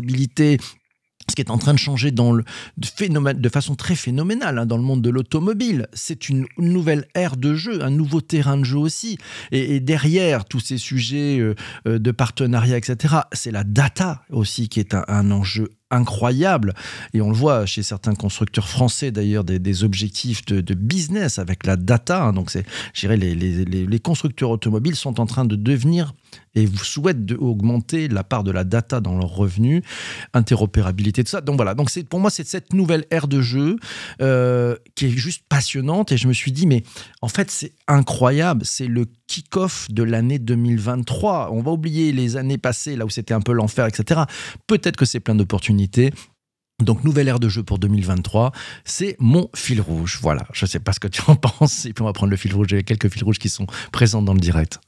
ce 1.29 1.35
qui 1.35 1.41
est 1.41 1.51
en 1.51 1.57
train 1.57 1.73
de 1.73 1.79
changer 1.79 2.11
dans 2.11 2.31
le, 2.31 2.43
phénomène, 2.83 3.39
de 3.39 3.49
façon 3.49 3.75
très 3.75 3.95
phénoménale 3.95 4.57
hein, 4.57 4.65
dans 4.65 4.77
le 4.77 4.83
monde 4.83 5.01
de 5.01 5.09
l'automobile. 5.09 5.87
C'est 5.93 6.29
une 6.29 6.45
nouvelle 6.57 7.07
ère 7.13 7.37
de 7.37 7.53
jeu, 7.53 7.83
un 7.83 7.91
nouveau 7.91 8.21
terrain 8.21 8.57
de 8.57 8.63
jeu 8.63 8.77
aussi. 8.77 9.17
Et, 9.51 9.79
derrière 9.79 10.45
tous 10.45 10.59
ces 10.59 10.77
sujets 10.77 11.39
euh, 11.39 11.55
euh, 11.87 11.99
de 11.99 12.11
partenariat, 12.11 12.77
etc., 12.77 13.15
c'est 13.31 13.51
la 13.51 13.63
data 13.63 14.23
aussi 14.29 14.69
qui 14.69 14.79
est 14.79 14.95
un 14.95 15.31
enjeu 15.31 15.69
incroyable. 15.91 16.73
Et 17.13 17.21
on 17.21 17.29
le 17.29 17.35
voit 17.35 17.65
chez 17.65 17.83
certains 17.83 18.15
constructeurs 18.15 18.67
français 18.67 19.11
d'ailleurs, 19.11 19.43
des, 19.43 19.83
objectifs 19.83 20.45
de, 20.45 20.73
business 20.73 21.39
avec 21.39 21.65
la 21.65 21.75
data. 21.75 22.23
Hein. 22.23 22.33
Donc, 22.33 22.49
c'est, 22.49 22.65
je 22.93 23.01
dirais, 23.01 23.17
les, 23.17 23.35
les, 23.35 23.65
les, 23.65 23.99
constructeurs 23.99 24.49
automobiles 24.49 24.95
sont 24.95 25.19
en 25.19 25.25
train 25.25 25.45
de 25.45 25.55
devenir 25.55 26.13
et 26.55 26.65
vous 26.65 26.83
souhaitent 26.83 27.31
augmenter 27.37 28.07
la 28.07 28.23
part 28.23 28.43
de 28.43 28.51
la 28.51 28.63
data 28.63 28.99
dans 28.99 29.17
leurs 29.17 29.29
revenus, 29.29 29.83
interopérabilité, 30.33 31.23
tout 31.23 31.29
ça. 31.29 31.41
Donc 31.41 31.57
voilà, 31.57 31.75
donc 31.75 31.89
c'est, 31.89 32.03
pour 32.03 32.19
moi, 32.19 32.29
c'est 32.29 32.47
cette 32.47 32.73
nouvelle 32.73 33.05
ère 33.11 33.27
de 33.27 33.41
jeu 33.41 33.77
euh, 34.21 34.75
qui 34.95 35.05
est 35.05 35.09
juste 35.09 35.43
passionnante. 35.47 36.11
Et 36.11 36.17
je 36.17 36.27
me 36.27 36.33
suis 36.33 36.51
dit, 36.51 36.65
mais 36.65 36.83
en 37.21 37.27
fait, 37.27 37.51
c'est 37.51 37.73
incroyable. 37.87 38.65
C'est 38.65 38.87
le 38.87 39.05
kick-off 39.27 39.87
de 39.91 40.03
l'année 40.03 40.39
2023. 40.39 41.49
On 41.51 41.61
va 41.61 41.71
oublier 41.71 42.11
les 42.11 42.35
années 42.35 42.57
passées, 42.57 42.95
là 42.95 43.05
où 43.05 43.09
c'était 43.09 43.33
un 43.33 43.41
peu 43.41 43.51
l'enfer, 43.51 43.85
etc. 43.85 44.21
Peut-être 44.67 44.97
que 44.97 45.05
c'est 45.05 45.19
plein 45.19 45.35
d'opportunités. 45.35 45.78
Donc, 46.83 47.03
nouvelle 47.03 47.27
ère 47.27 47.39
de 47.39 47.49
jeu 47.49 47.63
pour 47.63 47.77
2023, 47.77 48.51
c'est 48.85 49.15
mon 49.19 49.49
fil 49.53 49.81
rouge. 49.81 50.19
Voilà, 50.21 50.47
je 50.53 50.65
ne 50.65 50.69
sais 50.69 50.79
pas 50.79 50.93
ce 50.93 50.99
que 50.99 51.07
tu 51.07 51.21
en 51.27 51.35
penses. 51.59 51.85
Et 51.85 51.93
puis, 51.93 52.01
on 52.01 52.05
va 52.05 52.13
prendre 52.13 52.31
le 52.31 52.37
fil 52.37 52.53
rouge. 52.53 52.67
Il 52.71 52.75
y 52.75 52.79
a 52.79 52.83
quelques 52.83 53.11
fils 53.11 53.23
rouges 53.23 53.39
qui 53.39 53.49
sont 53.49 53.67
présents 53.91 54.21
dans 54.21 54.33
le 54.33 54.39
direct. 54.39 54.79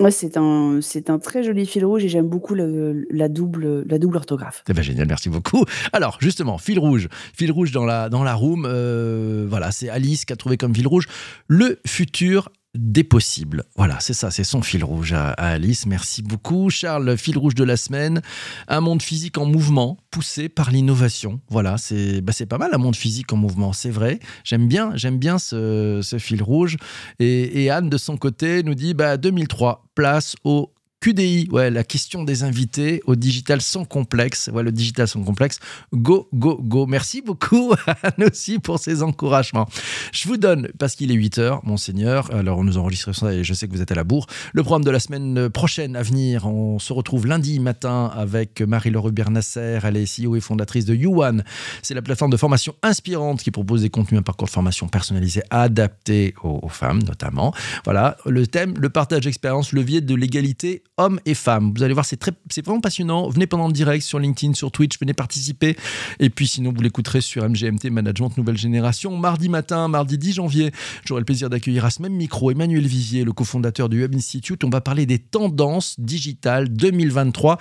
Ouais, 0.00 0.12
c'est 0.12 0.36
un, 0.36 0.78
c'est 0.80 1.10
un 1.10 1.18
très 1.18 1.42
joli 1.42 1.66
fil 1.66 1.84
rouge 1.84 2.04
et 2.04 2.08
j'aime 2.08 2.28
beaucoup 2.28 2.54
la, 2.54 3.28
double, 3.28 3.84
la 3.88 3.98
double 3.98 4.16
orthographe. 4.16 4.62
C'est 4.64 4.82
génial, 4.82 5.08
merci 5.08 5.28
beaucoup. 5.28 5.64
Alors, 5.92 6.18
justement, 6.20 6.56
fil 6.56 6.78
rouge, 6.78 7.08
fil 7.34 7.50
rouge 7.50 7.72
dans 7.72 7.84
la, 7.84 8.08
dans 8.08 8.22
la 8.22 8.34
room. 8.34 8.64
Euh, 8.64 9.46
voilà, 9.48 9.72
c'est 9.72 9.88
Alice 9.88 10.24
qui 10.24 10.32
a 10.32 10.36
trouvé 10.36 10.56
comme 10.56 10.74
fil 10.74 10.86
rouge 10.86 11.08
le 11.48 11.80
futur 11.84 12.48
des 12.74 13.04
possibles. 13.04 13.64
Voilà, 13.76 13.98
c'est 14.00 14.12
ça, 14.12 14.30
c'est 14.30 14.44
son 14.44 14.62
fil 14.62 14.84
rouge 14.84 15.12
à, 15.12 15.30
Alice. 15.30 15.86
Merci 15.86 16.22
beaucoup. 16.22 16.70
Charles, 16.70 17.16
fil 17.16 17.38
rouge 17.38 17.54
de 17.54 17.64
la 17.64 17.76
semaine. 17.76 18.20
Un 18.68 18.80
monde 18.80 19.02
physique 19.02 19.38
en 19.38 19.46
mouvement, 19.46 19.96
poussé 20.10 20.48
par 20.48 20.70
l'innovation. 20.70 21.40
Voilà, 21.48 21.78
c'est 21.78 22.20
bah, 22.20 22.32
pas 22.48 22.58
mal 22.58 22.70
un 22.72 22.78
monde 22.78 22.96
physique 22.96 23.32
en 23.32 23.36
mouvement, 23.36 23.72
c'est 23.72 23.90
vrai. 23.90 24.20
J'aime 24.44 24.68
bien, 24.68 24.92
j'aime 24.94 25.18
bien 25.18 25.38
ce, 25.38 26.16
fil 26.18 26.42
rouge. 26.42 26.76
Et, 27.18 27.70
Anne, 27.70 27.88
de 27.88 27.98
son 27.98 28.16
côté, 28.16 28.62
nous 28.62 28.74
dit 28.74 28.94
bah, 28.94 29.16
2003, 29.16 29.84
place 29.94 30.36
au 30.44 30.72
QDI, 31.00 31.48
ouais, 31.52 31.70
la 31.70 31.84
question 31.84 32.24
des 32.24 32.42
invités 32.42 33.00
au 33.06 33.14
digital 33.14 33.60
sans 33.60 33.84
complexe. 33.84 34.50
Ouais, 34.52 34.64
le 34.64 34.72
digital 34.72 35.06
sans 35.06 35.22
complexe. 35.22 35.60
Go, 35.94 36.28
go, 36.34 36.58
go. 36.60 36.86
Merci 36.86 37.22
beaucoup, 37.22 37.72
Anne 38.02 38.24
aussi, 38.28 38.58
pour 38.58 38.80
ces 38.80 39.04
encouragements. 39.04 39.68
Je 40.12 40.26
vous 40.26 40.36
donne, 40.36 40.68
parce 40.76 40.96
qu'il 40.96 41.12
est 41.12 41.14
8 41.14 41.38
heures, 41.38 41.64
monseigneur, 41.64 42.34
alors 42.34 42.58
on 42.58 42.64
nous 42.64 42.78
enregistre 42.78 43.12
ça 43.12 43.32
et 43.32 43.44
je 43.44 43.54
sais 43.54 43.68
que 43.68 43.72
vous 43.72 43.80
êtes 43.80 43.92
à 43.92 43.94
la 43.94 44.02
bourre, 44.02 44.26
le 44.52 44.64
programme 44.64 44.82
de 44.82 44.90
la 44.90 44.98
semaine 44.98 45.48
prochaine 45.48 45.94
à 45.94 46.02
venir. 46.02 46.48
On 46.48 46.80
se 46.80 46.92
retrouve 46.92 47.28
lundi 47.28 47.60
matin 47.60 48.10
avec 48.12 48.60
Marie-Laure 48.60 49.08
Hubert-Nasser. 49.08 49.78
Elle 49.84 49.96
est 49.96 50.20
CEO 50.20 50.34
et 50.34 50.40
fondatrice 50.40 50.84
de 50.84 50.96
YouOne. 50.96 51.44
C'est 51.80 51.94
la 51.94 52.02
plateforme 52.02 52.32
de 52.32 52.36
formation 52.36 52.74
inspirante 52.82 53.40
qui 53.40 53.52
propose 53.52 53.82
des 53.82 53.90
contenus, 53.90 54.18
un 54.18 54.22
parcours 54.24 54.48
de 54.48 54.52
formation 54.52 54.88
personnalisé 54.88 55.42
adapté 55.50 56.34
aux, 56.42 56.58
aux 56.60 56.68
femmes, 56.68 57.04
notamment. 57.04 57.54
Voilà, 57.84 58.16
le 58.26 58.48
thème, 58.48 58.74
le 58.76 58.88
partage 58.88 59.20
d'expérience, 59.20 59.72
levier 59.72 60.00
de 60.00 60.16
l'égalité 60.16 60.82
hommes 60.98 61.20
et 61.24 61.34
femmes. 61.34 61.72
Vous 61.74 61.82
allez 61.82 61.94
voir, 61.94 62.04
c'est 62.04 62.16
très, 62.16 62.32
c'est 62.50 62.64
vraiment 62.64 62.80
passionnant. 62.80 63.28
Venez 63.28 63.46
pendant 63.46 63.66
le 63.66 63.72
direct 63.72 64.04
sur 64.04 64.18
LinkedIn, 64.18 64.54
sur 64.54 64.70
Twitch, 64.70 64.98
venez 65.00 65.14
participer. 65.14 65.76
Et 66.18 66.30
puis 66.30 66.46
sinon, 66.46 66.72
vous 66.74 66.82
l'écouterez 66.82 67.20
sur 67.20 67.48
MGMT 67.48 67.90
Management 67.90 68.36
Nouvelle 68.36 68.58
Génération. 68.58 69.16
Mardi 69.16 69.48
matin, 69.48 69.88
mardi 69.88 70.18
10 70.18 70.34
janvier, 70.34 70.72
j'aurai 71.04 71.20
le 71.20 71.24
plaisir 71.24 71.48
d'accueillir 71.48 71.84
à 71.84 71.90
ce 71.90 72.02
même 72.02 72.14
micro 72.14 72.50
Emmanuel 72.50 72.86
Vivier, 72.86 73.24
le 73.24 73.32
cofondateur 73.32 73.88
du 73.88 74.00
Web 74.02 74.14
Institute. 74.14 74.62
On 74.64 74.70
va 74.70 74.80
parler 74.80 75.06
des 75.06 75.18
tendances 75.18 75.98
digitales 75.98 76.68
2023 76.68 77.58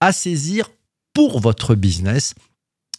à 0.00 0.12
saisir 0.12 0.70
pour 1.12 1.40
votre 1.40 1.74
business 1.74 2.34